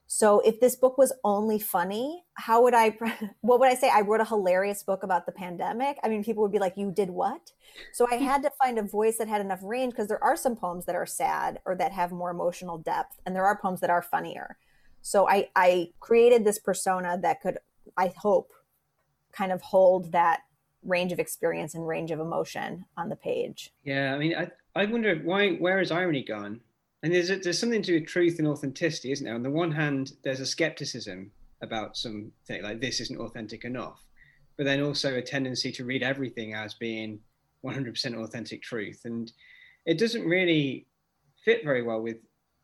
So 0.06 0.38
if 0.40 0.60
this 0.60 0.76
book 0.76 0.96
was 0.96 1.12
only 1.24 1.58
funny, 1.58 2.24
how 2.34 2.62
would 2.62 2.74
I, 2.74 2.96
what 3.40 3.58
would 3.58 3.68
I 3.68 3.74
say? 3.74 3.90
I 3.90 4.02
wrote 4.02 4.20
a 4.20 4.24
hilarious 4.24 4.84
book 4.84 5.02
about 5.02 5.26
the 5.26 5.32
pandemic. 5.32 5.98
I 6.04 6.08
mean, 6.08 6.22
people 6.22 6.44
would 6.44 6.52
be 6.52 6.60
like, 6.60 6.76
you 6.76 6.92
did 6.92 7.10
what? 7.10 7.50
So 7.92 8.06
I 8.08 8.16
had 8.16 8.42
to 8.44 8.52
find 8.62 8.78
a 8.78 8.82
voice 8.82 9.16
that 9.18 9.26
had 9.26 9.40
enough 9.40 9.58
range 9.64 9.92
because 9.92 10.06
there 10.06 10.22
are 10.22 10.36
some 10.36 10.54
poems 10.54 10.84
that 10.84 10.94
are 10.94 11.06
sad 11.06 11.58
or 11.64 11.74
that 11.74 11.90
have 11.90 12.12
more 12.12 12.30
emotional 12.30 12.78
depth, 12.78 13.18
and 13.26 13.34
there 13.34 13.44
are 13.44 13.58
poems 13.58 13.80
that 13.80 13.90
are 13.90 14.02
funnier. 14.02 14.56
So 15.02 15.28
I, 15.28 15.48
I 15.56 15.90
created 15.98 16.44
this 16.44 16.60
persona 16.60 17.18
that 17.22 17.40
could, 17.40 17.58
I 17.96 18.12
hope, 18.16 18.52
kind 19.34 19.52
of 19.52 19.62
hold 19.62 20.12
that 20.12 20.40
range 20.82 21.12
of 21.12 21.18
experience 21.18 21.74
and 21.74 21.86
range 21.86 22.10
of 22.10 22.20
emotion 22.20 22.84
on 22.96 23.08
the 23.08 23.16
page. 23.16 23.72
Yeah, 23.84 24.14
I 24.14 24.18
mean, 24.18 24.34
I, 24.34 24.50
I 24.74 24.84
wonder 24.86 25.14
why 25.16 25.52
where 25.52 25.78
has 25.78 25.90
irony 25.90 26.24
gone? 26.24 26.60
And 27.02 27.12
there's 27.12 27.30
a, 27.30 27.36
there's 27.36 27.58
something 27.58 27.82
to 27.82 27.86
do 27.92 28.00
with 28.00 28.08
truth 28.08 28.38
and 28.38 28.48
authenticity, 28.48 29.12
isn't 29.12 29.24
there? 29.24 29.34
On 29.34 29.42
the 29.42 29.50
one 29.50 29.72
hand, 29.72 30.12
there's 30.22 30.40
a 30.40 30.46
skepticism 30.46 31.30
about 31.62 31.96
something 31.96 32.62
like 32.62 32.80
this 32.80 33.00
isn't 33.00 33.20
authentic 33.20 33.64
enough, 33.64 34.02
but 34.56 34.64
then 34.64 34.82
also 34.82 35.14
a 35.14 35.22
tendency 35.22 35.72
to 35.72 35.84
read 35.84 36.02
everything 36.02 36.54
as 36.54 36.74
being 36.74 37.20
100% 37.64 38.22
authentic 38.22 38.62
truth, 38.62 39.02
and 39.04 39.32
it 39.86 39.98
doesn't 39.98 40.24
really 40.24 40.86
fit 41.44 41.64
very 41.64 41.82
well 41.82 42.00
with 42.00 42.16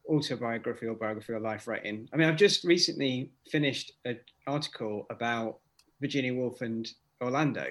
autobiography 0.08 0.86
or 0.86 0.94
biography 0.94 1.32
or 1.32 1.40
life 1.40 1.68
writing. 1.68 2.08
I 2.12 2.16
mean, 2.16 2.28
I've 2.28 2.36
just 2.36 2.64
recently 2.64 3.30
finished 3.50 3.92
an 4.04 4.18
article 4.46 5.06
about 5.10 5.58
Virginia 6.00 6.34
Woolf 6.34 6.60
and 6.62 6.90
Orlando. 7.22 7.66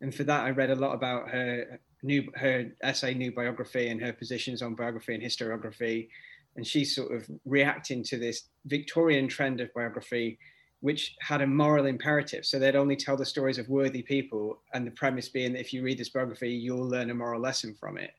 And 0.00 0.14
for 0.14 0.24
that, 0.24 0.44
I 0.44 0.50
read 0.50 0.70
a 0.70 0.74
lot 0.74 0.94
about 0.94 1.30
her 1.30 1.80
new 2.02 2.30
her 2.36 2.70
essay, 2.82 3.14
new 3.14 3.32
biography, 3.32 3.88
and 3.88 4.00
her 4.00 4.12
positions 4.12 4.62
on 4.62 4.74
biography 4.74 5.14
and 5.14 5.22
historiography. 5.22 6.08
And 6.56 6.66
she's 6.66 6.94
sort 6.94 7.12
of 7.12 7.28
reacting 7.44 8.04
to 8.04 8.18
this 8.18 8.48
Victorian 8.66 9.26
trend 9.26 9.60
of 9.60 9.72
biography, 9.74 10.38
which 10.80 11.16
had 11.20 11.40
a 11.40 11.46
moral 11.46 11.86
imperative. 11.86 12.44
So 12.46 12.58
they'd 12.58 12.76
only 12.76 12.96
tell 12.96 13.16
the 13.16 13.24
stories 13.24 13.58
of 13.58 13.68
worthy 13.68 14.02
people, 14.02 14.60
and 14.72 14.86
the 14.86 14.92
premise 14.92 15.28
being 15.28 15.54
that 15.54 15.60
if 15.60 15.72
you 15.72 15.82
read 15.82 15.98
this 15.98 16.10
biography, 16.10 16.50
you'll 16.50 16.88
learn 16.88 17.10
a 17.10 17.14
moral 17.14 17.40
lesson 17.40 17.74
from 17.74 17.98
it. 17.98 18.12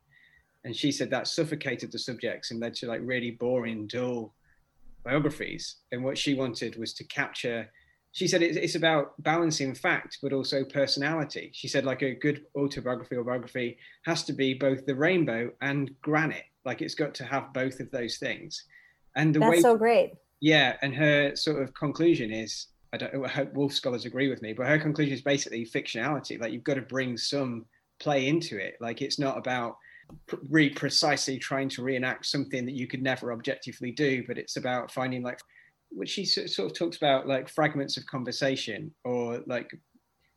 And 0.63 0.75
she 0.75 0.91
said 0.91 1.11
that 1.11 1.27
suffocated 1.27 1.91
the 1.91 1.99
subjects 1.99 2.49
and 2.49 2.59
led 2.59 2.73
to 2.75 2.87
like 2.87 3.01
really 3.03 3.31
boring, 3.31 3.85
dull 3.85 4.33
biographies. 5.03 5.75
And 5.91 6.03
what 6.03 6.17
she 6.17 6.33
wanted 6.33 6.75
was 6.75 6.93
to 6.95 7.03
capture 7.03 7.69
she 8.15 8.29
said 8.29 8.41
it's, 8.41 8.75
about 8.75 9.21
balancing 9.21 9.75
fact 9.75 10.19
but 10.23 10.31
also 10.31 10.63
personality. 10.63 11.51
She 11.53 11.67
said 11.67 11.83
like 11.83 12.01
a 12.01 12.15
good 12.15 12.45
autobiography 12.55 13.17
or 13.17 13.25
biography 13.25 13.77
has 14.05 14.23
to 14.23 14.33
be 14.33 14.53
both 14.53 14.85
the 14.85 14.95
rainbow 14.95 15.51
and 15.61 15.91
granite. 16.01 16.45
Like 16.63 16.81
it's 16.81 16.95
got 16.95 17.13
to 17.15 17.25
have 17.25 17.51
both 17.53 17.81
of 17.81 17.91
those 17.91 18.17
things. 18.17 18.63
And 19.17 19.35
the 19.35 19.39
that's 19.39 19.51
way 19.51 19.59
so 19.59 19.77
great. 19.77 20.13
Yeah 20.39 20.77
and 20.81 20.95
her 20.95 21.35
sort 21.35 21.61
of 21.61 21.73
conclusion 21.73 22.31
is 22.31 22.67
i 22.93 22.97
don't 22.97 23.25
I 23.25 23.27
hope 23.27 23.53
Woolf 23.53 23.73
scholars 23.73 24.05
agree 24.05 24.29
with 24.29 24.41
me 24.41 24.53
but 24.53 24.65
her 24.65 24.79
conclusion 24.79 25.13
is 25.13 25.21
basically 25.21 25.65
fictionality. 25.65 26.39
Like 26.39 26.53
you've 26.53 26.63
got 26.63 26.75
to 26.75 26.83
bring 26.83 27.17
some 27.17 27.65
play 27.99 28.27
into 28.29 28.57
it. 28.57 28.75
Like 28.79 29.01
it's 29.01 29.19
not 29.19 29.37
about 29.37 29.75
really 30.49 30.69
precisely 30.69 31.37
trying 31.37 31.67
to 31.67 31.83
reenact 31.83 32.27
something 32.27 32.65
that 32.65 32.75
you 32.75 32.87
could 32.87 33.03
never 33.03 33.33
objectively 33.33 33.91
do, 33.91 34.23
but 34.25 34.37
it's 34.37 34.55
about 34.55 34.91
finding 34.91 35.21
like, 35.21 35.39
which 35.95 36.09
she 36.09 36.25
sort 36.25 36.59
of 36.69 36.77
talks 36.77 36.97
about 36.97 37.27
like 37.27 37.49
fragments 37.49 37.97
of 37.97 38.05
conversation 38.05 38.91
or 39.03 39.41
like 39.47 39.71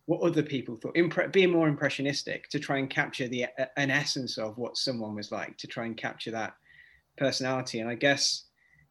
what 0.07 0.23
other 0.23 0.43
people 0.43 0.77
thought, 0.77 0.95
impre- 0.95 1.33
being 1.33 1.51
more 1.51 1.69
impressionistic 1.69 2.49
to 2.49 2.59
try 2.59 2.79
and 2.79 2.89
capture 2.89 3.29
the 3.29 3.47
an 3.77 3.91
essence 3.91 4.39
of 4.39 4.57
what 4.57 4.77
someone 4.77 5.15
was 5.15 5.31
like, 5.31 5.59
to 5.59 5.67
try 5.67 5.85
and 5.85 5.97
capture 5.97 6.31
that 6.31 6.55
personality. 7.19 7.81
And 7.81 7.91
I 7.91 7.95
guess 7.95 8.45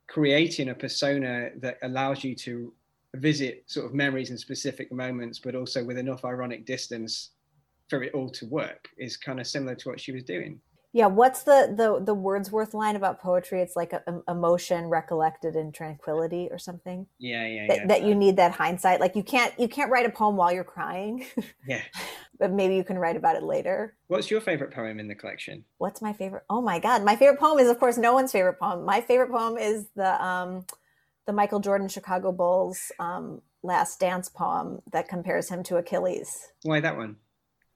creating 0.07 0.69
a 0.69 0.75
persona 0.75 1.49
that 1.59 1.77
allows 1.81 2.23
you 2.23 2.35
to 2.35 2.73
visit 3.15 3.63
sort 3.65 3.85
of 3.85 3.93
memories 3.93 4.29
and 4.29 4.39
specific 4.39 4.91
moments, 4.91 5.39
but 5.39 5.55
also 5.55 5.83
with 5.83 5.97
enough 5.97 6.23
ironic 6.23 6.65
distance 6.65 7.31
for 7.89 8.03
it 8.03 8.13
all 8.13 8.29
to 8.29 8.45
work 8.45 8.89
is 8.97 9.17
kind 9.17 9.39
of 9.39 9.47
similar 9.47 9.73
to 9.75 9.89
what 9.89 9.99
she 9.99 10.11
was 10.11 10.23
doing. 10.23 10.59
Yeah, 10.93 11.07
what's 11.07 11.43
the 11.43 11.73
the 11.75 12.03
the 12.03 12.13
Wordsworth 12.13 12.73
line 12.73 12.95
about 12.95 13.21
poetry? 13.21 13.61
It's 13.61 13.75
like 13.75 13.93
a, 13.93 14.01
a 14.07 14.31
emotion 14.31 14.85
recollected 14.85 15.55
in 15.55 15.71
tranquility 15.71 16.47
or 16.49 16.57
something. 16.57 17.07
Yeah, 17.19 17.45
yeah, 17.45 17.67
that, 17.67 17.77
yeah. 17.77 17.87
That 17.87 18.03
you 18.03 18.15
need 18.15 18.37
that 18.37 18.53
hindsight. 18.53 18.99
Like 18.99 19.15
you 19.15 19.23
can't 19.23 19.53
you 19.59 19.67
can't 19.67 19.91
write 19.91 20.05
a 20.05 20.09
poem 20.09 20.37
while 20.37 20.51
you're 20.51 20.63
crying. 20.63 21.25
Yeah. 21.67 21.81
but 22.39 22.51
maybe 22.51 22.75
you 22.75 22.83
can 22.83 22.97
write 22.97 23.17
about 23.17 23.35
it 23.35 23.43
later. 23.43 23.95
What's 24.07 24.31
your 24.31 24.41
favorite 24.41 24.73
poem 24.73 24.99
in 24.99 25.07
the 25.07 25.15
collection? 25.15 25.65
What's 25.77 26.01
my 26.01 26.13
favorite? 26.13 26.43
Oh 26.49 26.61
my 26.61 26.79
god, 26.79 27.03
my 27.03 27.15
favorite 27.15 27.39
poem 27.39 27.59
is 27.59 27.69
of 27.69 27.79
course 27.79 27.97
no 27.97 28.13
one's 28.13 28.31
favorite 28.31 28.59
poem. 28.59 28.85
My 28.85 29.01
favorite 29.01 29.31
poem 29.31 29.57
is 29.57 29.87
the 29.95 30.23
um 30.23 30.65
the 31.25 31.33
Michael 31.33 31.59
Jordan 31.59 31.89
Chicago 31.89 32.31
Bulls 32.31 32.91
um 32.99 33.41
last 33.61 33.99
dance 33.99 34.29
poem 34.29 34.81
that 34.91 35.09
compares 35.09 35.49
him 35.49 35.61
to 35.63 35.75
Achilles. 35.75 36.53
Why 36.63 36.79
that 36.79 36.95
one? 36.95 37.17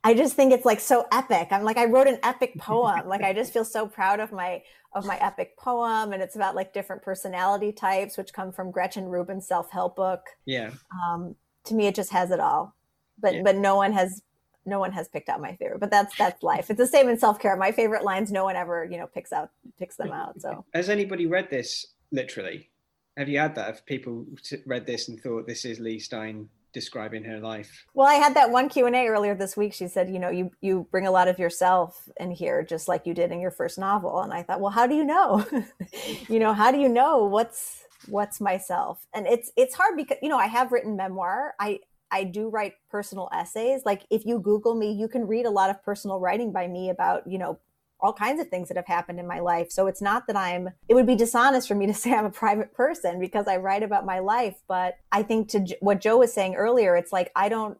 I 0.03 0.13
just 0.13 0.35
think 0.35 0.51
it's 0.51 0.65
like 0.65 0.79
so 0.79 1.05
epic. 1.11 1.49
I'm 1.51 1.63
like 1.63 1.77
I 1.77 1.85
wrote 1.85 2.07
an 2.07 2.19
epic 2.23 2.53
poem. 2.57 3.07
like 3.07 3.21
I 3.21 3.33
just 3.33 3.53
feel 3.53 3.65
so 3.65 3.87
proud 3.87 4.19
of 4.19 4.31
my 4.31 4.61
of 4.93 5.05
my 5.05 5.17
epic 5.19 5.57
poem 5.57 6.11
and 6.11 6.21
it's 6.21 6.35
about 6.35 6.55
like 6.55 6.73
different 6.73 7.01
personality 7.01 7.71
types 7.71 8.17
which 8.17 8.33
come 8.33 8.51
from 8.51 8.71
Gretchen 8.71 9.05
Rubin's 9.05 9.47
self-help 9.47 9.95
book. 9.95 10.21
Yeah. 10.45 10.71
Um 11.05 11.35
to 11.65 11.75
me 11.75 11.87
it 11.87 11.95
just 11.95 12.11
has 12.11 12.31
it 12.31 12.39
all. 12.39 12.75
But 13.19 13.35
Yeah. 13.35 13.41
but 13.43 13.55
no 13.57 13.75
one 13.75 13.93
has 13.93 14.21
no 14.65 14.79
one 14.79 14.91
has 14.91 15.07
picked 15.07 15.29
out 15.29 15.41
my 15.41 15.55
favorite. 15.55 15.79
But 15.79 15.91
that's 15.91 16.15
that's 16.17 16.41
life. 16.43 16.69
It's 16.69 16.77
the 16.77 16.87
same 16.87 17.07
in 17.09 17.17
self-care. 17.17 17.55
My 17.55 17.71
favorite 17.71 18.03
lines 18.03 18.31
no 18.31 18.43
one 18.43 18.55
ever, 18.55 18.85
you 18.89 18.97
know, 18.97 19.07
picks 19.07 19.31
out 19.31 19.51
picks 19.77 19.95
them 19.97 20.11
out. 20.11 20.41
So 20.41 20.65
Has 20.73 20.89
anybody 20.89 21.25
read 21.27 21.49
this 21.49 21.85
literally? 22.11 22.69
Have 23.17 23.29
you 23.29 23.39
had 23.39 23.55
that? 23.55 23.67
Have 23.67 23.85
people 23.85 24.25
read 24.65 24.85
this 24.87 25.09
and 25.09 25.19
thought 25.21 25.45
this 25.47 25.63
is 25.65 25.79
Leigh 25.79 25.99
Stein 25.99 26.49
describing 26.73 27.23
her 27.23 27.39
life? 27.39 27.85
Well, 27.93 28.07
I 28.07 28.15
had 28.15 28.35
that 28.35 28.51
one 28.51 28.69
Q 28.69 28.85
and 28.85 28.95
A 28.95 29.07
earlier 29.07 29.35
this 29.35 29.57
week. 29.57 29.73
She 29.73 29.87
said, 29.87 30.09
you 30.09 30.19
know, 30.19 30.29
you 30.29 30.51
you 30.61 30.87
bring 30.91 31.07
a 31.07 31.11
lot 31.11 31.27
of 31.27 31.39
yourself 31.39 32.09
in 32.17 32.31
here, 32.31 32.63
just 32.63 32.87
like 32.87 33.05
you 33.05 33.13
did 33.13 33.31
in 33.31 33.39
your 33.39 33.51
first 33.51 33.77
novel. 33.77 34.21
And 34.21 34.33
I 34.33 34.43
thought, 34.43 34.61
well, 34.61 34.71
how 34.71 34.87
do 34.87 34.95
you 34.95 35.03
know? 35.03 35.45
you 36.29 36.39
know, 36.39 36.53
how 36.53 36.71
do 36.71 36.79
you 36.79 36.89
know 36.89 37.25
what's 37.25 37.85
what's 38.07 38.41
myself? 38.41 39.05
And 39.13 39.27
it's 39.27 39.51
it's 39.55 39.75
hard 39.75 39.95
because 39.97 40.17
you 40.21 40.29
know 40.29 40.37
I 40.37 40.47
have 40.47 40.71
written 40.71 40.95
memoir. 40.95 41.53
I 41.59 41.79
I 42.11 42.25
do 42.25 42.49
write 42.49 42.73
personal 42.89 43.29
essays. 43.33 43.81
Like 43.85 44.05
if 44.09 44.25
you 44.25 44.39
Google 44.39 44.75
me, 44.75 44.91
you 44.91 45.07
can 45.07 45.27
read 45.27 45.45
a 45.45 45.49
lot 45.49 45.69
of 45.69 45.83
personal 45.83 46.19
writing 46.19 46.51
by 46.51 46.67
me 46.67 46.89
about 46.89 47.25
you 47.25 47.37
know 47.37 47.59
all 48.01 48.13
kinds 48.13 48.41
of 48.41 48.47
things 48.47 48.67
that 48.67 48.77
have 48.77 48.87
happened 48.87 49.19
in 49.19 49.27
my 49.27 49.39
life. 49.39 49.71
So 49.71 49.87
it's 49.87 50.01
not 50.01 50.25
that 50.27 50.35
I'm, 50.35 50.69
it 50.89 50.95
would 50.95 51.05
be 51.05 51.15
dishonest 51.15 51.67
for 51.67 51.75
me 51.75 51.85
to 51.85 51.93
say 52.01 52.13
I'm 52.13 52.25
a 52.25 52.31
private 52.31 52.73
person 52.73 53.19
because 53.19 53.47
I 53.47 53.57
write 53.57 53.83
about 53.83 54.05
my 54.05 54.19
life. 54.19 54.55
But 54.67 54.97
I 55.11 55.23
think 55.23 55.49
to 55.49 55.65
what 55.79 56.01
Joe 56.01 56.17
was 56.17 56.33
saying 56.33 56.55
earlier, 56.55 56.95
it's 56.95 57.13
like, 57.13 57.31
I 57.35 57.49
don't, 57.49 57.77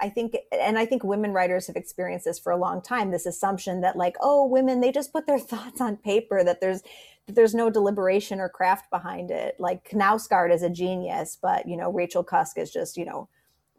I 0.00 0.08
think, 0.08 0.36
and 0.52 0.78
I 0.78 0.86
think 0.86 1.04
women 1.04 1.32
writers 1.32 1.66
have 1.68 1.76
experienced 1.76 2.24
this 2.24 2.38
for 2.38 2.50
a 2.50 2.56
long 2.56 2.82
time 2.82 3.10
this 3.10 3.26
assumption 3.26 3.82
that, 3.82 3.96
like, 3.96 4.16
oh, 4.20 4.46
women, 4.46 4.80
they 4.80 4.90
just 4.90 5.12
put 5.12 5.26
their 5.26 5.38
thoughts 5.38 5.80
on 5.80 5.96
paper, 5.96 6.42
that 6.44 6.60
there's, 6.60 6.82
that 7.26 7.34
there's 7.34 7.54
no 7.54 7.70
deliberation 7.70 8.40
or 8.40 8.48
craft 8.48 8.90
behind 8.90 9.30
it. 9.30 9.56
Like, 9.58 9.88
Knausgaard 9.90 10.52
is 10.52 10.62
a 10.62 10.70
genius, 10.70 11.38
but, 11.40 11.68
you 11.68 11.76
know, 11.76 11.90
Rachel 11.90 12.24
Cusk 12.24 12.58
is 12.58 12.72
just, 12.72 12.96
you 12.96 13.04
know, 13.04 13.28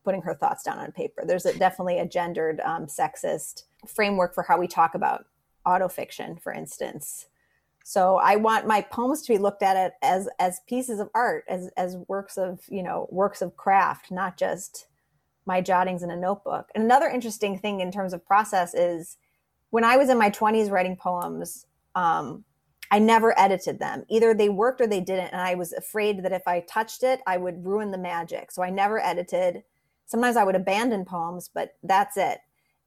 putting 0.04 0.22
her 0.22 0.34
thoughts 0.34 0.64
down 0.64 0.80
on 0.80 0.92
paper. 0.92 1.24
There's 1.26 1.46
a, 1.46 1.58
definitely 1.58 2.00
a 2.00 2.06
gendered, 2.06 2.60
um, 2.62 2.88
sexist 2.88 3.64
framework 3.88 4.34
for 4.34 4.44
how 4.44 4.58
we 4.58 4.68
talk 4.68 4.96
about 4.96 5.26
autofiction, 5.66 6.42
for 6.42 6.54
instance. 6.54 7.28
So 7.84 8.16
I 8.18 8.38
want 8.38 8.66
my 8.66 8.82
poems 8.82 9.22
to 9.24 9.34
be 9.34 9.38
looked 9.38 9.62
at 9.62 9.96
as 10.02 10.30
as 10.40 10.62
pieces 10.68 11.00
of 11.00 11.10
art, 11.14 11.44
as 11.50 11.70
as 11.76 11.98
works 12.08 12.38
of 12.38 12.62
you 12.70 12.82
know 12.82 13.08
works 13.12 13.42
of 13.42 13.58
craft, 13.58 14.10
not 14.10 14.38
just 14.38 14.88
my 15.46 15.62
jottings 15.62 16.04
in 16.04 16.10
a 16.10 16.16
notebook. 16.16 16.70
And 16.74 16.84
another 16.84 17.08
interesting 17.08 17.60
thing 17.60 17.82
in 17.82 17.92
terms 17.92 18.14
of 18.14 18.26
process 18.26 18.74
is 18.74 19.18
when 19.72 19.84
I 19.84 19.98
was 19.98 20.08
in 20.08 20.18
my 20.18 20.30
20s 20.30 20.72
writing 20.72 20.96
poems, 20.96 21.66
um, 21.96 22.46
I 22.90 23.00
never 23.00 23.38
edited 23.38 23.78
them. 23.78 24.06
Either 24.08 24.34
they 24.34 24.48
worked 24.48 24.80
or 24.80 24.88
they 24.88 25.02
didn't, 25.02 25.34
and 25.34 25.42
I 25.42 25.56
was 25.56 25.74
afraid 25.74 26.24
that 26.24 26.32
if 26.32 26.48
I 26.48 26.62
touched 26.62 27.04
it, 27.04 27.20
I 27.28 27.36
would 27.36 27.66
ruin 27.66 27.92
the 27.92 27.98
magic. 27.98 28.52
So 28.52 28.64
I 28.64 28.70
never 28.70 29.04
edited. 29.04 29.64
Sometimes 30.06 30.38
I 30.38 30.46
would 30.46 30.56
abandon 30.56 31.04
poems, 31.04 31.50
but 31.54 31.76
that's 31.84 32.16
it 32.16 32.40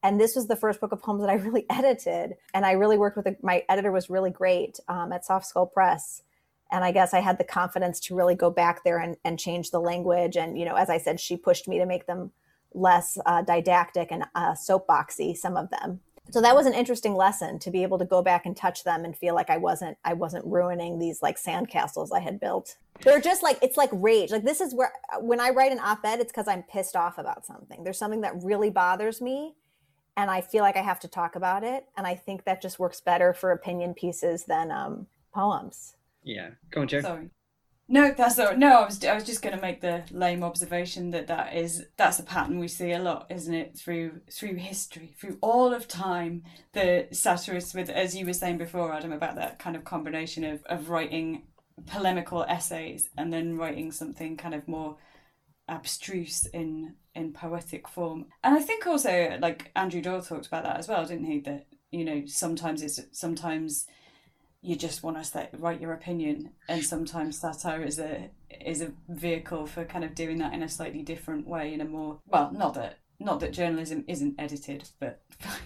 and 0.07 0.21
this 0.21 0.37
was 0.37 0.47
the 0.47 0.55
first 0.55 0.79
book 0.79 0.93
of 0.93 1.01
poems 1.01 1.19
that 1.19 1.29
I 1.29 1.33
really 1.47 1.65
edited. 1.69 2.35
And 2.53 2.65
I 2.65 2.71
really 2.71 2.97
worked 2.97 3.17
with 3.17 3.27
a, 3.27 3.35
my 3.41 3.63
editor 3.67 3.91
was 3.91 4.09
really 4.09 4.31
great 4.31 4.79
um, 4.87 5.11
at 5.11 5.25
Soft 5.25 5.45
Skull 5.45 5.65
Press. 5.65 6.23
And 6.71 6.83
I 6.83 6.91
guess 6.93 7.13
I 7.13 7.19
had 7.19 7.37
the 7.37 7.43
confidence 7.43 7.99
to 8.01 8.15
really 8.15 8.35
go 8.35 8.49
back 8.49 8.83
there 8.83 8.99
and, 8.99 9.17
and 9.25 9.37
change 9.37 9.71
the 9.71 9.79
language. 9.79 10.37
And 10.37 10.57
you 10.57 10.63
know, 10.63 10.75
as 10.75 10.89
I 10.89 10.97
said, 10.97 11.19
she 11.19 11.35
pushed 11.35 11.67
me 11.67 11.77
to 11.79 11.85
make 11.85 12.07
them 12.07 12.31
less 12.73 13.17
uh, 13.25 13.41
didactic 13.41 14.07
and 14.11 14.23
uh, 14.33 14.53
soapboxy. 14.53 15.35
Some 15.35 15.57
of 15.57 15.69
them. 15.69 15.99
So 16.29 16.41
that 16.41 16.55
was 16.55 16.65
an 16.65 16.73
interesting 16.73 17.15
lesson 17.15 17.57
to 17.59 17.71
be 17.71 17.83
able 17.83 17.97
to 17.99 18.05
go 18.05 18.21
back 18.21 18.45
and 18.45 18.55
touch 18.55 18.83
them 18.83 19.05
and 19.05 19.15
feel 19.15 19.33
like 19.33 19.49
I 19.49 19.57
wasn't 19.57 19.97
I 20.03 20.13
wasn't 20.13 20.45
ruining 20.45 20.99
these 20.99 21.21
like 21.21 21.37
sandcastles 21.41 22.09
I 22.13 22.19
had 22.19 22.39
built. 22.39 22.75
They're 23.01 23.21
just 23.21 23.43
like 23.43 23.59
it's 23.61 23.77
like 23.77 23.89
rage. 23.93 24.31
Like 24.31 24.43
this 24.43 24.59
is 24.59 24.73
where 24.73 24.91
when 25.21 25.39
I 25.39 25.51
write 25.51 25.71
an 25.71 25.79
op-ed, 25.79 26.19
it's 26.19 26.31
because 26.31 26.49
I'm 26.49 26.63
pissed 26.63 26.97
off 26.97 27.17
about 27.17 27.45
something. 27.45 27.83
There's 27.85 27.97
something 27.97 28.21
that 28.21 28.43
really 28.43 28.69
bothers 28.69 29.21
me 29.21 29.55
and 30.17 30.31
I 30.31 30.41
feel 30.41 30.63
like 30.63 30.75
I 30.75 30.81
have 30.81 30.99
to 31.01 31.07
talk 31.07 31.35
about 31.35 31.63
it. 31.63 31.85
And 31.95 32.05
I 32.05 32.15
think 32.15 32.43
that 32.43 32.61
just 32.61 32.79
works 32.79 32.99
better 32.99 33.33
for 33.33 33.51
opinion 33.51 33.93
pieces 33.93 34.43
than 34.45 34.71
um, 34.71 35.05
poems. 35.33 35.95
Yeah. 36.23 36.49
Go 36.71 36.81
on, 36.81 36.87
Joe. 36.87 37.01
Sorry. 37.01 37.29
No, 37.87 38.11
that's 38.11 38.37
all. 38.37 38.57
No, 38.57 38.81
I 38.81 38.85
was 38.85 39.05
I 39.05 39.15
was 39.15 39.23
just 39.23 39.41
going 39.41 39.55
to 39.55 39.61
make 39.61 39.79
the 39.79 40.03
lame 40.11 40.43
observation 40.43 41.11
that 41.11 41.27
that 41.27 41.55
is 41.55 41.85
that's 41.95 42.19
a 42.19 42.23
pattern 42.23 42.59
we 42.59 42.67
see 42.67 42.91
a 42.91 42.99
lot, 42.99 43.27
isn't 43.29 43.53
it? 43.53 43.77
Through 43.77 44.19
through 44.29 44.55
history, 44.55 45.15
through 45.17 45.37
all 45.39 45.73
of 45.73 45.87
time, 45.87 46.43
the 46.73 47.07
satirists 47.11 47.73
with, 47.73 47.89
as 47.89 48.13
you 48.13 48.25
were 48.25 48.33
saying 48.33 48.57
before, 48.57 48.91
Adam, 48.91 49.13
about 49.13 49.35
that 49.35 49.59
kind 49.59 49.77
of 49.77 49.85
combination 49.85 50.43
of 50.43 50.63
of 50.65 50.89
writing 50.89 51.43
polemical 51.85 52.43
essays 52.43 53.07
and 53.17 53.31
then 53.31 53.55
writing 53.55 53.93
something 53.93 54.35
kind 54.35 54.55
of 54.55 54.67
more 54.67 54.97
abstruse 55.69 56.45
in 56.47 56.95
in 57.17 57.33
poetic 57.33 57.87
form. 57.87 58.25
And 58.43 58.55
I 58.55 58.61
think 58.61 58.87
also 58.87 59.37
like 59.41 59.71
Andrew 59.75 60.01
Doyle 60.01 60.21
talked 60.21 60.47
about 60.47 60.63
that 60.63 60.77
as 60.77 60.87
well, 60.87 61.05
didn't 61.05 61.25
he? 61.25 61.39
That 61.39 61.65
you 61.91 62.05
know 62.05 62.23
sometimes 62.25 62.81
it's 62.81 62.99
sometimes 63.11 63.87
you 64.61 64.75
just 64.75 65.03
want 65.03 65.21
to 65.23 65.49
write 65.57 65.81
your 65.81 65.93
opinion, 65.93 66.51
and 66.67 66.83
sometimes 66.83 67.39
satire 67.39 67.83
is 67.83 67.99
a 67.99 68.29
is 68.61 68.81
a 68.81 68.91
vehicle 69.09 69.65
for 69.65 69.85
kind 69.85 70.03
of 70.03 70.15
doing 70.15 70.37
that 70.39 70.53
in 70.53 70.63
a 70.63 70.69
slightly 70.69 71.01
different 71.01 71.47
way, 71.47 71.73
in 71.73 71.81
a 71.81 71.85
more 71.85 72.19
well, 72.27 72.51
not 72.51 72.73
that 72.75 72.99
not 73.19 73.39
that 73.39 73.51
journalism 73.51 74.03
isn't 74.07 74.35
edited, 74.37 74.89
but 74.99 75.21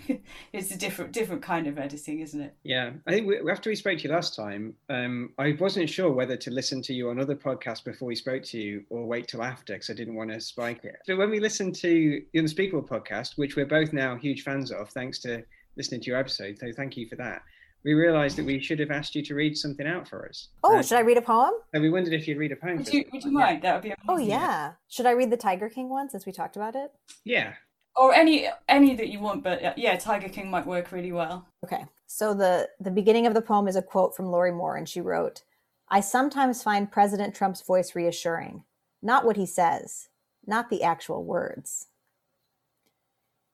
it's 0.53 0.71
a 0.71 0.77
different 0.77 1.11
different 1.11 1.41
kind 1.41 1.67
of 1.67 1.77
editing, 1.77 2.19
isn't 2.21 2.39
it? 2.39 2.55
Yeah, 2.63 2.91
I 3.05 3.11
think 3.11 3.27
we, 3.27 3.51
after 3.51 3.69
we 3.69 3.75
spoke 3.75 3.97
to 3.99 4.03
you 4.05 4.13
last 4.13 4.35
time, 4.35 4.73
um, 4.89 5.31
I 5.37 5.57
wasn't 5.59 5.89
sure 5.89 6.11
whether 6.11 6.37
to 6.37 6.51
listen 6.51 6.81
to 6.83 6.93
you 6.93 7.09
on 7.09 7.19
other 7.19 7.35
podcasts 7.35 7.83
before 7.83 8.07
we 8.07 8.15
spoke 8.15 8.43
to 8.45 8.57
you 8.57 8.85
or 8.89 9.05
wait 9.05 9.27
till 9.27 9.43
after 9.43 9.73
because 9.73 9.89
I 9.89 9.93
didn't 9.93 10.15
want 10.15 10.31
to 10.31 10.39
spike 10.39 10.85
it. 10.85 10.97
So 11.05 11.17
when 11.17 11.29
we 11.29 11.39
listened 11.39 11.75
to 11.75 12.23
the 12.31 12.39
Unspeakable 12.39 12.83
podcast, 12.83 13.37
which 13.37 13.55
we're 13.55 13.65
both 13.65 13.91
now 13.91 14.15
huge 14.15 14.43
fans 14.43 14.71
of, 14.71 14.89
thanks 14.89 15.19
to 15.19 15.43
listening 15.75 16.01
to 16.01 16.07
your 16.07 16.19
episode, 16.19 16.57
so 16.57 16.71
thank 16.75 16.95
you 16.95 17.07
for 17.07 17.15
that. 17.17 17.41
We 17.83 17.93
realised 17.93 18.37
that 18.37 18.45
we 18.45 18.59
should 18.59 18.79
have 18.79 18.91
asked 18.91 19.15
you 19.15 19.23
to 19.23 19.33
read 19.35 19.57
something 19.57 19.87
out 19.87 20.07
for 20.07 20.27
us. 20.29 20.49
Oh, 20.63 20.77
Uh, 20.77 20.81
should 20.83 20.97
I 20.97 21.01
read 21.01 21.17
a 21.17 21.21
poem? 21.21 21.51
and 21.73 21.81
we 21.81 21.89
wondered 21.89 22.13
if 22.13 22.27
you'd 22.27 22.37
read 22.37 22.51
a 22.51 22.55
poem. 22.55 22.77
Would 22.77 22.87
for 22.87 22.95
you 22.95 23.01
us. 23.05 23.11
would 23.11 23.23
you 23.23 23.31
Yeah. 23.31 23.39
mind? 23.45 23.61
That 23.63 23.73
would 23.73 23.83
be 23.83 23.89
amazing. 23.89 24.05
Oh, 24.07 24.17
yeah. 24.17 24.73
Should 24.87 25.05
I 25.07 25.11
read 25.11 25.31
the 25.31 25.37
Tiger 25.37 25.67
King 25.69 25.89
one 25.89 26.09
since 26.09 26.25
we 26.25 26.31
talked 26.31 26.55
about 26.55 26.75
it? 26.75 26.93
Yeah. 27.23 27.53
Or 27.95 28.13
any 28.13 28.47
any 28.69 28.95
that 28.95 29.09
you 29.09 29.19
want, 29.19 29.43
but 29.43 29.61
uh, 29.63 29.73
yeah, 29.75 29.97
Tiger 29.97 30.29
King 30.29 30.49
might 30.49 30.65
work 30.65 30.91
really 30.91 31.11
well. 31.11 31.47
Okay. 31.63 31.85
So 32.07 32.33
the 32.33 32.69
the 32.79 32.91
beginning 32.91 33.25
of 33.27 33.33
the 33.33 33.41
poem 33.41 33.67
is 33.67 33.75
a 33.75 33.81
quote 33.81 34.15
from 34.15 34.27
Lorrie 34.31 34.51
Moore, 34.53 34.77
and 34.77 34.87
she 34.87 35.01
wrote, 35.01 35.43
"I 35.89 35.99
sometimes 35.99 36.63
find 36.63 36.89
President 36.91 37.35
Trump's 37.35 37.61
voice 37.61 37.93
reassuring, 37.95 38.63
not 39.01 39.25
what 39.25 39.35
he 39.35 39.45
says, 39.45 40.07
not 40.45 40.69
the 40.69 40.83
actual 40.83 41.23
words. 41.25 41.87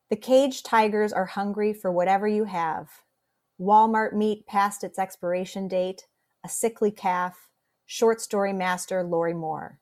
The 0.09 0.15
caged 0.15 0.65
tigers 0.65 1.11
are 1.11 1.25
hungry 1.25 1.73
for 1.73 1.91
whatever 1.91 2.27
you 2.27 2.43
have: 2.43 3.01
Walmart 3.59 4.13
meat 4.13 4.45
past 4.45 4.83
its 4.83 4.99
expiration 4.99 5.67
date, 5.67 6.07
a 6.43 6.49
sickly 6.49 6.91
calf, 6.91 7.49
short 7.85 8.21
story 8.21 8.53
master 8.53 9.03
Lorrie 9.03 9.33
Moore. 9.33 9.79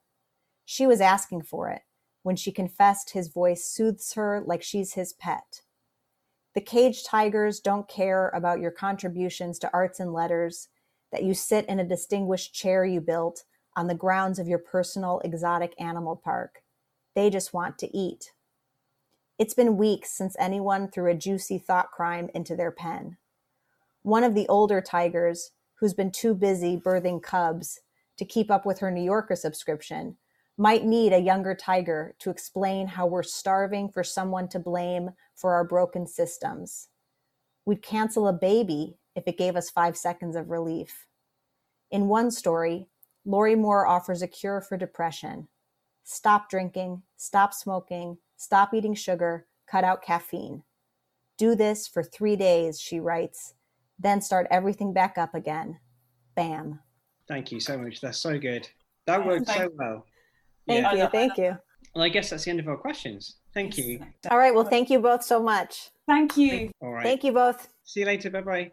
She 0.63 0.87
was 0.87 1.01
asking 1.01 1.41
for 1.43 1.69
it 1.69 1.81
when 2.23 2.35
she 2.35 2.51
confessed 2.51 3.09
his 3.09 3.27
voice 3.27 3.65
soothes 3.65 4.13
her 4.13 4.41
like 4.45 4.63
she's 4.63 4.93
his 4.93 5.11
pet." 5.11 5.61
The 6.53 6.61
caged 6.61 7.05
tigers 7.05 7.59
don't 7.59 7.89
care 7.89 8.29
about 8.29 8.61
your 8.61 8.71
contributions 8.71 9.59
to 9.59 9.73
arts 9.73 9.99
and 9.99 10.13
letters, 10.13 10.69
that 11.11 11.23
you 11.23 11.33
sit 11.33 11.65
in 11.65 11.79
a 11.79 11.83
distinguished 11.83 12.53
chair 12.53 12.85
you 12.85 13.01
built 13.01 13.43
on 13.75 13.87
the 13.87 13.93
grounds 13.93 14.39
of 14.39 14.47
your 14.47 14.59
personal 14.59 15.19
exotic 15.19 15.73
animal 15.79 16.15
park. 16.15 16.63
They 17.13 17.29
just 17.29 17.53
want 17.53 17.77
to 17.79 17.95
eat. 17.95 18.31
It's 19.37 19.53
been 19.53 19.75
weeks 19.75 20.11
since 20.11 20.37
anyone 20.39 20.89
threw 20.89 21.11
a 21.11 21.13
juicy 21.13 21.57
thought 21.57 21.91
crime 21.91 22.29
into 22.33 22.55
their 22.55 22.71
pen. 22.71 23.17
One 24.05 24.23
of 24.23 24.35
the 24.35 24.47
older 24.49 24.81
tigers, 24.81 25.49
who's 25.79 25.95
been 25.95 26.11
too 26.11 26.35
busy 26.35 26.77
birthing 26.77 27.23
cubs 27.23 27.79
to 28.17 28.23
keep 28.23 28.51
up 28.51 28.63
with 28.63 28.77
her 28.77 28.91
New 28.91 29.01
Yorker 29.01 29.35
subscription, 29.35 30.15
might 30.59 30.85
need 30.85 31.11
a 31.11 31.17
younger 31.17 31.55
tiger 31.55 32.13
to 32.19 32.29
explain 32.29 32.85
how 32.85 33.07
we're 33.07 33.23
starving 33.23 33.89
for 33.89 34.03
someone 34.03 34.47
to 34.49 34.59
blame 34.59 35.09
for 35.33 35.55
our 35.55 35.63
broken 35.63 36.05
systems. 36.05 36.89
We'd 37.65 37.81
cancel 37.81 38.27
a 38.27 38.33
baby 38.33 38.99
if 39.15 39.23
it 39.25 39.39
gave 39.39 39.55
us 39.55 39.71
five 39.71 39.97
seconds 39.97 40.35
of 40.35 40.51
relief. 40.51 41.07
In 41.89 42.07
one 42.07 42.29
story, 42.29 42.87
Lorrie 43.25 43.55
Moore 43.55 43.87
offers 43.87 44.21
a 44.21 44.27
cure 44.27 44.61
for 44.61 44.77
depression. 44.77 45.47
Stop 46.03 46.47
drinking, 46.47 47.01
stop 47.17 47.55
smoking, 47.55 48.19
stop 48.37 48.71
eating 48.71 48.93
sugar, 48.93 49.47
cut 49.65 49.83
out 49.83 50.03
caffeine. 50.03 50.61
Do 51.39 51.55
this 51.55 51.87
for 51.87 52.03
three 52.03 52.35
days, 52.35 52.79
she 52.79 52.99
writes, 52.99 53.54
then 53.99 54.21
start 54.21 54.47
everything 54.51 54.93
back 54.93 55.17
up 55.17 55.33
again. 55.35 55.79
Bam. 56.35 56.79
Thank 57.27 57.51
you 57.51 57.59
so 57.59 57.77
much. 57.77 58.01
That's 58.01 58.17
so 58.19 58.37
good. 58.37 58.67
That 59.07 59.25
worked 59.25 59.47
so 59.47 59.69
well. 59.75 60.05
Thank 60.67 60.83
Yeah. 60.83 60.93
you. 61.03 61.09
Thank 61.09 61.37
you. 61.37 61.57
Well, 61.93 62.03
I 62.03 62.09
guess 62.09 62.29
that's 62.29 62.43
the 62.45 62.51
end 62.51 62.59
of 62.59 62.67
our 62.67 62.77
questions. 62.77 63.37
Thank 63.53 63.77
you. 63.77 64.05
All 64.29 64.37
right. 64.37 64.53
Well, 64.53 64.65
thank 64.65 64.89
you 64.89 64.99
both 64.99 65.23
so 65.23 65.41
much. 65.41 65.91
Thank 66.07 66.35
you. 66.37 66.71
All 66.81 66.91
right. 66.91 67.03
Thank 67.03 67.23
you 67.23 67.31
both. 67.31 67.69
See 67.83 68.01
you 68.01 68.05
later. 68.05 68.29
Bye 68.29 68.41
bye. 68.41 68.71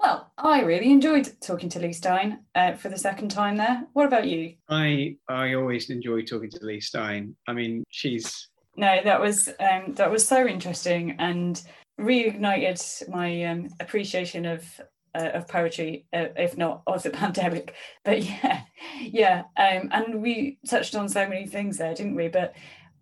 Well, 0.00 0.32
I 0.38 0.62
really 0.62 0.90
enjoyed 0.90 1.30
talking 1.42 1.68
to 1.70 1.78
Leigh 1.78 1.92
Stein 1.92 2.40
uh, 2.54 2.72
for 2.74 2.88
the 2.88 2.96
second 2.96 3.30
time 3.30 3.58
there. 3.58 3.84
What 3.92 4.06
about 4.06 4.26
you? 4.26 4.54
I 4.68 5.16
I 5.28 5.54
always 5.54 5.90
enjoy 5.90 6.22
talking 6.22 6.50
to 6.50 6.64
Leigh 6.64 6.80
Stein. 6.80 7.36
I 7.46 7.52
mean, 7.52 7.84
she's 7.90 8.48
No, 8.76 9.00
that 9.02 9.20
was 9.20 9.48
um, 9.60 9.94
that 9.94 10.10
was 10.10 10.26
so 10.26 10.46
interesting 10.46 11.16
and 11.18 11.62
reignited 12.00 13.08
my 13.08 13.44
um, 13.44 13.68
appreciation 13.80 14.46
of 14.46 14.64
uh, 15.14 15.30
of 15.34 15.48
poetry, 15.48 16.06
uh, 16.12 16.26
if 16.36 16.56
not 16.56 16.82
of 16.86 17.02
the 17.02 17.10
pandemic. 17.22 17.74
But 18.04 18.22
yeah, 18.22 18.62
yeah, 19.00 19.42
um, 19.56 19.88
and 19.92 20.22
we 20.22 20.58
touched 20.68 20.94
on 20.94 21.08
so 21.08 21.28
many 21.28 21.46
things 21.46 21.78
there, 21.78 21.94
didn't 21.94 22.14
we? 22.14 22.28
But 22.28 22.54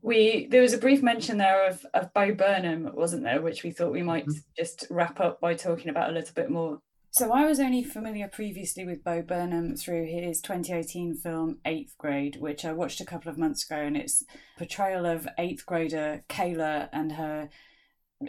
we 0.03 0.47
there 0.51 0.63
was 0.63 0.73
a 0.73 0.79
brief 0.79 1.03
mention 1.03 1.37
there 1.39 1.67
of 1.69 1.85
of 1.95 2.13
Bo 2.15 2.33
Burnham, 2.35 2.91
wasn't 2.95 3.25
there, 3.25 3.43
which 3.43 3.63
we 3.63 3.71
thought 3.71 3.93
we 3.93 4.03
might 4.03 4.27
Mhm. 4.27 4.43
just 4.57 4.87
wrap 4.91 5.21
up 5.21 5.41
by 5.41 5.55
talking 5.55 5.91
about 5.91 6.11
a 6.11 6.13
little 6.13 6.35
bit 6.35 6.51
more. 6.51 6.81
So 7.11 7.33
I 7.33 7.47
was 7.47 7.59
only 7.59 7.83
familiar 7.83 8.29
previously 8.29 8.85
with 8.85 9.03
Bo 9.03 9.23
Burnham 9.23 9.77
through 9.77 10.07
his 10.07 10.41
2018 10.43 11.17
film 11.17 11.59
Eighth 11.65 11.97
Grade, 11.97 12.37
which 12.39 12.65
I 12.65 12.73
watched 12.73 13.01
a 13.01 13.07
couple 13.07 13.31
of 13.31 13.39
months 13.39 13.65
ago, 13.65 13.81
and 13.81 13.97
it's 13.97 14.23
portrayal 14.59 15.07
of 15.07 15.27
eighth 15.39 15.65
grader 15.65 16.25
Kayla 16.29 16.89
and 16.93 17.13
her 17.13 17.49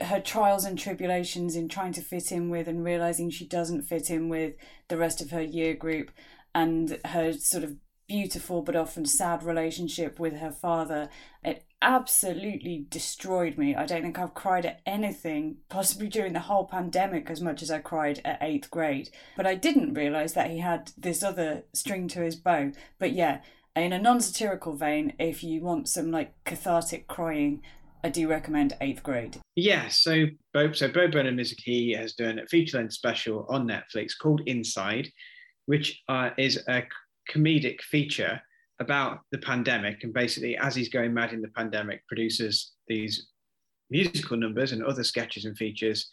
her 0.02 0.22
trials 0.22 0.66
and 0.66 0.78
tribulations 0.78 1.56
in 1.56 1.68
trying 1.68 1.94
to 1.94 2.02
fit 2.02 2.32
in 2.32 2.50
with 2.50 2.68
and 2.68 2.84
realizing 2.84 3.30
she 3.30 3.48
doesn't 3.48 3.84
fit 3.84 4.10
in 4.10 4.30
with 4.30 4.54
the 4.88 4.98
rest 4.98 5.20
of 5.20 5.32
her 5.32 5.42
year 5.42 5.74
group 5.74 6.12
and 6.54 7.00
her 7.06 7.34
sort 7.34 7.64
of 7.64 7.76
beautiful 8.10 8.62
but 8.62 8.76
often 8.76 9.06
sad 9.06 9.44
relationship 9.44 10.20
with 10.20 10.36
her 10.38 10.52
father 10.52 11.08
it 11.44 11.64
absolutely 11.82 12.86
destroyed 12.90 13.58
me. 13.58 13.74
I 13.74 13.86
don't 13.86 14.02
think 14.02 14.20
i've 14.20 14.34
cried 14.34 14.66
at 14.66 14.82
anything 14.86 15.58
possibly 15.70 16.10
during 16.10 16.34
the 16.34 16.42
whole 16.42 16.66
pandemic 16.66 17.30
as 17.30 17.40
much 17.40 17.62
as 17.62 17.72
i 17.72 17.80
cried 17.80 18.20
at 18.26 18.40
eighth 18.42 18.70
grade. 18.70 19.10
But 19.38 19.48
i 19.48 19.56
didn't 19.56 19.94
realize 19.94 20.34
that 20.34 20.52
he 20.52 20.60
had 20.60 20.92
this 20.98 21.24
other 21.24 21.64
string 21.74 22.10
to 22.10 22.20
his 22.20 22.36
bow. 22.36 22.74
But 22.98 23.14
yeah 23.14 23.40
in 23.76 23.94
a 23.94 24.02
non-satirical 24.02 24.74
vein 24.74 25.14
if 25.20 25.42
you 25.42 25.62
want 25.62 25.88
some 25.88 26.12
like 26.12 26.34
cathartic 26.44 27.08
crying 27.08 27.62
i 28.04 28.10
do 28.10 28.28
recommend 28.28 28.76
eighth 28.82 29.04
grade. 29.04 29.38
Yeah. 29.56 29.88
So 29.90 30.26
Bo 30.54 30.72
so 30.72 30.88
Bo 30.88 31.08
Burnham 31.08 31.40
is 31.40 31.52
he 31.52 31.92
has 31.94 32.14
done 32.14 32.40
a 32.40 32.48
feature 32.48 32.78
length 32.78 32.94
special 32.94 33.46
on 33.50 33.68
Netflix 33.68 34.12
called 34.20 34.42
Inside, 34.46 35.10
which 35.66 36.02
uh, 36.08 36.30
is 36.38 36.64
a 36.68 36.84
comedic 37.30 37.82
feature 37.82 38.42
about 38.80 39.20
the 39.32 39.38
pandemic. 39.38 40.04
And 40.04 40.14
basically 40.14 40.58
as 40.58 40.76
he's 40.76 40.90
going 40.90 41.14
mad 41.14 41.34
in 41.34 41.42
the 41.42 41.50
pandemic 41.50 42.06
produces 42.08 42.72
these 42.88 43.28
musical 43.90 44.38
numbers 44.38 44.72
and 44.72 44.84
other 44.84 45.04
sketches 45.04 45.46
and 45.46 45.58
features. 45.58 46.10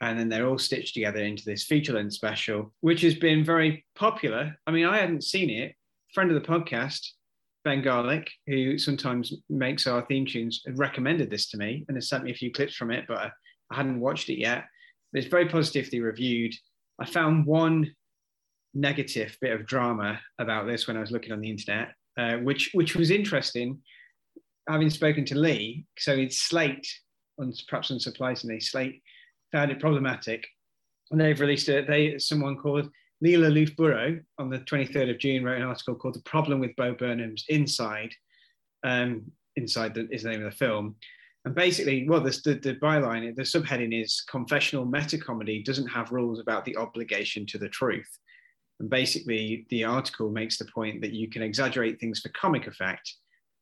And 0.00 0.18
then 0.18 0.28
they're 0.28 0.46
all 0.46 0.58
stitched 0.58 0.94
together 0.94 1.20
into 1.20 1.44
this 1.44 1.64
feature 1.64 1.94
length 1.94 2.12
special 2.12 2.72
which 2.80 3.00
has 3.02 3.14
been 3.14 3.44
very 3.44 3.84
popular. 3.94 4.54
I 4.66 4.70
mean 4.70 4.86
i 4.86 4.98
hadn't 4.98 5.24
seen 5.24 5.50
it. 5.50 5.74
Friend 6.14 6.30
of 6.30 6.40
the 6.40 6.48
podcast 6.48 7.00
ben 7.64 7.82
garlic 7.82 8.30
who 8.46 8.78
sometimes 8.78 9.34
makes 9.50 9.88
our 9.88 10.06
theme 10.06 10.24
tunes 10.24 10.62
recommended 10.76 11.30
this 11.30 11.50
to 11.50 11.56
me 11.56 11.84
and 11.88 11.96
has 11.96 12.08
sent 12.08 12.22
me 12.22 12.30
a 12.30 12.34
few 12.34 12.52
clips 12.52 12.76
from 12.76 12.92
it 12.92 13.04
but 13.08 13.18
I 13.18 13.76
hadn't 13.76 14.00
watched 14.00 14.28
it 14.28 14.38
yet. 14.38 14.66
It's 15.12 15.26
very 15.26 15.48
positively 15.48 16.00
reviewed. 16.00 16.54
I 17.00 17.06
found 17.06 17.46
one 17.46 17.94
negative 18.76 19.36
bit 19.40 19.52
of 19.52 19.66
drama 19.66 20.20
about 20.38 20.66
this 20.66 20.86
when 20.86 20.96
I 20.96 21.00
was 21.00 21.10
looking 21.10 21.32
on 21.32 21.40
the 21.40 21.50
internet, 21.50 21.94
uh, 22.18 22.36
which 22.36 22.70
which 22.74 22.94
was 22.94 23.10
interesting. 23.10 23.80
Having 24.68 24.90
spoken 24.90 25.24
to 25.26 25.38
Leigh, 25.38 25.86
so 25.96 26.12
it's 26.12 26.38
Slate, 26.38 26.86
on, 27.38 27.52
perhaps 27.68 27.90
unsurprisingly, 27.90 28.62
Slate 28.62 29.02
found 29.52 29.70
it 29.70 29.80
problematic, 29.80 30.46
and 31.10 31.20
they've 31.20 31.40
released 31.40 31.68
a 31.68 31.82
they 31.82 32.18
someone 32.18 32.56
called 32.56 32.88
Leela 33.24 33.50
Loof 33.52 33.70
on 34.38 34.50
the 34.50 34.58
23rd 34.58 35.10
of 35.10 35.18
June 35.18 35.42
wrote 35.42 35.58
an 35.58 35.66
article 35.66 35.94
called 35.94 36.14
"The 36.14 36.22
Problem 36.22 36.60
with 36.60 36.76
Bo 36.76 36.94
Burnham's 36.94 37.44
Inside." 37.48 38.12
Um, 38.84 39.32
Inside 39.58 39.94
the, 39.94 40.06
is 40.10 40.22
the 40.22 40.28
name 40.28 40.44
of 40.44 40.52
the 40.52 40.58
film, 40.58 40.96
and 41.46 41.54
basically, 41.54 42.06
well, 42.06 42.20
the, 42.20 42.38
the, 42.44 42.54
the 42.54 42.74
byline, 42.74 43.34
the 43.34 43.42
subheading 43.42 43.98
is 43.98 44.22
confessional 44.28 44.84
meta 44.84 45.16
comedy 45.16 45.62
doesn't 45.62 45.86
have 45.86 46.12
rules 46.12 46.40
about 46.40 46.66
the 46.66 46.76
obligation 46.76 47.46
to 47.46 47.56
the 47.56 47.70
truth. 47.70 48.18
And 48.80 48.90
basically, 48.90 49.66
the 49.70 49.84
article 49.84 50.30
makes 50.30 50.58
the 50.58 50.66
point 50.66 51.00
that 51.00 51.12
you 51.12 51.28
can 51.28 51.42
exaggerate 51.42 51.98
things 51.98 52.20
for 52.20 52.28
comic 52.30 52.66
effect, 52.66 53.14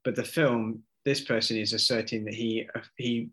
but 0.05 0.17
the 0.17 0.25
film, 0.25 0.83
this 1.05 1.21
person 1.21 1.57
is 1.57 1.73
asserting 1.73 2.25
that 2.25 2.35
he 2.35 2.69
he 2.97 3.29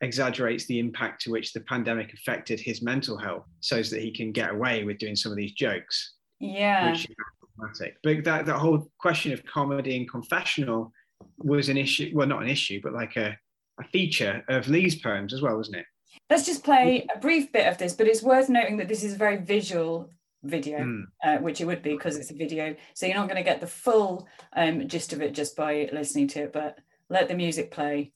exaggerates 0.00 0.66
the 0.66 0.80
impact 0.80 1.22
to 1.22 1.30
which 1.30 1.52
the 1.52 1.60
pandemic 1.60 2.12
affected 2.12 2.58
his 2.58 2.82
mental 2.82 3.16
health, 3.16 3.46
so 3.60 3.82
that 3.82 4.02
he 4.02 4.10
can 4.10 4.32
get 4.32 4.50
away 4.50 4.84
with 4.84 4.98
doing 4.98 5.14
some 5.14 5.30
of 5.30 5.38
these 5.38 5.52
jokes, 5.52 6.14
yeah 6.40 6.90
which 6.90 7.08
is 7.08 7.16
problematic. 7.56 7.96
But 8.02 8.24
that 8.24 8.46
that 8.46 8.58
whole 8.58 8.90
question 8.98 9.32
of 9.32 9.44
comedy 9.44 9.96
and 9.96 10.10
confessional 10.10 10.92
was 11.38 11.68
an 11.68 11.76
issue. 11.76 12.10
Well, 12.14 12.26
not 12.26 12.42
an 12.42 12.48
issue, 12.48 12.80
but 12.82 12.92
like 12.92 13.16
a 13.16 13.38
a 13.80 13.84
feature 13.84 14.44
of 14.48 14.68
Leigh's 14.68 14.96
poems 14.96 15.32
as 15.32 15.40
well, 15.40 15.56
wasn't 15.56 15.78
it? 15.78 15.86
Let's 16.28 16.46
just 16.46 16.64
play 16.64 17.06
a 17.14 17.18
brief 17.18 17.52
bit 17.52 17.66
of 17.66 17.78
this, 17.78 17.94
but 17.94 18.06
it's 18.06 18.22
worth 18.22 18.48
noting 18.48 18.76
that 18.78 18.88
this 18.88 19.02
is 19.02 19.14
a 19.14 19.18
very 19.18 19.36
visual 19.36 20.10
video, 20.42 20.78
Mm. 20.80 21.04
uh, 21.24 21.38
which 21.38 21.60
it 21.60 21.66
would 21.66 21.82
be 21.82 21.92
because 21.92 22.16
it's 22.16 22.30
a 22.30 22.34
video. 22.34 22.74
So 22.94 23.06
you're 23.06 23.14
not 23.16 23.28
going 23.28 23.36
to 23.42 23.50
get 23.50 23.60
the 23.60 23.66
full 23.66 24.26
um, 24.54 24.86
gist 24.88 25.12
of 25.12 25.20
it 25.22 25.32
just 25.34 25.56
by 25.56 25.88
listening 25.92 26.28
to 26.28 26.42
it, 26.44 26.52
but 26.52 26.78
let 27.08 27.28
the 27.28 27.34
music 27.34 27.70
play. 27.70 28.12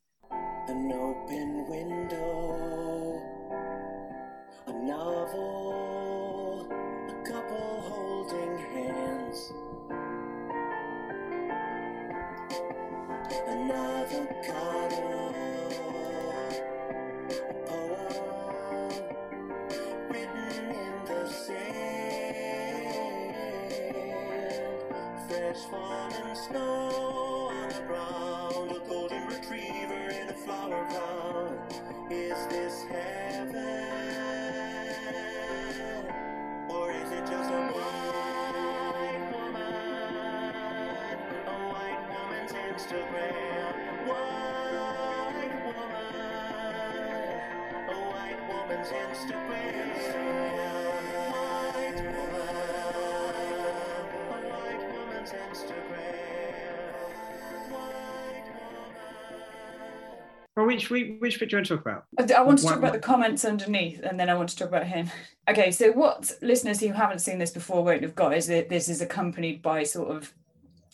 An 0.69 0.91
open 0.93 1.69
window, 1.69 3.21
a 4.67 4.73
novel, 4.73 6.69
a 7.09 7.15
couple 7.29 7.81
holding 7.89 8.59
hands, 8.59 9.53
an 13.49 13.71
avocado, 13.71 15.16
which 60.77 60.91
which, 60.91 61.13
which 61.19 61.41
bit 61.41 61.51
do 61.51 61.55
you 61.55 61.59
want 61.59 61.67
to 61.67 61.77
talk 61.77 61.87
about? 61.87 62.33
I 62.33 62.43
want 62.43 62.59
to 62.59 62.65
talk 62.65 62.77
about 62.77 62.93
the 62.93 62.99
comments 62.99 63.45
underneath, 63.45 64.01
and 64.03 64.19
then 64.19 64.29
I 64.29 64.35
want 64.35 64.49
to 64.51 64.57
talk 64.57 64.69
about 64.69 64.87
him. 64.87 65.11
Okay, 65.49 65.71
so 65.71 65.93
what 65.93 66.31
listeners 66.43 66.81
who 66.81 66.93
haven't 66.93 67.21
seen 67.21 67.39
this 67.39 67.51
before 67.51 67.85
won't 67.85 68.03
have 68.03 68.15
got 68.15 68.35
is 68.35 68.47
that 68.49 68.69
this 68.69 68.89
is 68.89 69.01
accompanied 69.01 69.63
by 69.63 69.83
sort 69.83 70.15
of 70.15 70.33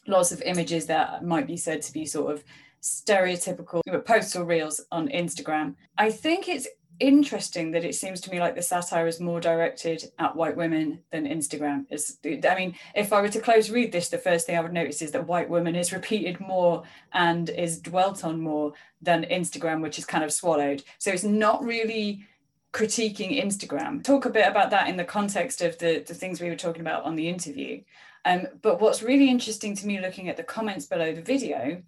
lots 0.07 0.33
of 0.33 0.43
images 0.43 0.87
that 0.87 1.25
might 1.25 1.47
be 1.47 1.57
said 1.57 1.83
to 1.83 1.93
be 1.93 2.05
sort 2.05 2.33
of 2.33 2.45
stereotypical 2.83 3.81
posts 4.05 4.35
or 4.35 4.45
reels 4.45 4.81
on 4.91 5.09
Instagram. 5.09 5.75
I 5.97 6.11
think 6.11 6.49
it's 6.49 6.67
interesting 7.03 7.73
that 7.73 7.85
it 7.85 7.95
seems 7.95 8.21
to 8.23 8.31
me 8.31 8.39
like 8.39 8.55
the 8.55 8.63
satire 8.63 9.07
is 9.07 9.21
more 9.21 9.41
directed 9.41 10.11
at 10.19 10.37
white 10.37 10.57
women 10.57 11.01
than 11.11 11.27
Instagram 11.27 11.85
is. 11.91 12.19
I 12.25 12.55
mean, 12.55 12.77
if 12.95 13.13
I 13.13 13.21
were 13.21 13.29
to 13.29 13.41
close 13.41 13.71
read 13.71 13.91
this, 13.91 14.09
the 14.09 14.19
first 14.19 14.47
thing 14.47 14.57
I 14.57 14.61
would 14.61 14.73
notice 14.73 15.03
is 15.03 15.11
that 15.11 15.27
white 15.27 15.51
women 15.51 15.75
is 15.75 15.93
repeated 15.93 16.41
more 16.41 16.85
and 17.13 17.51
is 17.51 17.81
dwelt 17.81 18.25
on 18.25 18.41
more 18.41 18.73
than 19.01 19.25
Instagram, 19.25 19.83
which 19.83 19.99
is 19.99 20.05
kind 20.05 20.23
of 20.23 20.33
swallowed. 20.33 20.85
So 20.99 21.11
it's 21.11 21.25
not 21.25 21.65
really 21.65 22.25
critiquing 22.73 23.43
Instagram. 23.45 24.03
Talk 24.03 24.25
a 24.25 24.31
bit 24.31 24.49
about 24.49 24.71
that 24.71 24.89
in 24.89 24.97
the 24.97 25.05
context 25.05 25.61
of 25.61 25.79
the, 25.79 26.05
the 26.07 26.15
things 26.15 26.41
we 26.41 26.49
were 26.49 26.57
talking 26.57 26.81
about 26.81 27.05
on 27.05 27.17
the 27.17 27.29
interview. 27.29 27.83
Um, 28.25 28.47
but 28.63 28.81
what's 28.81 29.03
really 29.03 29.29
interesting 29.29 29.75
to 29.77 29.87
me 29.87 30.01
looking 30.01 30.29
at 30.29 30.37
the 30.37 30.45
comments 30.45 30.87
below 30.87 31.13
the 31.13 31.23
video 31.23 31.83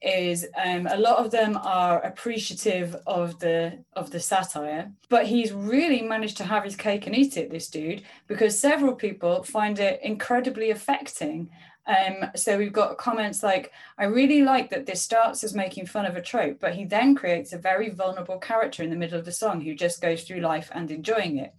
is 0.00 0.46
um, 0.64 0.86
a 0.86 0.96
lot 0.96 1.18
of 1.18 1.30
them 1.30 1.58
are 1.62 2.00
appreciative 2.02 2.96
of 3.06 3.38
the 3.40 3.84
of 3.94 4.10
the 4.10 4.20
satire, 4.20 4.92
but 5.08 5.26
he's 5.26 5.52
really 5.52 6.02
managed 6.02 6.36
to 6.36 6.44
have 6.44 6.64
his 6.64 6.76
cake 6.76 7.06
and 7.06 7.16
eat 7.16 7.36
it, 7.36 7.50
this 7.50 7.68
dude, 7.68 8.02
because 8.28 8.58
several 8.58 8.94
people 8.94 9.42
find 9.42 9.78
it 9.78 10.00
incredibly 10.02 10.70
affecting. 10.70 11.50
Um, 11.86 12.30
so 12.36 12.58
we've 12.58 12.72
got 12.72 12.98
comments 12.98 13.42
like, 13.42 13.72
I 13.96 14.04
really 14.04 14.42
like 14.42 14.68
that 14.70 14.84
this 14.84 15.00
starts 15.00 15.42
as 15.42 15.54
making 15.54 15.86
fun 15.86 16.04
of 16.04 16.16
a 16.16 16.22
trope, 16.22 16.60
but 16.60 16.74
he 16.74 16.84
then 16.84 17.14
creates 17.14 17.54
a 17.54 17.58
very 17.58 17.88
vulnerable 17.88 18.38
character 18.38 18.82
in 18.82 18.90
the 18.90 18.96
middle 18.96 19.18
of 19.18 19.24
the 19.24 19.32
song 19.32 19.62
who 19.62 19.74
just 19.74 20.02
goes 20.02 20.22
through 20.22 20.40
life 20.40 20.70
and 20.74 20.90
enjoying 20.90 21.38
it. 21.38 21.54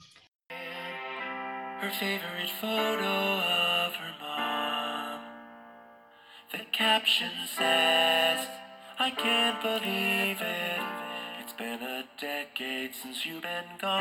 Her 1.82 1.90
favorite 1.90 2.52
photo 2.62 3.06
of 3.06 3.96
her 3.96 4.14
mom. 4.22 4.59
The 6.52 6.66
caption 6.72 7.30
says, 7.46 8.48
I 8.98 9.12
can't 9.12 9.62
believe 9.62 10.42
it. 10.42 10.82
It's 11.40 11.54
been 11.54 11.84
a 11.84 12.04
decade 12.20 12.96
since 12.96 13.24
you've 13.24 13.44
been 13.44 13.70
gone. 13.78 13.94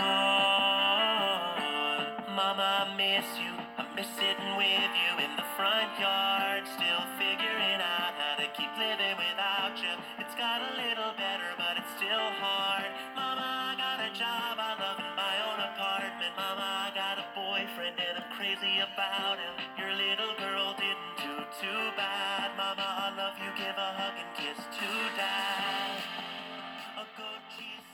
Mama, 2.34 2.88
I 2.88 2.96
miss 2.96 3.26
you. 3.36 3.52
I 3.76 3.84
miss 3.94 4.08
sitting 4.16 4.56
with 4.56 4.92
you 4.96 5.24
in 5.28 5.36
the 5.36 5.44
front 5.58 6.00
yard. 6.00 6.64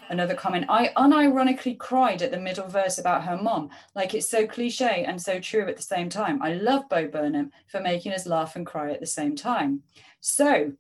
Another 0.08 0.34
comment, 0.34 0.66
I 0.68 0.90
unironically 0.96 1.78
cried 1.78 2.22
at 2.22 2.30
the 2.30 2.38
middle 2.38 2.68
verse 2.68 2.98
about 2.98 3.24
her 3.24 3.36
mom. 3.36 3.70
Like 3.94 4.14
it's 4.14 4.28
so 4.28 4.46
cliche 4.46 5.04
and 5.04 5.20
so 5.20 5.40
true 5.40 5.66
at 5.68 5.76
the 5.76 5.82
same 5.82 6.08
time. 6.08 6.42
I 6.42 6.54
love 6.54 6.88
Bo 6.88 7.08
Burnham 7.08 7.52
for 7.68 7.80
making 7.80 8.12
us 8.12 8.26
laugh 8.26 8.56
and 8.56 8.66
cry 8.66 8.92
at 8.92 9.00
the 9.00 9.06
same 9.06 9.36
time. 9.36 9.82
So, 10.20 10.72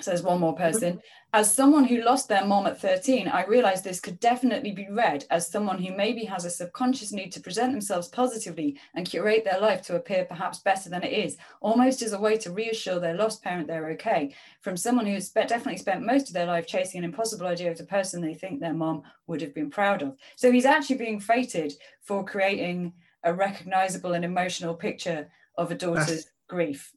says 0.00 0.22
one 0.22 0.40
more 0.40 0.54
person, 0.54 1.00
as 1.36 1.52
someone 1.52 1.84
who 1.84 2.00
lost 2.00 2.30
their 2.30 2.46
mom 2.46 2.66
at 2.66 2.80
13, 2.80 3.28
I 3.28 3.44
realized 3.44 3.84
this 3.84 4.00
could 4.00 4.18
definitely 4.20 4.72
be 4.72 4.88
read 4.90 5.26
as 5.30 5.46
someone 5.46 5.78
who 5.78 5.94
maybe 5.94 6.24
has 6.24 6.46
a 6.46 6.50
subconscious 6.50 7.12
need 7.12 7.30
to 7.32 7.40
present 7.40 7.72
themselves 7.72 8.08
positively 8.08 8.80
and 8.94 9.06
curate 9.06 9.44
their 9.44 9.60
life 9.60 9.82
to 9.82 9.96
appear 9.96 10.24
perhaps 10.24 10.60
better 10.60 10.88
than 10.88 11.02
it 11.02 11.12
is, 11.12 11.36
almost 11.60 12.00
as 12.00 12.14
a 12.14 12.18
way 12.18 12.38
to 12.38 12.50
reassure 12.50 12.98
their 12.98 13.18
lost 13.18 13.42
parent 13.42 13.66
they're 13.66 13.90
okay. 13.90 14.34
From 14.62 14.78
someone 14.78 15.04
who 15.04 15.12
has 15.12 15.26
spe- 15.26 15.46
definitely 15.46 15.76
spent 15.76 16.06
most 16.06 16.28
of 16.28 16.32
their 16.32 16.46
life 16.46 16.66
chasing 16.66 17.00
an 17.00 17.04
impossible 17.04 17.46
idea 17.46 17.70
of 17.70 17.76
the 17.76 17.84
person 17.84 18.22
they 18.22 18.32
think 18.32 18.58
their 18.58 18.72
mom 18.72 19.02
would 19.26 19.42
have 19.42 19.54
been 19.54 19.68
proud 19.68 20.00
of. 20.00 20.16
So 20.36 20.50
he's 20.50 20.64
actually 20.64 20.96
being 20.96 21.20
fated 21.20 21.74
for 22.00 22.24
creating 22.24 22.94
a 23.24 23.34
recognizable 23.34 24.14
and 24.14 24.24
emotional 24.24 24.74
picture 24.74 25.28
of 25.58 25.70
a 25.70 25.74
daughter's 25.74 26.28
grief. 26.48 26.94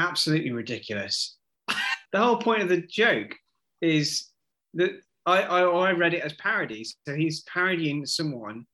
absolutely 0.00 0.50
ridiculous. 0.50 1.36
the 1.68 2.18
whole 2.18 2.38
point 2.38 2.62
of 2.62 2.68
the 2.68 2.82
joke 2.82 3.36
is 3.80 4.30
that 4.74 4.90
I, 5.26 5.42
I, 5.42 5.60
I 5.62 5.92
read 5.92 6.14
it 6.14 6.22
as 6.22 6.32
parody. 6.34 6.84
So 6.84 7.14
he's 7.14 7.40
parodying 7.42 8.06
someone 8.06 8.66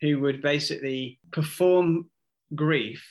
who 0.00 0.20
would 0.20 0.42
basically 0.42 1.18
perform 1.32 2.10
grief 2.54 3.04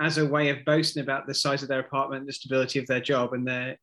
as 0.00 0.18
a 0.18 0.26
way 0.26 0.48
of 0.50 0.64
boasting 0.64 1.02
about 1.02 1.26
the 1.26 1.34
size 1.34 1.62
of 1.62 1.68
their 1.68 1.80
apartment, 1.80 2.26
the 2.26 2.32
stability 2.32 2.78
of 2.78 2.86
their 2.86 3.00
job, 3.00 3.32
and 3.32 3.46
their 3.46 3.76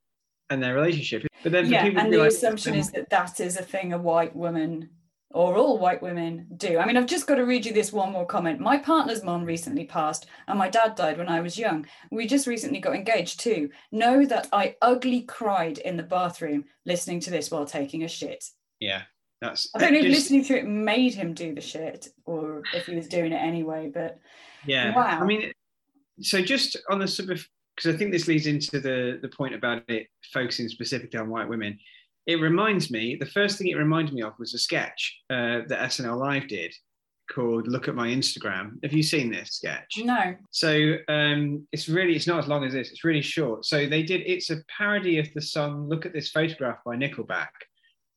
and 0.50 0.62
their 0.62 0.76
relationship. 0.76 1.28
But 1.44 1.52
then 1.52 1.68
yeah, 1.68 1.86
and 1.86 2.12
the 2.12 2.20
like, 2.20 2.30
assumption 2.30 2.76
is 2.76 2.92
that 2.92 3.10
that 3.10 3.40
is 3.40 3.58
a 3.58 3.64
thing 3.64 3.94
a 3.94 3.98
white 3.98 4.36
woman 4.36 4.90
or 5.36 5.58
all 5.58 5.78
white 5.78 6.02
women 6.02 6.48
do. 6.56 6.78
I 6.80 6.86
mean, 6.86 6.96
I've 6.96 7.06
just 7.06 7.28
got 7.28 7.36
to 7.36 7.46
read 7.46 7.66
you 7.66 7.74
this 7.74 7.92
one 7.92 8.14
more 8.14 8.26
comment. 8.26 8.62
My 8.62 8.78
partner's 8.78 9.22
mom 9.22 9.44
recently 9.44 9.84
passed, 9.84 10.28
and 10.48 10.58
my 10.58 10.70
dad 10.70 10.96
died 10.96 11.18
when 11.18 11.28
I 11.28 11.42
was 11.42 11.60
young. 11.60 11.86
We 12.10 12.26
just 12.26 12.48
recently 12.48 12.80
got 12.80 12.96
engaged 12.96 13.42
too. 13.42 13.70
Know 13.92 14.26
that 14.26 14.48
I 14.54 14.78
ugly 14.82 15.24
cried 15.24 15.78
in 15.80 15.98
the 15.98 16.04
bathroom 16.04 16.64
listening 16.86 17.20
to 17.20 17.32
this 17.32 17.52
while 17.52 17.66
taking 17.66 18.04
a 18.04 18.08
shit. 18.08 18.46
yeah, 18.80 19.02
that's 19.42 19.70
I 19.76 19.80
don't 19.80 19.92
know 19.92 20.00
if 20.00 20.06
just- 20.06 20.16
listening 20.32 20.46
to 20.46 20.58
it 20.58 20.66
made 20.68 21.14
him 21.14 21.34
do 21.34 21.54
the 21.54 21.60
shit 21.62 22.08
or 22.26 22.64
if 22.74 22.86
he 22.86 22.96
was 22.96 23.10
doing 23.10 23.34
it 23.34 23.42
anyway, 23.42 23.92
but 23.94 24.18
Yeah. 24.66 24.96
Wow. 24.96 25.20
I 25.22 25.26
mean, 25.26 25.52
so 26.22 26.42
just 26.42 26.78
on 26.90 27.00
the 27.00 27.08
sort 27.10 27.30
of 27.30 27.46
because 27.76 27.94
I 27.94 27.98
think 27.98 28.14
this 28.14 28.30
leads 28.30 28.48
into 28.48 28.80
the 28.80 29.20
the 29.22 29.28
point 29.28 29.54
about 29.54 29.84
it 29.90 30.08
focusing 30.32 30.70
specifically 30.70 31.20
on 31.20 31.30
white 31.30 31.50
women. 31.50 31.78
It 32.28 32.42
reminds 32.42 32.90
me. 32.90 33.16
The 33.16 33.26
first 33.26 33.58
thing 33.58 33.68
it 33.68 33.78
reminded 33.78 34.14
me 34.14 34.24
of 34.24 34.34
was 34.40 34.54
a 34.54 34.60
sketch 34.60 35.22
uh, 35.30 35.62
that 35.68 35.90
SNL 35.92 36.20
Live 36.20 36.48
did 36.48 36.74
called 37.32 37.68
"Look 37.68 37.88
at 37.88 37.96
My 37.96 38.08
Instagram." 38.08 38.78
Have 38.84 38.94
you 38.94 39.04
seen 39.04 39.32
this 39.32 39.52
sketch? 39.52 40.00
no. 40.04 40.36
So 40.52 40.96
um, 41.08 41.68
it's 41.72 41.88
really 41.88 42.16
it's 42.16 42.28
not 42.28 42.40
as 42.40 42.48
long 42.48 42.64
as 42.64 42.74
this. 42.74 42.90
It's 42.92 43.04
really 43.04 43.22
short. 43.22 43.66
So 43.66 43.88
they 43.88 44.04
did. 44.04 44.22
It's 44.26 44.50
a 44.50 44.64
parody 44.76 45.20
of 45.20 45.28
the 45.34 45.42
song 45.42 45.88
"Look 45.88 46.06
at 46.06 46.14
This 46.14 46.32
Photograph" 46.32 46.80
by 46.86 46.96
Nickelback. 46.96 47.50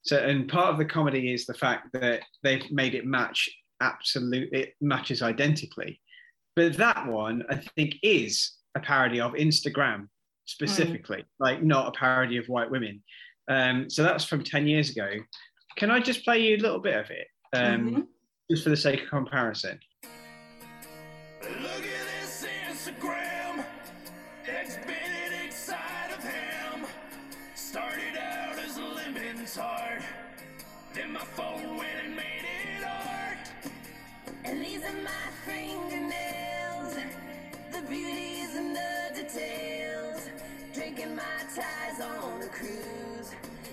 So 0.02 0.16
and 0.16 0.48
part 0.48 0.70
of 0.70 0.78
the 0.78 0.84
comedy 0.84 1.32
is 1.32 1.44
the 1.44 1.54
fact 1.54 1.88
that 1.92 2.22
they've 2.42 2.70
made 2.70 2.94
it 2.94 3.04
match 3.04 3.48
absolutely 3.80 4.58
it 4.58 4.74
matches 4.80 5.22
identically. 5.22 6.00
But 6.56 6.76
that 6.78 7.06
one 7.06 7.44
I 7.50 7.56
think 7.76 7.96
is 8.02 8.52
a 8.74 8.80
parody 8.80 9.20
of 9.20 9.32
Instagram 9.32 10.08
specifically, 10.46 11.24
like 11.38 11.62
not 11.62 11.88
a 11.88 11.98
parody 11.98 12.38
of 12.38 12.46
white 12.46 12.70
women. 12.70 13.02
Um, 13.48 13.88
so 13.88 14.02
that's 14.02 14.24
from 14.24 14.44
ten 14.44 14.66
years 14.66 14.90
ago. 14.90 15.08
Can 15.76 15.90
I 15.90 16.00
just 16.00 16.24
play 16.24 16.38
you 16.40 16.56
a 16.56 16.60
little 16.60 16.80
bit 16.80 16.96
of 16.96 17.10
it, 17.10 17.26
um, 17.54 17.90
Mhm. 17.90 18.06
just 18.50 18.64
for 18.64 18.70
the 18.70 18.76
sake 18.76 19.02
of 19.04 19.08
comparison? 19.08 19.78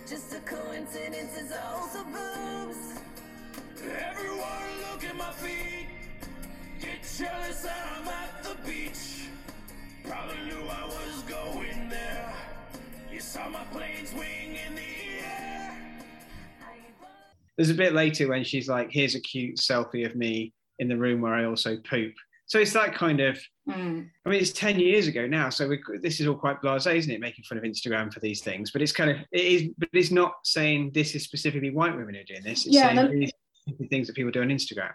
Just 0.08 0.36
a 0.36 0.40
coincidence 0.42 1.36
is 1.36 1.52
also 1.52 2.04
boobs. 2.04 3.00
Everyone 3.82 4.92
look 4.92 5.04
at 5.04 5.16
my 5.18 5.32
feet. 5.32 5.88
Get 6.80 7.02
jealous 7.02 7.64
that 7.64 7.88
I'm 7.98 8.08
at 8.08 8.44
the 8.44 8.56
beach. 8.70 9.30
Probably 10.04 10.38
knew 10.46 10.62
I 10.70 10.86
was 10.86 11.24
going 11.24 11.90
there. 11.90 12.34
You 13.12 13.20
saw 13.20 13.50
my 13.50 13.64
plane 13.72 14.06
swing 14.06 14.58
in 14.68 14.76
the 14.76 14.82
air. 15.26 15.76
There's 17.58 17.72
a 17.72 17.74
bit 17.74 17.94
later 17.94 18.28
when 18.28 18.44
she's 18.44 18.70
like, 18.70 18.92
"Here's 18.92 19.16
a 19.16 19.20
cute 19.20 19.58
selfie 19.58 20.06
of 20.06 20.16
me 20.16 20.54
in 20.78 20.88
the 20.88 20.98
room 20.98 21.22
where 21.22 21.34
I 21.34 21.46
also 21.46 21.78
poop." 21.78 22.14
So 22.48 22.60
it's 22.60 22.74
that 22.74 22.94
kind 22.94 23.20
of. 23.20 23.40
Mm. 23.68 24.10
I 24.26 24.30
mean, 24.30 24.40
it's 24.40 24.52
ten 24.52 24.80
years 24.80 25.08
ago 25.08 25.26
now, 25.26 25.50
so 25.50 25.68
we, 25.68 25.80
this 26.02 26.20
is 26.20 26.28
all 26.28 26.36
quite 26.36 26.62
blasé, 26.62 26.96
isn't 26.96 27.12
it? 27.12 27.20
Making 27.20 27.44
fun 27.46 27.58
of 27.58 27.64
Instagram 27.64 28.14
for 28.14 28.20
these 28.20 28.42
things, 28.42 28.72
but 28.72 28.82
it's 28.82 28.92
kind 28.92 29.10
of 29.10 29.18
it 29.32 29.46
is, 29.46 29.70
but 29.78 29.90
it's 29.94 30.12
not 30.12 30.34
saying 30.44 30.92
this 30.94 31.16
is 31.16 31.24
specifically 31.24 31.72
white 31.72 31.96
women 31.96 32.14
who 32.14 32.22
are 32.22 32.24
doing 32.24 32.44
this. 32.44 32.66
It's 32.66 32.76
Yeah, 32.76 32.94
saying 32.94 33.20
these 33.20 33.32
are 33.82 33.86
things 33.88 34.08
that 34.08 34.16
people 34.16 34.32
do 34.32 34.42
on 34.42 34.50
Instagram. 34.50 34.92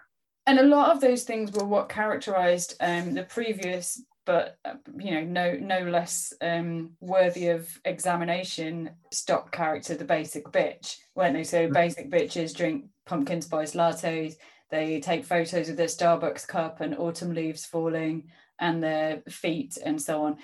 and 0.47 0.59
a 0.61 0.63
lot 0.63 0.91
of 0.91 1.01
those 1.01 1.25
things 1.25 1.51
were 1.53 1.65
what 1.65 1.89
characterized 1.89 2.75
um, 2.81 3.15
the 3.15 3.25
previous 3.25 4.01
but 4.27 4.59
uh, 4.65 4.75
you 4.97 5.11
know, 5.13 5.25
no 5.25 5.59
no 5.61 5.91
less 5.91 6.33
um, 6.41 6.93
worthy 7.01 7.49
of 7.49 7.69
examination. 7.85 8.91
Stock 9.11 9.51
character, 9.51 9.97
the 9.97 10.05
basic 10.05 10.45
bitch, 10.45 10.99
weren't 11.17 11.35
they? 11.35 11.43
So 11.43 11.69
basic 11.69 12.11
bitches 12.11 12.57
drink 12.57 12.85
pumpkin 13.07 13.43
spice 13.43 13.75
lattes. 13.75 14.35
They 14.71 15.01
take 15.01 15.25
photos 15.25 15.69
of 15.69 15.77
their 15.77 15.87
Starbucks 15.87 16.47
cup 16.47 16.81
and 16.81 16.97
autumn 16.97 17.35
leaves 17.35 17.67
falling 17.67 18.31
and 18.59 18.83
their 18.83 19.23
feet 19.29 19.79
and 19.85 20.01
so 20.01 20.25
on. 20.25 20.39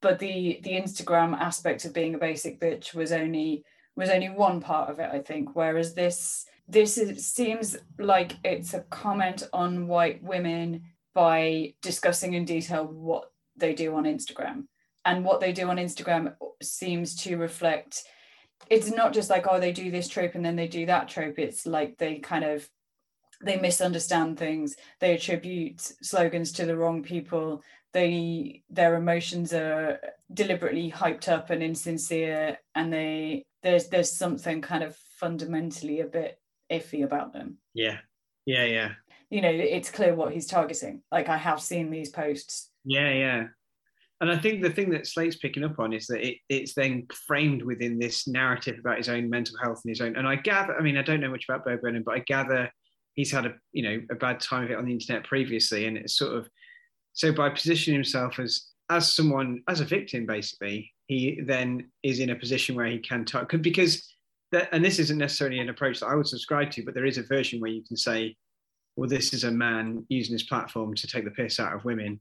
But 0.00 0.18
the 0.18 0.60
the 0.62 0.72
Instagram 0.72 1.38
aspect 1.38 1.84
of 1.84 1.94
being 1.94 2.14
a 2.14 2.18
basic 2.18 2.60
bitch 2.60 2.94
was 2.94 3.10
only 3.10 3.64
was 3.96 4.10
only 4.10 4.28
one 4.28 4.60
part 4.60 4.90
of 4.90 4.98
it, 4.98 5.10
I 5.12 5.20
think. 5.20 5.54
Whereas 5.54 5.94
this 5.94 6.46
this 6.68 6.98
is, 6.98 7.26
seems 7.26 7.76
like 7.98 8.32
it's 8.44 8.74
a 8.74 8.80
comment 8.80 9.42
on 9.52 9.86
white 9.86 10.22
women 10.22 10.82
by 11.14 11.74
discussing 11.82 12.34
in 12.34 12.44
detail 12.44 12.84
what 12.86 13.30
they 13.56 13.74
do 13.74 13.94
on 13.94 14.04
Instagram. 14.04 14.64
And 15.04 15.24
what 15.24 15.40
they 15.40 15.52
do 15.52 15.68
on 15.68 15.76
Instagram 15.76 16.34
seems 16.62 17.14
to 17.22 17.36
reflect 17.36 18.04
it's 18.70 18.90
not 18.90 19.12
just 19.12 19.30
like, 19.30 19.46
oh, 19.48 19.60
they 19.60 19.72
do 19.72 19.90
this 19.90 20.08
trope 20.08 20.34
and 20.34 20.44
then 20.44 20.56
they 20.56 20.68
do 20.68 20.86
that 20.86 21.08
trope. 21.08 21.38
It's 21.38 21.66
like 21.66 21.98
they 21.98 22.16
kind 22.16 22.44
of 22.44 22.68
they 23.42 23.56
misunderstand 23.56 24.38
things, 24.38 24.76
they 25.00 25.14
attribute 25.14 25.80
slogans 25.80 26.52
to 26.52 26.66
the 26.66 26.76
wrong 26.76 27.02
people, 27.02 27.62
they 27.92 28.62
their 28.68 28.96
emotions 28.96 29.52
are 29.52 29.98
deliberately 30.32 30.90
hyped 30.90 31.28
up 31.28 31.50
and 31.50 31.62
insincere, 31.62 32.58
and 32.74 32.92
they 32.92 33.44
there's 33.62 33.88
there's 33.88 34.12
something 34.12 34.60
kind 34.60 34.84
of 34.84 34.96
fundamentally 35.18 36.00
a 36.00 36.06
bit 36.06 36.38
iffy 36.70 37.04
about 37.04 37.32
them. 37.32 37.58
Yeah, 37.72 37.98
yeah, 38.46 38.64
yeah, 38.64 38.92
You 39.30 39.40
know, 39.42 39.50
it's 39.50 39.90
clear 39.90 40.14
what 40.14 40.32
he's 40.32 40.46
targeting. 40.46 41.02
Like 41.10 41.28
I 41.28 41.36
have 41.36 41.60
seen 41.60 41.90
these 41.90 42.10
posts. 42.10 42.70
yeah, 42.84 43.10
yeah. 43.10 43.46
And 44.20 44.30
I 44.30 44.38
think 44.38 44.62
the 44.62 44.70
thing 44.70 44.90
that 44.90 45.06
Slate's 45.06 45.36
picking 45.36 45.64
up 45.64 45.78
on 45.78 45.92
is 45.92 46.06
that 46.06 46.26
it, 46.26 46.38
it's 46.48 46.72
then 46.72 47.06
framed 47.26 47.62
within 47.62 47.98
this 47.98 48.26
narrative 48.26 48.78
about 48.78 48.96
his 48.96 49.08
own 49.08 49.28
mental 49.28 49.58
health 49.62 49.82
and 49.84 49.90
his 49.90 50.00
own. 50.00 50.16
And 50.16 50.26
I 50.26 50.36
gather, 50.36 50.74
I 50.78 50.82
mean, 50.82 50.96
I 50.96 51.02
don't 51.02 51.20
know 51.20 51.30
much 51.30 51.44
about 51.48 51.64
Bo 51.64 51.76
Burnham, 51.76 52.04
but 52.04 52.14
I 52.14 52.20
gather 52.20 52.70
he's 53.14 53.30
had 53.32 53.46
a 53.46 53.54
you 53.72 53.82
know 53.82 54.00
a 54.10 54.14
bad 54.14 54.40
time 54.40 54.64
of 54.64 54.70
it 54.70 54.78
on 54.78 54.84
the 54.84 54.92
internet 54.92 55.24
previously, 55.24 55.86
and 55.86 55.96
it's 55.96 56.16
sort 56.16 56.36
of 56.36 56.48
so 57.12 57.32
by 57.32 57.48
positioning 57.50 57.98
himself 57.98 58.38
as 58.38 58.68
as 58.90 59.14
someone 59.14 59.62
as 59.68 59.80
a 59.80 59.84
victim, 59.84 60.26
basically, 60.26 60.92
he 61.06 61.40
then 61.44 61.90
is 62.02 62.20
in 62.20 62.30
a 62.30 62.36
position 62.36 62.74
where 62.74 62.86
he 62.86 62.98
can 62.98 63.24
talk 63.24 63.50
because 63.60 64.14
that, 64.52 64.68
and 64.72 64.84
this 64.84 64.98
isn't 64.98 65.18
necessarily 65.18 65.58
an 65.58 65.68
approach 65.68 66.00
that 66.00 66.06
I 66.06 66.14
would 66.14 66.28
subscribe 66.28 66.70
to, 66.72 66.84
but 66.84 66.94
there 66.94 67.06
is 67.06 67.18
a 67.18 67.22
version 67.22 67.60
where 67.60 67.70
you 67.70 67.82
can 67.82 67.96
say, 67.96 68.36
well, 68.96 69.08
this 69.08 69.32
is 69.32 69.44
a 69.44 69.50
man 69.50 70.04
using 70.08 70.34
his 70.34 70.44
platform 70.44 70.94
to 70.94 71.06
take 71.06 71.24
the 71.24 71.30
piss 71.30 71.58
out 71.58 71.74
of 71.74 71.84
women. 71.84 72.20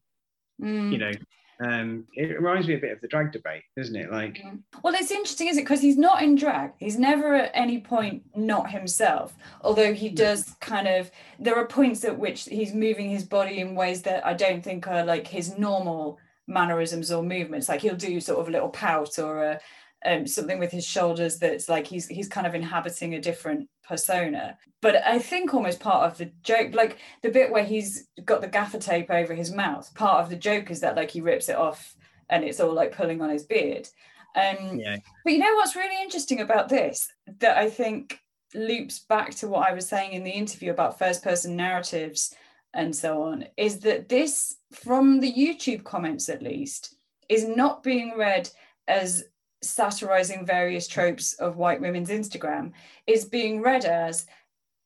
Mm. 0.62 0.92
You 0.92 0.98
know, 0.98 1.12
um, 1.60 2.06
it 2.14 2.40
reminds 2.40 2.68
me 2.68 2.76
a 2.76 2.80
bit 2.80 2.92
of 2.92 3.02
the 3.02 3.08
drag 3.08 3.32
debate, 3.32 3.64
doesn't 3.78 3.96
it? 3.96 4.12
Like, 4.12 4.44
Well, 4.82 4.94
it's 4.96 5.12
interesting, 5.12 5.48
is 5.48 5.58
it? 5.58 5.62
Because 5.62 5.82
he's 5.82 5.98
not 5.98 6.22
in 6.22 6.36
drag. 6.36 6.72
He's 6.78 6.98
never 6.98 7.36
at 7.36 7.52
any 7.54 7.80
point 7.80 8.24
not 8.36 8.72
himself. 8.72 9.36
Although 9.62 9.94
he 9.94 10.10
does 10.10 10.56
kind 10.60 10.88
of, 10.88 11.12
there 11.40 11.56
are 11.56 11.66
points 11.66 12.04
at 12.04 12.18
which 12.18 12.46
he's 12.46 12.74
moving 12.74 13.10
his 13.10 13.24
body 13.24 13.60
in 13.60 13.76
ways 13.76 14.02
that 14.04 14.26
I 14.26 14.34
don't 14.34 14.64
think 14.64 14.88
are 14.88 15.06
like 15.06 15.28
his 15.28 15.58
normal 15.58 16.20
mannerisms 16.48 17.12
or 17.12 17.24
movements. 17.24 17.70
Like 17.70 17.82
he'll 17.82 17.96
do 17.96 18.20
sort 18.20 18.40
of 18.40 18.48
a 18.48 18.52
little 18.52 18.70
pout 18.70 19.18
or 19.20 19.44
a, 19.44 19.60
um, 20.06 20.28
something 20.28 20.60
with 20.60 20.72
his 20.72 20.86
shoulders 20.86 21.40
that's 21.40 21.70
like 21.70 21.88
he's 21.88 22.08
he's 22.08 22.28
kind 22.28 22.46
of 22.46 22.56
inhabiting 22.56 23.16
a 23.16 23.22
different 23.22 23.70
persona. 23.88 24.58
But 24.82 24.98
I 25.06 25.20
think 25.20 25.54
almost 25.54 25.80
part 25.80 26.10
of 26.10 26.18
the 26.18 26.32
joke, 26.44 26.74
like 26.74 26.98
the 27.22 27.30
bit 27.30 27.52
where 27.52 27.64
he's 27.64 28.08
got 28.26 28.42
the 28.42 28.48
gaffer 28.48 28.80
tape 28.80 29.10
over 29.10 29.34
his 29.34 29.52
mouth, 29.52 29.94
part 29.96 30.24
of 30.24 30.30
the 30.30 30.36
joke 30.36 30.72
is 30.72 30.80
that 30.82 30.96
like 30.96 31.12
he 31.12 31.22
rips 31.22 31.50
it 31.50 31.56
off 31.56 31.96
and 32.30 32.44
it's 32.44 32.60
all 32.60 32.74
like 32.74 32.96
pulling 32.96 33.22
on 33.22 33.30
his 33.30 33.44
beard. 33.44 33.88
Um, 34.36 34.80
yeah, 34.80 34.98
but 35.24 35.34
you 35.34 35.40
know 35.40 35.54
what's 35.56 35.76
really 35.76 36.02
interesting 36.02 36.42
about 36.42 36.70
this 36.70 37.08
that 37.40 37.58
I 37.58 37.70
think 37.70 38.20
loops 38.56 39.00
back 39.00 39.36
to 39.36 39.48
what 39.48 39.68
I 39.68 39.74
was 39.74 39.88
saying 39.88 40.14
in 40.14 40.24
the 40.24 40.32
interview 40.32 40.72
about 40.72 41.00
first 41.00 41.24
person 41.24 41.56
narratives 41.56 42.36
and 42.74 42.96
so 42.96 43.24
on 43.24 43.46
is 43.58 43.80
that 43.80 44.10
this, 44.10 44.56
from 44.72 45.20
the 45.20 45.32
YouTube 45.32 45.84
comments 45.84 46.30
at 46.30 46.42
least, 46.42 46.96
is 47.30 47.48
not 47.48 47.84
being 47.84 48.14
read 48.18 48.50
as 48.88 49.26
satirizing 49.64 50.46
various 50.46 50.88
tropes 50.88 51.34
of 51.34 51.58
white 51.58 51.82
women's 51.82 52.10
Instagram, 52.10 52.72
is 53.08 53.26
being 53.26 53.62
read 53.62 53.86
as 53.86 54.28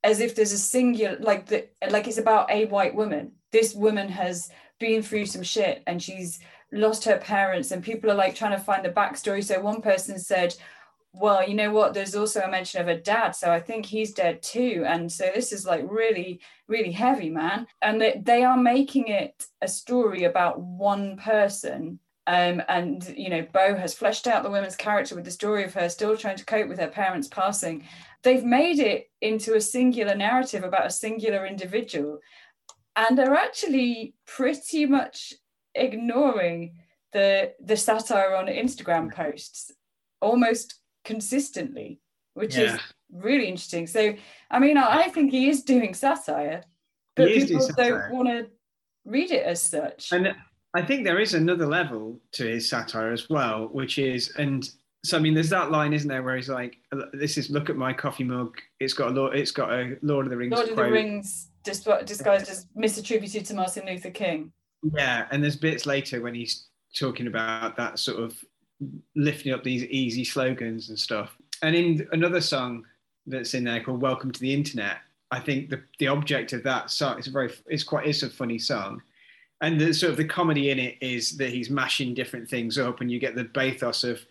as 0.03 0.19
if 0.19 0.35
there's 0.35 0.53
a 0.53 0.57
singular 0.57 1.17
like 1.19 1.47
the 1.47 1.67
like 1.89 2.07
it's 2.07 2.17
about 2.17 2.49
a 2.51 2.65
white 2.65 2.95
woman. 2.95 3.33
This 3.51 3.73
woman 3.73 4.09
has 4.09 4.49
been 4.79 5.01
through 5.01 5.25
some 5.25 5.43
shit 5.43 5.83
and 5.87 6.01
she's 6.01 6.39
lost 6.71 7.05
her 7.05 7.17
parents 7.17 7.71
and 7.71 7.83
people 7.83 8.11
are 8.11 8.15
like 8.15 8.35
trying 8.35 8.57
to 8.57 8.63
find 8.63 8.85
the 8.85 8.89
backstory. 8.89 9.43
So 9.43 9.59
one 9.59 9.81
person 9.81 10.19
said, 10.19 10.55
well, 11.13 11.47
you 11.47 11.55
know 11.55 11.71
what? 11.71 11.93
There's 11.93 12.15
also 12.15 12.41
a 12.41 12.51
mention 12.51 12.81
of 12.81 12.87
a 12.87 12.97
dad, 12.97 13.31
so 13.31 13.51
I 13.51 13.59
think 13.59 13.85
he's 13.85 14.13
dead 14.13 14.41
too. 14.41 14.83
And 14.85 15.11
so 15.11 15.31
this 15.33 15.51
is 15.51 15.65
like 15.65 15.85
really, 15.89 16.41
really 16.67 16.91
heavy, 16.91 17.29
man. 17.29 17.67
And 17.81 17.99
they, 17.99 18.21
they 18.23 18.43
are 18.43 18.57
making 18.57 19.07
it 19.07 19.45
a 19.61 19.67
story 19.67 20.25
about 20.25 20.59
one 20.59 21.17
person. 21.17 21.99
Um, 22.27 22.61
and 22.67 23.07
you 23.17 23.29
know, 23.29 23.47
Bo 23.53 23.75
has 23.75 23.93
fleshed 23.93 24.27
out 24.27 24.43
the 24.43 24.51
woman's 24.51 24.75
character 24.75 25.15
with 25.15 25.23
the 25.23 25.31
story 25.31 25.63
of 25.63 25.73
her 25.75 25.87
still 25.87 26.17
trying 26.17 26.35
to 26.35 26.45
cope 26.45 26.67
with 26.67 26.77
her 26.79 26.89
parents 26.89 27.29
passing. 27.29 27.87
They've 28.21 28.43
made 28.43 28.79
it 28.79 29.09
into 29.21 29.55
a 29.55 29.61
singular 29.61 30.13
narrative 30.13 30.63
about 30.65 30.85
a 30.85 30.91
singular 30.91 31.45
individual, 31.45 32.19
and 32.97 33.17
are 33.17 33.33
actually 33.33 34.13
pretty 34.25 34.85
much 34.85 35.33
ignoring 35.73 36.75
the 37.13 37.53
the 37.63 37.77
satire 37.77 38.35
on 38.35 38.47
Instagram 38.47 39.13
posts 39.13 39.71
almost 40.19 40.75
consistently, 41.05 42.01
which 42.33 42.57
is 42.57 42.77
really 43.11 43.47
interesting. 43.47 43.87
So, 43.87 44.15
I 44.51 44.59
mean, 44.59 44.77
I, 44.77 45.03
I 45.03 45.09
think 45.09 45.31
he 45.31 45.47
is 45.47 45.63
doing 45.63 45.93
satire, 45.93 46.63
but 47.15 47.29
He 47.29 47.37
is 47.37 47.45
doing 47.45 47.59
people 47.61 47.67
satire. 47.75 48.09
don't 48.09 48.17
want 48.17 48.27
to 48.27 48.47
read 49.05 49.31
it 49.31 49.43
as 49.45 49.61
such. 49.61 50.11
and 50.11 50.35
I 50.73 50.81
think 50.81 51.03
there 51.03 51.19
is 51.19 51.33
another 51.33 51.65
level 51.65 52.19
to 52.33 52.45
his 52.45 52.69
satire 52.69 53.11
as 53.11 53.29
well, 53.29 53.67
which 53.71 53.97
is 53.97 54.33
and. 54.37 54.69
So 55.05 55.15
I 55.15 55.21
mean, 55.21 55.35
there's 55.35 55.51
that 55.51 55.71
line, 55.71 55.93
isn't 55.93 56.09
there, 56.09 56.23
where 56.23 56.35
he's 56.35 56.49
like, 56.49 56.79
"This 57.13 57.37
is 57.37 57.49
look 57.49 57.69
at 57.69 57.77
my 57.77 57.93
coffee 57.93 58.23
mug. 58.23 58.57
It's 58.79 58.93
got 58.93 59.09
a 59.09 59.11
Lord, 59.11 59.37
it's 59.37 59.51
got 59.51 59.71
a 59.71 59.97
Lord 60.01 60.25
of 60.25 60.31
the 60.31 60.37
Rings 60.37 60.51
Lord 60.51 60.69
of 60.69 60.75
the. 60.75 60.83
Rings 60.83 61.49
dis- 61.63 61.87
disguised 62.05 62.49
as 62.49 62.65
misattributed 62.75 63.45
to 63.47 63.53
Martin 63.53 63.85
Luther 63.85 64.09
King. 64.09 64.51
Yeah, 64.93 65.27
and 65.31 65.41
there's 65.41 65.55
bits 65.55 65.85
later 65.85 66.21
when 66.21 66.33
he's 66.33 66.65
talking 66.97 67.27
about 67.27 67.77
that 67.77 67.99
sort 67.99 68.21
of 68.21 68.35
lifting 69.15 69.53
up 69.53 69.63
these 69.63 69.83
easy 69.85 70.23
slogans 70.23 70.89
and 70.89 70.99
stuff. 70.99 71.37
And 71.61 71.75
in 71.75 72.07
another 72.11 72.41
song 72.41 72.85
that's 73.25 73.53
in 73.53 73.63
there 73.63 73.81
called 73.81 74.01
"Welcome 74.01 74.31
to 74.31 74.39
the 74.39 74.53
Internet," 74.53 74.97
I 75.31 75.39
think 75.39 75.69
the 75.69 75.81
the 75.99 76.07
object 76.07 76.53
of 76.53 76.63
that 76.63 76.89
song 76.89 77.19
is 77.19 77.27
a 77.27 77.31
very 77.31 77.51
it's 77.67 77.83
quite 77.83 78.07
it's 78.07 78.23
a 78.23 78.29
funny 78.29 78.59
song, 78.59 79.01
and 79.61 79.79
the 79.79 79.93
sort 79.93 80.11
of 80.11 80.17
the 80.17 80.25
comedy 80.25 80.69
in 80.69 80.79
it 80.79 80.97
is 81.01 81.37
that 81.37 81.49
he's 81.49 81.69
mashing 81.69 82.13
different 82.13 82.49
things 82.49 82.77
up, 82.77 83.01
and 83.01 83.11
you 83.11 83.19
get 83.19 83.35
the 83.35 83.45
bathos 83.45 84.03
of 84.03 84.25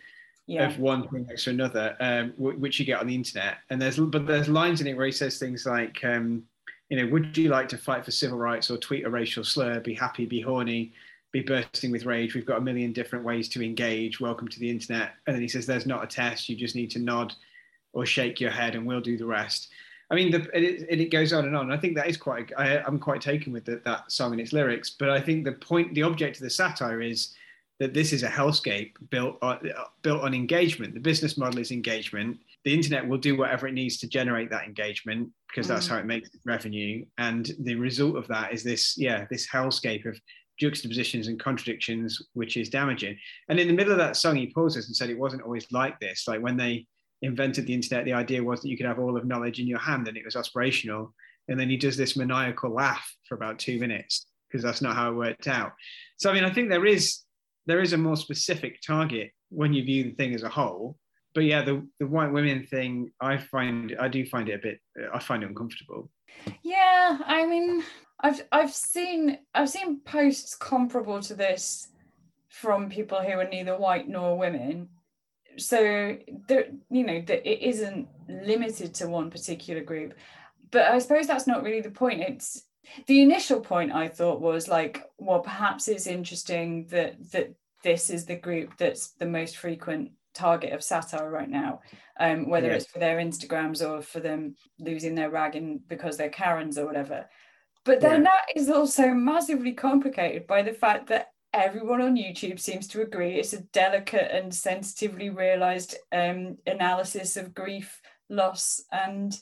Yeah. 0.49 0.69
of 0.69 0.79
one 0.79 1.09
thing 1.09 1.27
next 1.27 1.45
to 1.45 1.51
another, 1.51 1.97
um, 1.99 2.31
w- 2.39 2.57
which 2.59 2.79
you 2.79 2.87
get 2.87 3.01
on 3.01 3.09
the 3.09 3.15
internet. 3.17 3.59
And 3.71 3.83
there's 3.83 3.99
but 3.99 4.27
there's 4.27 4.49
lines 4.49 4.81
in 4.81 4.87
it 4.87 4.95
where 4.97 5.07
he 5.07 5.13
says 5.13 5.39
things 5.39 5.67
like, 5.67 6.05
um, 6.05 6.45
you 6.89 6.97
know, 6.97 7.07
would 7.09 7.37
you 7.37 7.49
like 7.49 7.69
to 7.71 7.77
fight 7.79 8.05
for 8.05 8.13
civil 8.13 8.39
rights 8.39 8.71
or 8.71 8.77
tweet 8.79 9.05
a 9.05 9.11
racial 9.11 9.43
slur? 9.43 9.81
Be 9.81 9.93
happy, 9.95 10.25
be 10.25 10.41
horny, 10.41 10.93
be 11.33 11.41
bursting 11.41 11.91
with 11.91 12.05
rage. 12.07 12.35
We've 12.37 12.47
got 12.47 12.59
a 12.59 12.61
million 12.61 12.93
different 12.93 13.25
ways 13.25 13.49
to 13.51 13.65
engage. 13.65 14.21
Welcome 14.21 14.47
to 14.47 14.61
the 14.61 14.71
internet. 14.71 15.15
And 15.27 15.35
then 15.35 15.43
he 15.43 15.49
says, 15.49 15.67
there's 15.67 15.85
not 15.85 16.05
a 16.05 16.07
test. 16.07 16.49
You 16.49 16.55
just 16.55 16.77
need 16.77 16.93
to 16.93 17.01
nod 17.01 17.35
or 17.93 18.07
shake 18.07 18.41
your 18.41 18.53
head, 18.53 18.77
and 18.77 18.87
we'll 18.87 19.01
do 19.01 19.17
the 19.17 19.27
rest. 19.27 19.71
I 20.11 20.15
mean, 20.15 20.31
the, 20.31 20.43
it, 20.57 20.87
it, 20.89 21.01
it 21.01 21.11
goes 21.11 21.33
on 21.33 21.47
and 21.47 21.57
on. 21.57 21.73
I 21.73 21.77
think 21.77 21.97
that 21.97 22.09
is 22.09 22.17
quite. 22.17 22.53
I, 22.57 22.79
I'm 22.79 22.99
quite 22.99 23.21
taken 23.21 23.53
with 23.53 23.65
the, 23.65 23.83
that 23.85 24.11
song 24.11 24.33
and 24.33 24.41
its 24.41 24.53
lyrics. 24.53 24.91
But 24.91 25.11
I 25.11 25.21
think 25.21 25.45
the 25.45 25.53
point, 25.53 25.95
the 25.95 26.03
object 26.03 26.37
of 26.37 26.43
the 26.43 26.51
satire 26.51 27.03
is 27.03 27.35
that 27.79 27.93
this 27.93 28.13
is 28.13 28.23
a 28.23 28.29
hellscape 28.29 28.93
built 29.11 29.37
on, 29.43 29.59
built 30.03 30.23
on 30.23 30.33
engagement. 30.33 30.95
The 30.95 31.01
business 31.01 31.37
model 31.37 31.61
is 31.61 31.71
engagement. 31.73 32.39
The 32.65 32.73
internet 32.73 33.07
will 33.07 33.19
do 33.19 33.37
whatever 33.37 33.67
it 33.67 33.75
needs 33.75 33.99
to 33.99 34.09
generate 34.09 34.49
that 34.51 34.65
engagement 34.65 35.29
because 35.49 35.69
that's 35.69 35.87
Mm. 35.87 35.91
how 35.91 35.99
it 35.99 36.07
makes 36.07 36.31
revenue. 36.47 37.05
And 37.19 37.51
the 37.61 37.75
result 37.75 38.17
of 38.17 38.27
that 38.29 38.53
is 38.53 38.63
this, 38.63 38.97
yeah, 38.97 39.27
this 39.31 39.47
hellscape 39.49 40.07
of 40.07 40.19
juxtapositions 40.59 41.29
and 41.29 41.39
contradictions, 41.39 42.23
which 42.33 42.57
is 42.57 42.71
damaging. 42.71 43.19
And 43.49 43.61
in 43.61 43.69
the 43.69 43.75
middle 43.75 43.93
of 43.93 43.99
that 43.99 44.17
song, 44.17 44.37
he 44.37 44.47
pauses 44.47 44.87
and 44.87 44.97
said 44.97 45.11
it 45.11 45.19
wasn't 45.19 45.43
always 45.43 45.71
like 45.71 46.01
this. 46.01 46.27
Like 46.27 46.41
when 46.41 46.57
they 46.57 46.87
invented 47.23 47.67
the 47.67 47.75
internet, 47.75 48.05
the 48.05 48.13
idea 48.13 48.43
was 48.43 48.61
that 48.63 48.69
you 48.69 48.77
could 48.77 48.87
have 48.87 48.99
all 48.99 49.17
of 49.17 49.27
knowledge 49.27 49.59
in 49.59 49.67
your 49.67 49.79
hand 49.79 50.09
and 50.09 50.17
it 50.17 50.25
was 50.25 50.35
aspirational. 50.35 51.13
And 51.49 51.59
then 51.59 51.71
he 51.71 51.77
does 51.77 51.97
this 51.97 52.17
maniacal 52.17 52.71
laugh 52.71 53.09
for 53.29 53.35
about 53.35 53.59
two 53.59 53.79
minutes 53.79 54.27
because 54.49 54.63
that's 54.63 54.83
not 54.83 54.97
how 54.97 55.11
it 55.11 55.17
worked 55.17 55.49
out. 55.49 55.73
So 56.19 56.31
I 56.31 56.35
mean, 56.35 56.45
I 56.45 56.53
think 56.53 56.69
there 56.69 56.87
is 56.87 57.21
there 57.67 57.81
is 57.81 57.93
a 57.93 57.99
more 57.99 58.17
specific 58.17 58.81
target 58.81 59.33
when 59.51 59.73
you 59.73 59.85
view 59.85 60.05
the 60.05 60.13
thing 60.13 60.35
as 60.35 60.43
a 60.43 60.49
whole. 60.49 60.97
But 61.35 61.45
yeah, 61.45 61.63
the 61.63 61.87
the 62.01 62.07
white 62.07 62.33
women 62.33 62.67
thing, 62.67 63.11
I 63.21 63.37
find 63.37 63.97
I 64.01 64.09
do 64.09 64.25
find 64.27 64.49
it 64.49 64.55
a 64.55 64.59
bit 64.59 64.81
I 65.13 65.19
find 65.19 65.43
it 65.43 65.49
uncomfortable. 65.49 66.11
Yeah, 66.63 67.19
I 67.25 67.47
mean, 67.47 67.83
I've 68.21 68.43
I've 68.53 68.73
seen 68.73 69.39
I've 69.55 69.71
seen 69.71 70.01
posts 70.01 70.55
comparable 70.55 71.21
to 71.23 71.35
this 71.35 71.89
from 72.49 72.89
people 72.89 73.21
who 73.21 73.33
are 73.33 73.49
neither 73.49 73.77
white 73.77 74.09
nor 74.09 74.39
women. 74.39 74.89
So 75.59 76.17
there, 76.49 76.67
you 76.91 77.05
know, 77.05 77.21
that 77.23 77.49
it 77.51 77.63
isn't 77.63 78.09
limited 78.29 78.95
to 78.95 79.09
one 79.09 79.31
particular 79.31 79.83
group. 79.83 80.15
But 80.71 80.87
I 80.91 80.99
suppose 80.99 81.27
that's 81.27 81.47
not 81.47 81.63
really 81.63 81.81
the 81.81 81.91
point. 81.91 82.21
It's 82.23 82.63
the 83.07 83.23
initial 83.23 83.61
point 83.61 83.93
I 83.93 84.09
thought 84.09 84.41
was 84.41 84.69
like, 84.69 85.05
well, 85.19 85.41
perhaps 85.41 85.89
it's 85.89 86.07
interesting 86.07 86.87
that 86.91 87.15
that 87.33 87.55
this 87.83 88.11
is 88.11 88.25
the 88.27 88.37
group 88.37 88.77
that's 88.79 89.11
the 89.13 89.27
most 89.27 89.57
frequent 89.57 90.11
target 90.35 90.73
of 90.73 90.83
satire 90.83 91.31
right 91.31 91.49
now, 91.49 91.81
um, 92.21 92.49
whether 92.49 92.69
Yeah. 92.69 92.75
it's 92.75 92.87
for 92.87 92.99
their 92.99 93.19
Instagrams 93.19 93.87
or 93.87 94.03
for 94.03 94.21
them 94.21 94.57
losing 94.79 95.15
their 95.15 95.31
ragging 95.31 95.81
because 95.89 96.17
they're 96.17 96.29
Karens 96.29 96.79
or 96.79 96.87
whatever. 96.87 97.29
But 97.85 98.01
then 98.01 98.23
Yeah. 98.25 98.31
that 98.31 98.57
is 98.57 98.69
also 98.69 99.15
massively 99.15 99.73
complicated 99.73 100.47
by 100.47 100.63
the 100.63 100.73
fact 100.73 101.07
that 101.07 101.33
everyone 101.57 102.03
on 102.03 102.17
YouTube 102.17 102.61
seems 102.61 102.87
to 102.89 103.03
agree 103.03 103.35
it's 103.35 103.53
a 103.53 103.63
delicate 103.73 104.31
and 104.31 104.55
sensitively 104.55 105.31
realized 105.31 105.97
um, 106.13 106.57
analysis 106.67 107.37
of 107.37 107.55
grief, 107.55 108.01
loss, 108.29 108.83
and 108.93 109.39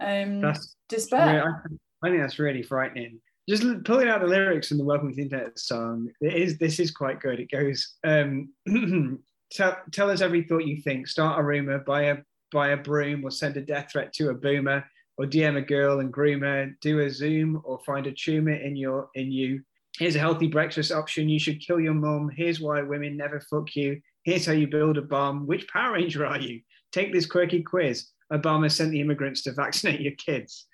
um, 0.00 0.40
That's 0.40 0.76
despair. 0.88 1.34
Yeah, 1.34 1.44
I, 1.44 2.06
I 2.06 2.10
think 2.10 2.22
that's 2.22 2.38
really 2.38 2.62
frightening. 2.62 3.20
Just 3.48 3.64
pulling 3.84 4.08
out 4.08 4.20
the 4.20 4.26
lyrics 4.26 4.68
from 4.68 4.78
the 4.78 4.84
Welcome 4.84 5.10
to 5.10 5.16
the 5.16 5.22
Internet 5.22 5.58
song, 5.58 6.08
it 6.20 6.34
is 6.34 6.58
this 6.58 6.78
is 6.78 6.90
quite 6.90 7.20
good. 7.20 7.40
It 7.40 7.50
goes, 7.50 7.96
um, 8.04 8.50
tell, 9.52 9.76
tell 9.92 10.10
us 10.10 10.20
every 10.20 10.44
thought 10.44 10.66
you 10.66 10.80
think, 10.80 11.08
start 11.08 11.38
a 11.38 11.42
rumor, 11.42 11.78
buy 11.78 12.02
a 12.04 12.18
buy 12.52 12.68
a 12.68 12.76
broom, 12.76 13.24
or 13.24 13.30
send 13.30 13.56
a 13.56 13.60
death 13.60 13.92
threat 13.92 14.12
to 14.14 14.30
a 14.30 14.34
boomer, 14.34 14.84
or 15.18 15.26
DM 15.26 15.56
a 15.56 15.62
girl 15.62 16.00
and 16.00 16.12
groom 16.12 16.42
her, 16.42 16.70
do 16.80 17.00
a 17.00 17.10
Zoom, 17.10 17.60
or 17.64 17.78
find 17.84 18.06
a 18.06 18.12
tumor 18.12 18.54
in 18.54 18.76
your 18.76 19.10
in 19.14 19.30
you. 19.30 19.62
Here's 20.00 20.16
a 20.16 20.18
healthy 20.18 20.46
breakfast 20.46 20.92
option. 20.92 21.28
You 21.28 21.38
should 21.38 21.60
kill 21.60 21.78
your 21.78 21.92
mom. 21.92 22.30
Here's 22.34 22.58
why 22.58 22.80
women 22.80 23.18
never 23.18 23.38
fuck 23.38 23.76
you. 23.76 24.00
Here's 24.24 24.46
how 24.46 24.52
you 24.52 24.66
build 24.66 24.96
a 24.96 25.02
bomb. 25.02 25.46
Which 25.46 25.68
Power 25.68 25.92
Ranger 25.92 26.24
are 26.24 26.38
you? 26.38 26.62
Take 26.90 27.12
this 27.12 27.26
quirky 27.26 27.62
quiz. 27.62 28.06
Obama 28.32 28.72
sent 28.72 28.92
the 28.92 29.00
immigrants 29.02 29.42
to 29.42 29.52
vaccinate 29.52 30.00
your 30.00 30.14
kids. 30.14 30.66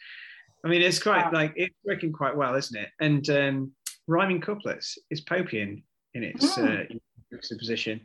I 0.65 0.69
mean, 0.69 0.81
it's 0.81 1.03
quite 1.03 1.25
Wow. 1.25 1.31
like 1.33 1.55
it's 1.57 1.75
working 1.85 2.13
quite 2.13 2.37
well, 2.37 2.55
isn't 2.55 2.79
it? 2.79 2.89
And 3.01 3.29
um, 3.31 3.73
rhyming 4.07 4.41
couplets 4.41 4.97
is 5.11 5.23
Popian 5.23 5.83
in 6.15 6.23
its 6.23 6.57
uh, 6.57 6.85
juxtaposition. 7.33 8.03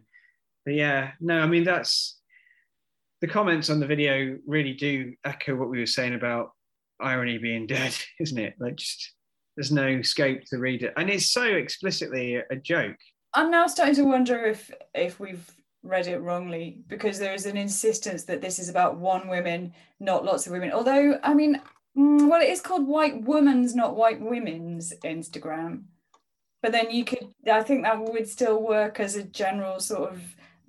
But 0.66 0.74
yeah, 0.74 1.12
no, 1.20 1.40
I 1.40 1.46
mean 1.46 1.64
that's 1.64 2.20
the 3.22 3.28
comments 3.28 3.70
on 3.70 3.80
the 3.80 3.86
video 3.86 4.40
really 4.48 4.74
do 4.74 5.14
echo 5.24 5.56
what 5.56 5.70
we 5.70 5.78
were 5.78 5.86
saying 5.86 6.16
about 6.16 6.54
irony 7.00 7.38
being 7.38 7.68
dead, 7.68 7.96
isn't 8.20 8.40
it? 8.40 8.56
Like 8.60 8.78
just 8.78 9.14
there's 9.56 9.72
no 9.72 10.02
scope 10.02 10.42
to 10.50 10.58
read 10.58 10.84
it, 10.84 10.94
and 10.98 11.10
it's 11.10 11.32
so 11.32 11.44
explicitly 11.44 12.36
a, 12.36 12.56
joke. 12.56 12.98
I'm 13.34 13.52
now 13.52 13.68
starting 13.68 13.96
to 13.96 14.04
wonder 14.04 14.46
if 14.46 14.72
if 14.94 15.20
we've 15.20 15.50
read 15.84 16.08
it 16.08 16.20
wrongly 16.20 16.82
because 16.88 17.18
there 17.18 17.34
is 17.34 17.46
an 17.46 17.58
insistence 17.58 18.24
that 18.26 18.42
this 18.42 18.60
is 18.60 18.70
about 18.70 18.98
one 18.98 19.28
woman, 19.28 19.74
not 20.00 20.24
lots 20.24 20.46
of 20.46 20.54
women. 20.54 20.72
Although, 20.72 21.20
I 21.24 21.34
mean, 21.34 21.60
mm, 21.98 22.30
well, 22.30 22.42
it 22.42 22.50
is 22.50 22.62
called 22.62 22.88
White 22.88 23.24
Woman's, 23.24 23.74
not 23.76 23.96
White 23.96 24.22
Women's 24.22 24.94
Instagram. 25.04 25.84
But 26.62 26.72
then 26.72 26.92
you 26.92 27.04
could, 27.04 27.34
I 27.52 27.64
think 27.64 27.84
that 27.84 28.00
would 28.00 28.30
still 28.30 28.62
work 28.62 29.00
as 29.00 29.16
a 29.16 29.24
general 29.24 29.80
sort 29.80 30.12
of 30.12 30.22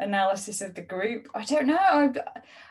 analysis 0.02 0.60
of 0.60 0.74
the 0.74 0.82
group. 0.82 1.28
I 1.34 1.44
don't 1.44 1.66
know. 1.66 1.76
I, 1.76 2.10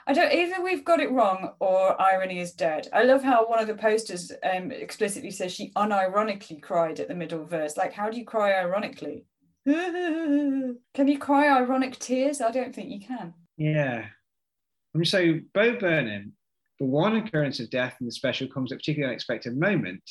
I 0.08 0.14
don't 0.14 0.32
either. 0.32 0.62
We've 0.62 0.86
got 0.86 1.00
it 1.00 1.12
wrong, 1.12 1.54
or 1.60 2.00
irony 2.02 2.40
is 2.40 2.52
dead. 2.52 2.88
I 2.94 3.04
love 3.04 3.24
how 3.24 3.48
one 3.48 3.60
of 3.60 3.68
the 3.68 3.76
posters 3.76 4.32
um, 4.44 4.72
explicitly 4.72 5.32
says 5.32 5.52
she 5.52 5.72
unironically 5.72 6.62
cried 6.62 7.00
at 7.00 7.08
the 7.08 7.16
middle 7.16 7.46
verse. 7.46 7.78
Like, 7.78 7.94
how 7.94 8.10
do 8.10 8.18
you 8.18 8.26
cry 8.26 8.54
ironically? 8.54 9.26
can 9.66 10.78
you 10.96 11.20
cry 11.20 11.48
ironic 11.56 12.00
tears? 12.00 12.42
I 12.42 12.52
don't 12.52 12.74
think 12.74 12.90
you 12.90 13.00
can. 13.00 13.34
Yeah. 13.58 14.06
I 14.06 14.98
And 14.98 15.08
so 15.08 15.40
Bo 15.54 15.78
Burnham, 15.78 16.34
the 16.80 16.86
one 16.86 17.16
occurrence 17.16 17.60
of 17.60 17.70
death 17.70 17.96
in 18.00 18.08
the 18.08 18.12
special 18.12 18.48
comes 18.48 18.72
at 18.72 18.76
a 18.76 18.80
particularly 18.80 19.12
unexpected 19.12 19.58
moment. 19.58 20.02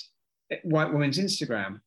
White 0.62 0.92
Woman's 0.92 1.18
Instagram. 1.18 1.80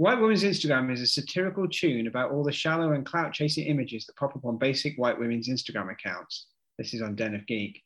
White 0.00 0.18
Woman's 0.18 0.44
Instagram 0.44 0.90
is 0.90 1.02
a 1.02 1.06
satirical 1.06 1.68
tune 1.68 2.06
about 2.06 2.30
all 2.30 2.42
the 2.42 2.50
shallow 2.50 2.92
and 2.92 3.04
clout 3.04 3.34
chasing 3.34 3.66
images 3.66 4.06
that 4.06 4.16
pop 4.16 4.34
up 4.34 4.46
on 4.46 4.56
basic 4.56 4.96
white 4.96 5.18
women's 5.18 5.46
Instagram 5.46 5.92
accounts. 5.92 6.46
This 6.78 6.94
is 6.94 7.02
on 7.02 7.14
Den 7.14 7.34
of 7.34 7.46
Geek. 7.46 7.82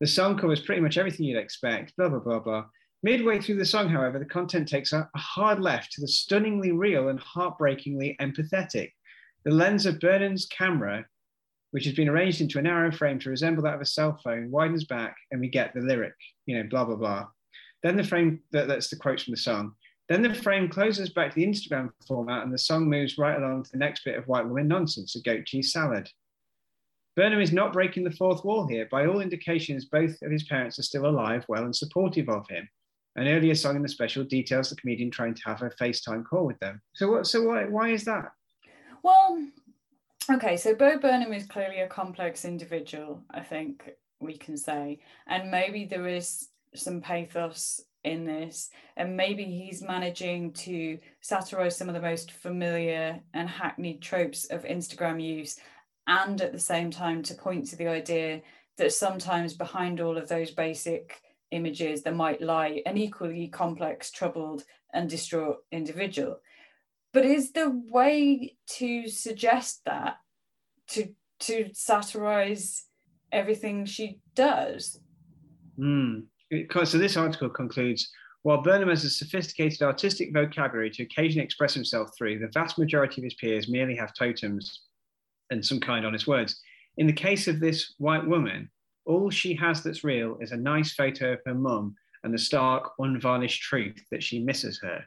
The 0.00 0.06
song 0.06 0.36
covers 0.36 0.60
pretty 0.60 0.82
much 0.82 0.98
everything 0.98 1.24
you'd 1.24 1.38
expect, 1.38 1.96
blah, 1.96 2.10
blah, 2.10 2.18
blah, 2.18 2.40
blah. 2.40 2.66
Midway 3.02 3.40
through 3.40 3.54
the 3.54 3.64
song, 3.64 3.88
however, 3.88 4.18
the 4.18 4.26
content 4.26 4.68
takes 4.68 4.92
a 4.92 5.08
hard 5.16 5.62
left 5.62 5.92
to 5.92 6.02
the 6.02 6.08
stunningly 6.08 6.72
real 6.72 7.08
and 7.08 7.18
heartbreakingly 7.20 8.18
empathetic. 8.20 8.90
The 9.46 9.50
lens 9.50 9.86
of 9.86 9.98
Burnham's 9.98 10.44
camera 10.44 11.06
which 11.70 11.86
has 11.86 11.94
been 11.94 12.10
arranged 12.10 12.42
into 12.42 12.58
a 12.58 12.62
narrow 12.62 12.92
frame 12.92 13.18
to 13.20 13.30
resemble 13.30 13.62
that 13.62 13.76
of 13.76 13.80
a 13.80 13.86
cell 13.86 14.20
phone, 14.22 14.50
widens 14.50 14.84
back, 14.84 15.16
and 15.30 15.40
we 15.40 15.48
get 15.48 15.72
the 15.72 15.80
lyric, 15.80 16.14
you 16.44 16.58
know, 16.58 16.68
blah, 16.68 16.84
blah, 16.84 16.96
blah. 16.96 17.26
Then 17.82 17.96
the 17.96 18.04
frame, 18.04 18.40
that, 18.52 18.68
that's 18.68 18.90
the 18.90 18.96
quotes 18.96 19.22
from 19.22 19.32
the 19.32 19.38
song. 19.38 19.74
Then 20.08 20.22
the 20.22 20.32
frame 20.32 20.68
closes 20.68 21.10
back 21.10 21.30
to 21.30 21.34
the 21.34 21.46
Instagram 21.46 21.90
format, 22.06 22.44
and 22.44 22.52
the 22.52 22.58
song 22.58 22.88
moves 22.88 23.18
right 23.18 23.36
along 23.36 23.64
to 23.64 23.72
the 23.72 23.78
next 23.78 24.04
bit 24.04 24.16
of 24.16 24.28
white 24.28 24.46
woman 24.46 24.68
nonsense, 24.68 25.16
a 25.16 25.20
goat 25.20 25.46
cheese 25.46 25.72
salad. 25.72 26.08
Burnham 27.16 27.40
is 27.40 27.52
not 27.52 27.72
breaking 27.72 28.04
the 28.04 28.10
fourth 28.10 28.44
wall 28.44 28.66
here. 28.68 28.86
By 28.90 29.06
all 29.06 29.20
indications, 29.20 29.86
both 29.86 30.20
of 30.22 30.30
his 30.30 30.44
parents 30.44 30.78
are 30.78 30.82
still 30.82 31.06
alive, 31.06 31.44
well, 31.48 31.64
and 31.64 31.74
supportive 31.74 32.28
of 32.28 32.46
him. 32.48 32.68
An 33.16 33.26
earlier 33.26 33.54
song 33.54 33.76
in 33.76 33.82
the 33.82 33.88
special 33.88 34.22
details 34.22 34.68
the 34.68 34.76
comedian 34.76 35.10
trying 35.10 35.34
to 35.34 35.42
have 35.46 35.62
a 35.62 35.70
FaceTime 35.70 36.24
call 36.24 36.46
with 36.46 36.58
them. 36.58 36.82
So 36.94 37.10
what? 37.10 37.26
So 37.26 37.42
why? 37.42 37.64
Why 37.64 37.88
is 37.88 38.04
that? 38.04 38.26
Well, 39.02 39.42
okay, 40.30 40.58
so 40.58 40.74
Bo 40.74 40.98
Burnham 40.98 41.32
is 41.32 41.46
clearly 41.46 41.80
a 41.80 41.88
complex 41.88 42.44
individual, 42.44 43.22
I 43.30 43.40
think 43.40 43.90
we 44.20 44.36
can 44.36 44.58
say. 44.58 45.00
And 45.26 45.50
maybe 45.50 45.86
there 45.86 46.06
is 46.06 46.48
some 46.74 47.00
pathos 47.00 47.80
in 48.06 48.24
this, 48.24 48.70
and 48.96 49.16
maybe 49.16 49.44
he's 49.44 49.82
managing 49.82 50.52
to 50.52 50.98
satirize 51.20 51.76
some 51.76 51.88
of 51.88 51.94
the 51.94 52.00
most 52.00 52.32
familiar 52.32 53.20
and 53.34 53.48
hackneyed 53.48 54.00
tropes 54.00 54.44
of 54.46 54.64
Instagram 54.64 55.22
use, 55.22 55.58
and 56.06 56.40
at 56.40 56.52
the 56.52 56.58
same 56.58 56.90
time 56.90 57.22
to 57.24 57.34
point 57.34 57.66
to 57.66 57.76
the 57.76 57.88
idea 57.88 58.42
that 58.78 58.92
sometimes 58.92 59.54
behind 59.54 60.00
all 60.00 60.16
of 60.16 60.28
those 60.28 60.50
basic 60.52 61.20
images 61.50 62.02
there 62.02 62.14
might 62.14 62.40
lie 62.40 62.82
an 62.86 62.96
equally 62.96 63.48
complex, 63.48 64.10
troubled, 64.10 64.64
and 64.92 65.10
distraught 65.10 65.58
individual 65.70 66.40
but 67.12 67.24
is 67.24 67.52
the 67.52 67.70
way 67.90 68.56
to 68.66 69.08
suggest 69.08 69.82
that 69.86 70.16
to 70.86 71.08
to 71.38 71.70
satirize 71.72 72.84
everything 73.32 73.84
she 73.84 74.20
does 74.34 75.00
Hmm. 75.76 76.20
So 76.50 76.98
this 76.98 77.16
article 77.16 77.48
concludes, 77.48 78.10
while 78.42 78.62
Burnham 78.62 78.88
has 78.90 79.04
a 79.04 79.10
sophisticated 79.10 79.82
artistic 79.82 80.32
vocabulary 80.32 80.90
to 80.90 81.02
occasionally 81.02 81.44
express 81.44 81.74
himself 81.74 82.10
through, 82.16 82.38
the 82.38 82.48
vast 82.54 82.78
majority 82.78 83.20
of 83.20 83.24
his 83.24 83.34
peers 83.34 83.68
merely 83.68 83.96
have 83.96 84.14
totems 84.14 84.82
and 85.50 85.64
some 85.64 85.80
kind 85.80 86.06
honest 86.06 86.28
words. 86.28 86.60
In 86.98 87.06
the 87.06 87.12
case 87.12 87.48
of 87.48 87.58
this 87.58 87.94
white 87.98 88.26
woman, 88.26 88.70
all 89.04 89.30
she 89.30 89.54
has 89.54 89.82
that's 89.82 90.04
real 90.04 90.38
is 90.40 90.52
a 90.52 90.56
nice 90.56 90.92
photo 90.92 91.32
of 91.32 91.40
her 91.46 91.54
mum 91.54 91.94
and 92.22 92.32
the 92.32 92.38
stark, 92.38 92.92
unvarnished 92.98 93.62
truth 93.62 94.00
that 94.10 94.22
she 94.22 94.38
misses 94.38 94.80
her. 94.82 95.04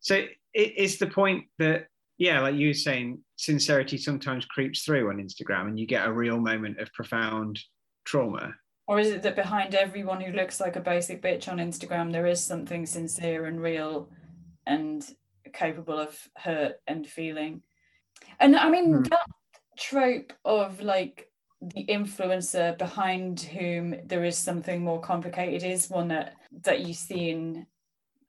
So 0.00 0.24
it's 0.54 0.96
the 0.96 1.06
point 1.06 1.44
that, 1.58 1.88
yeah, 2.18 2.40
like 2.40 2.54
you 2.54 2.68
were 2.68 2.74
saying, 2.74 3.18
sincerity 3.36 3.98
sometimes 3.98 4.46
creeps 4.46 4.82
through 4.82 5.10
on 5.10 5.16
Instagram 5.16 5.68
and 5.68 5.78
you 5.78 5.86
get 5.86 6.06
a 6.06 6.12
real 6.12 6.38
moment 6.38 6.78
of 6.80 6.92
profound 6.92 7.60
trauma. 8.04 8.54
Or 8.88 8.98
is 9.00 9.08
it 9.08 9.22
that 9.22 9.36
behind 9.36 9.74
everyone 9.74 10.20
who 10.20 10.32
looks 10.32 10.60
like 10.60 10.76
a 10.76 10.80
basic 10.80 11.22
bitch 11.22 11.48
on 11.48 11.58
instagram 11.58 12.12
there 12.12 12.26
is 12.26 12.42
something 12.42 12.86
sincere 12.86 13.46
and 13.46 13.60
real 13.60 14.08
and 14.66 15.14
capable 15.52 15.98
of 15.98 16.16
hurt 16.36 16.76
and 16.86 17.06
feeling 17.06 17.62
and 18.40 18.56
i 18.56 18.68
mean 18.68 18.94
Hmm. 18.94 19.02
that 19.04 19.26
trope 19.78 20.32
of 20.44 20.80
like 20.80 21.30
the 21.60 21.86
influencer 21.86 22.76
behind 22.78 23.40
whom 23.40 23.94
there 24.04 24.24
is 24.24 24.36
something 24.36 24.82
more 24.82 25.00
complicated 25.00 25.62
is 25.62 25.88
one 25.88 26.08
that 26.08 26.34
that 26.62 26.80
you 26.80 26.92
see 26.94 27.30
in 27.30 27.66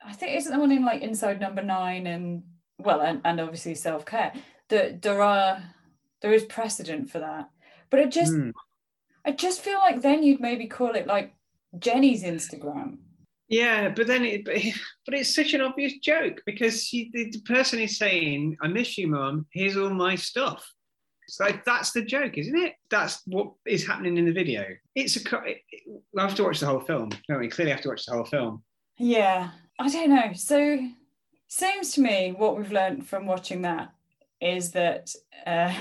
i 0.06 0.14
think 0.14 0.36
isn't 0.38 0.54
the 0.54 0.60
one 0.60 0.72
in 0.72 0.86
like 0.86 1.02
inside 1.02 1.40
number 1.40 1.62
nine 1.62 2.08
and 2.08 2.44
well 2.80 3.02
and, 3.02 3.22
and 3.26 3.40
obviously 3.42 3.76
self-care 3.76 4.32
that 4.70 5.02
there 5.02 5.22
are 5.22 5.62
there 6.22 6.34
is 6.34 6.46
precedent 6.46 7.10
for 7.10 7.20
that 7.20 7.50
but 7.90 8.00
it 8.00 8.12
just 8.12 8.34
Hmm. 8.34 8.52
I 9.28 9.32
just 9.32 9.62
feel 9.62 9.80
like 9.80 10.02
then 10.02 10.24
you'd 10.24 10.40
maybe 10.40 10.68
call 10.68 10.96
it 10.96 11.06
like 11.06 11.36
Jenny's 11.78 12.24
Instagram. 12.24 12.98
Yeah, 13.50 13.90
but 13.90 14.08
then 14.08 14.24
it, 14.24 14.46
but 14.46 15.14
it's 15.14 15.36
such 15.36 15.54
an 15.54 15.62
obvious 15.62 15.98
joke 15.98 16.42
because 16.46 16.86
she, 16.86 17.12
the, 17.14 17.40
person 17.42 17.80
is 17.80 17.98
saying, 17.98 18.58
"I 18.62 18.68
miss 18.68 18.98
you, 18.98 19.08
mum. 19.08 19.46
Here's 19.52 19.78
all 19.78 19.90
my 19.90 20.16
stuff." 20.16 20.66
It's 21.28 21.40
like 21.42 21.66
that's 21.66 21.92
the 21.92 22.02
joke, 22.02 22.38
isn't 22.38 22.58
it? 22.58 22.76
That's 22.90 23.22
what 23.26 23.52
is 23.66 23.86
happening 23.86 24.18
in 24.18 24.26
the 24.26 24.32
video. 24.32 24.66
It's 24.96 25.18
a. 25.18 25.44
it, 25.44 25.58
I 26.18 26.22
have 26.22 26.36
to 26.36 26.44
watch 26.44 26.62
the 26.62 26.68
whole 26.68 26.80
film. 26.80 27.10
No, 27.28 27.38
we 27.38 27.50
clearly 27.50 27.72
have 27.72 27.82
to 27.82 27.90
watch 27.90 28.06
the 28.06 28.14
whole 28.14 28.26
film. 28.26 28.64
Yeah. 28.98 29.52
I 29.80 29.90
don't 29.90 30.10
know. 30.10 30.34
So 30.34 30.80
seems 31.48 31.92
to 31.94 32.02
me 32.02 32.34
what 32.36 32.58
we've 32.58 32.72
learned 32.72 33.08
from 33.08 33.26
watching 33.26 33.62
that 33.62 33.94
is 34.42 34.72
that 34.72 35.14
uh, 35.46 35.74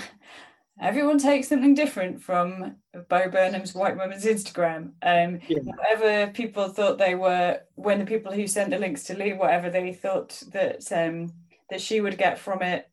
everyone 0.81 1.18
takes 1.18 1.49
something 1.49 1.74
different 1.74 2.22
from 2.22 2.77
Bo 3.09 3.29
Burnham's 3.29 3.74
White 3.74 3.97
Woman's 3.97 4.24
Instagram. 4.24 4.93
Um, 5.03 5.41
Yeah. 5.49 5.59
Whatever 5.64 6.33
people 6.33 6.68
thought 6.68 6.99
they 6.99 7.14
were, 7.14 7.61
when 7.74 7.99
the 7.99 8.07
people 8.07 8.33
who 8.33 8.47
sent 8.47 8.70
the 8.70 8.79
links 8.79 9.05
to 9.05 9.16
Leigh, 9.16 9.33
whatever 9.33 9.70
they 9.70 9.93
thought 9.93 10.43
that 10.53 10.91
um, 10.93 11.33
that 11.70 11.81
she 11.81 12.01
would 12.01 12.18
get 12.18 12.39
from 12.39 12.62
it, 12.62 12.89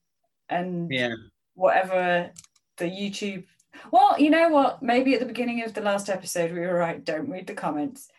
and 0.49 0.91
Yeah. 0.91 1.13
whatever 1.55 2.31
the 2.77 2.86
YouTube. 2.86 3.45
Well, 3.91 4.19
you 4.19 4.29
know 4.29 4.49
what? 4.49 4.81
Maybe 4.81 5.13
at 5.13 5.19
the 5.19 5.25
beginning 5.25 5.63
of 5.63 5.73
the 5.73 5.81
last 5.81 6.09
episode 6.09 6.51
we 6.51 6.59
were 6.59 6.73
right. 6.75 7.03
Don't 7.03 7.29
read 7.29 7.47
the 7.47 7.53
comments. 7.53 8.09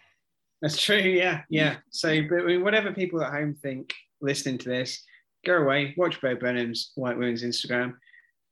That's 0.63 0.81
true. 0.81 0.97
Yeah, 0.97 1.43
yeah. 1.49 1.77
So, 1.91 2.23
but 2.29 2.61
whatever 2.63 2.93
people 2.93 3.23
at 3.23 3.33
home 3.33 3.55
think 3.55 3.93
listening 4.21 4.59
to 4.59 4.69
this, 4.69 5.05
go 5.45 5.57
away, 5.59 5.95
watch 5.97 6.21
Bo 6.21 6.35
Burnham's 6.37 6.93
White 6.95 7.19
Women's 7.19 7.43
Instagram, 7.45 7.95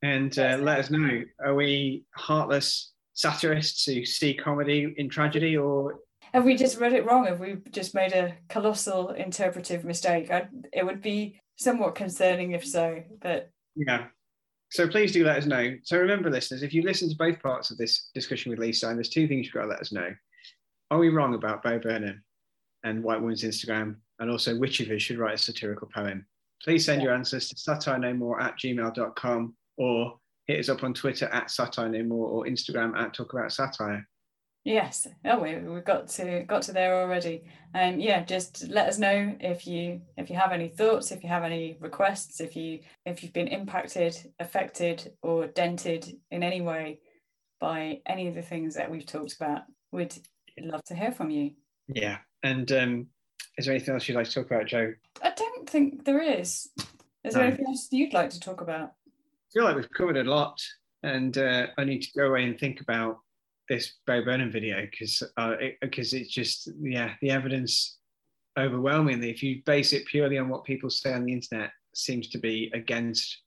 and 0.03 0.37
uh, 0.39 0.59
let 0.61 0.81
us 0.81 0.91
know: 0.91 1.23
Are 1.45 1.55
we 1.55 2.05
heartless 2.15 2.93
satirists 3.15 3.85
who 3.85 4.05
see 4.05 4.35
comedy 4.35 4.95
in 4.97 5.09
tragedy, 5.09 5.57
or 5.57 6.01
Have 6.33 6.45
we 6.45 6.57
just 6.57 6.79
read 6.79 6.93
it 6.93 7.07
wrong? 7.07 7.27
Have 7.27 7.41
we 7.41 7.57
just 7.71 7.95
made 7.95 8.13
a 8.13 8.35
colossal 8.49 9.11
interpretive 9.11 9.85
mistake? 9.85 10.31
I, 10.31 10.49
it 10.73 10.85
would 10.85 11.01
be 11.01 11.41
somewhat 11.57 11.95
concerning 11.95 12.53
if 12.53 12.67
so, 12.67 13.03
but 13.21 13.51
yeah? 13.77 14.07
So 14.71 14.89
please 14.89 15.13
do 15.13 15.25
let 15.25 15.37
us 15.37 15.47
know. 15.47 15.77
So 15.85 15.99
remember, 15.99 16.31
listeners, 16.31 16.63
if 16.63 16.73
you 16.73 16.83
listen 16.83 17.09
to 17.11 17.17
both 17.17 17.43
parts 17.43 17.71
of 17.71 17.77
this 17.77 18.09
discussion 18.15 18.51
with 18.51 18.59
Lisa, 18.59 18.89
and 18.89 18.97
there's 18.97 19.11
two 19.11 19.29
things 19.29 19.47
you've 19.47 19.55
got 19.55 19.63
to 19.63 19.69
let 19.69 19.81
us 19.81 19.93
know: 19.93 20.11
Are 20.91 20.99
we 20.99 21.11
wrong 21.11 21.35
about 21.35 21.63
Bo 21.63 21.79
Burnham 21.79 22.25
and 22.83 23.05
White 23.05 23.21
Woman's 23.21 23.45
Instagram, 23.45 23.97
and 24.19 24.31
also 24.31 24.57
which 24.57 24.81
of 24.81 24.91
us 24.91 25.03
should 25.03 25.19
write 25.19 25.35
a 25.35 25.39
satirical 25.39 25.89
poem? 25.95 26.27
Please 26.65 26.85
send 26.85 27.03
your 27.03 27.13
answers 27.13 27.49
to 27.49 27.59
satire 27.59 27.99
no 27.99 28.15
more 28.15 28.41
at 28.41 28.57
gmail.com 28.57 29.55
or 29.77 30.19
hit 30.47 30.59
us 30.61 30.69
up 30.69 30.83
on 30.85 30.95
Twitter 30.95 31.27
at 31.27 31.51
satire 31.51 31.89
no 31.89 32.03
more 32.03 32.27
or 32.29 32.45
Instagram 32.47 32.97
at 32.97 33.15
talk 33.15 33.33
about 33.33 33.53
satire. 33.53 34.07
yes, 34.65 35.07
oh, 35.25 35.39
we 35.41 35.57
we 35.57 35.81
got 35.81 36.09
to 36.09 36.45
got 36.47 36.63
to 36.63 36.73
there 36.73 36.95
already. 37.03 37.43
Um, 37.75 37.99
yeah, 38.01 38.23
just 38.25 38.69
let 38.69 38.89
us 38.89 38.99
know 38.99 39.35
if 39.41 39.67
you 39.67 40.03
if 40.17 40.31
you 40.31 40.37
have 40.37 40.53
any 40.53 40.69
thoughts, 40.69 41.11
if 41.13 41.23
you 41.23 41.29
have 41.29 41.45
any 41.45 41.77
requests, 41.81 42.41
if 42.41 42.55
you 42.57 42.81
if 43.07 43.23
you've 43.23 43.33
been 43.33 43.49
impacted, 43.49 44.17
affected, 44.39 45.13
or 45.23 45.47
dented 45.49 46.17
in 46.31 46.43
any 46.43 46.61
way 46.61 46.99
by 47.61 48.01
any 48.07 48.27
of 48.29 48.35
the 48.35 48.43
things 48.43 48.75
that 48.75 48.91
we've 48.91 49.07
talked 49.07 49.35
about. 49.37 49.63
We'd 49.93 50.15
love 50.59 50.83
to 50.85 50.95
hear 50.97 51.13
from 51.13 51.31
you. 51.31 51.53
Yeah. 51.89 52.19
And 52.43 52.71
um, 52.73 53.07
is 53.57 53.67
there 53.67 53.75
anything 53.75 53.95
else 53.95 54.09
you'd 54.09 54.17
like 54.17 54.27
to 54.27 54.35
talk 54.35 54.47
about, 54.51 54.67
Joe? 54.67 54.95
I 55.23 55.31
don't 55.37 55.69
think 55.71 56.05
there 56.05 56.21
is. 56.21 56.69
Is 57.25 57.35
there 57.35 57.43
No. 57.43 57.49
anything 57.49 57.67
else 57.69 57.89
you'd 57.93 58.15
like 58.15 58.31
to 58.31 58.41
talk 58.41 58.61
about? 58.63 58.93
I 59.53 59.59
feel 59.59 59.65
like 59.65 59.77
we've 59.77 59.91
covered 59.91 60.17
a 60.17 60.25
lot 60.25 60.59
and 61.03 61.37
uh, 61.37 61.67
I 61.77 61.85
need 61.85 62.01
to 62.03 62.19
go 62.19 62.29
away 62.29 62.45
and 62.45 62.59
think 62.59 62.81
about 62.81 63.19
this 63.69 63.99
Bo 64.07 64.25
Burnham 64.25 64.51
video 64.51 64.87
because 64.91 65.23
uh, 65.37 65.57
it, 65.61 65.77
because 65.83 66.15
it's 66.15 66.31
just, 66.31 66.71
yeah, 66.81 67.13
the 67.21 67.31
evidence 67.31 67.99
overwhelmingly, 68.59 69.31
if 69.31 69.43
you 69.43 69.63
base 69.67 69.93
it 69.93 70.07
purely 70.07 70.39
on 70.39 70.49
what 70.49 70.65
people 70.65 70.89
say 70.89 71.13
on 71.13 71.27
the 71.27 71.33
internet, 71.35 71.71
seems 71.95 72.29
to 72.31 72.39
be 72.39 72.71
against 72.73 73.43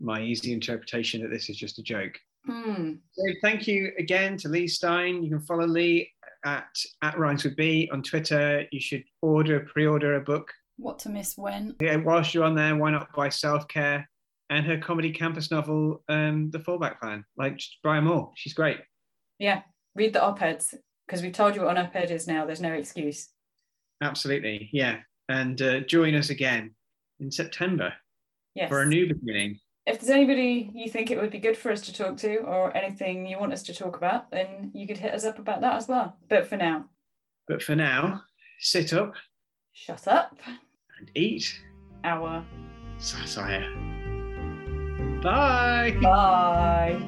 my 0.00 0.22
easy 0.22 0.52
interpretation 0.52 1.22
that 1.22 1.30
this 1.30 1.50
is 1.50 1.56
just 1.56 1.78
a 1.80 1.82
joke. 1.82 2.16
Hmm. 2.46 2.94
So 3.10 3.24
thank 3.42 3.66
you 3.66 3.90
again 3.98 4.36
to 4.38 4.48
Leigh 4.48 4.68
Stein. 4.68 5.24
You 5.24 5.30
can 5.30 5.40
follow 5.40 5.66
Leigh 5.66 6.08
at 6.44 6.76
at 7.02 7.18
Rhymes 7.18 7.42
with 7.42 7.56
B 7.56 7.88
on 7.92 8.02
Twitter. 8.02 8.64
You 8.70 8.80
should 8.80 9.02
order 9.22 9.60
pre-order 9.60 10.14
a 10.16 10.20
book. 10.20 10.52
What 10.76 11.00
to 11.00 11.08
miss 11.08 11.36
when? 11.36 11.74
Yeah, 11.80 11.96
whilst 11.96 12.32
you're 12.32 12.44
on 12.44 12.54
there, 12.54 12.76
why 12.76 12.92
not 12.92 13.12
buy 13.14 13.28
Self 13.28 13.66
Care 13.66 14.08
and 14.52 14.66
her 14.66 14.76
comedy 14.78 15.10
campus 15.10 15.50
novel, 15.50 16.02
um, 16.08 16.50
The 16.50 16.58
Fallback 16.58 17.00
Plan? 17.00 17.24
Like 17.36 17.60
buy 17.82 17.96
them. 18.00 18.28
She's 18.36 18.54
great. 18.54 18.78
Yeah, 19.38 19.62
read 19.96 20.12
the 20.12 20.22
op-eds 20.22 20.74
because 21.06 21.22
we've 21.22 21.32
told 21.32 21.54
you 21.56 21.62
what 21.62 21.76
an 21.76 21.84
op-ed 21.86 22.10
is 22.10 22.26
now. 22.28 22.44
There's 22.46 22.60
no 22.60 22.72
excuse. 22.72 23.28
Absolutely, 24.02 24.68
yeah. 24.72 24.98
And 25.28 25.60
uh, 25.62 25.80
join 25.80 26.14
us 26.14 26.30
again 26.30 26.74
in 27.20 27.30
September 27.30 27.92
Yes. 28.54 28.68
for 28.68 28.82
a 28.82 28.86
new 28.86 29.06
beginning. 29.08 29.58
if 29.86 29.98
there's 29.98 30.10
anybody 30.10 30.70
you 30.74 30.90
think 30.90 31.10
it 31.10 31.18
would 31.18 31.30
be 31.30 31.38
good 31.38 31.56
for 31.56 31.72
us 31.72 31.80
to 31.82 31.92
talk 31.94 32.18
to 32.18 32.36
or 32.40 32.76
anything 32.76 33.26
you 33.26 33.38
want 33.38 33.52
us 33.54 33.62
to 33.64 33.74
talk 33.74 33.96
about, 33.96 34.30
then 34.30 34.70
you 34.74 34.86
could 34.86 34.98
hit 34.98 35.14
us 35.14 35.24
up 35.24 35.38
about 35.38 35.62
that 35.62 35.76
as 35.76 35.88
well. 35.88 36.16
But 36.28 36.46
for 36.46 36.56
now, 36.56 36.84
But 37.48 37.62
for 37.62 37.74
now, 37.74 38.22
sit 38.60 38.92
up 38.92 39.14
shut 39.72 40.06
up. 40.06 40.36
and 40.98 41.10
eat 41.14 41.58
Our 42.04 42.44
satire. 42.98 43.91
Bye. 45.22 45.96
bye. 46.02 47.00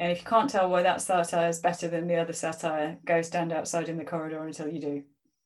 And 0.00 0.10
if 0.10 0.18
you 0.18 0.24
can't 0.24 0.50
tell 0.50 0.68
why 0.68 0.82
that 0.82 1.00
satire 1.00 1.48
is 1.48 1.60
better 1.60 1.86
than 1.86 2.08
the 2.08 2.16
other 2.16 2.32
satire, 2.32 2.98
go 3.04 3.22
stand 3.22 3.52
outside 3.52 3.88
in 3.88 3.96
the 3.96 4.04
corridor 4.04 4.44
until 4.44 4.66
you 4.66 4.80
do. 4.80 5.04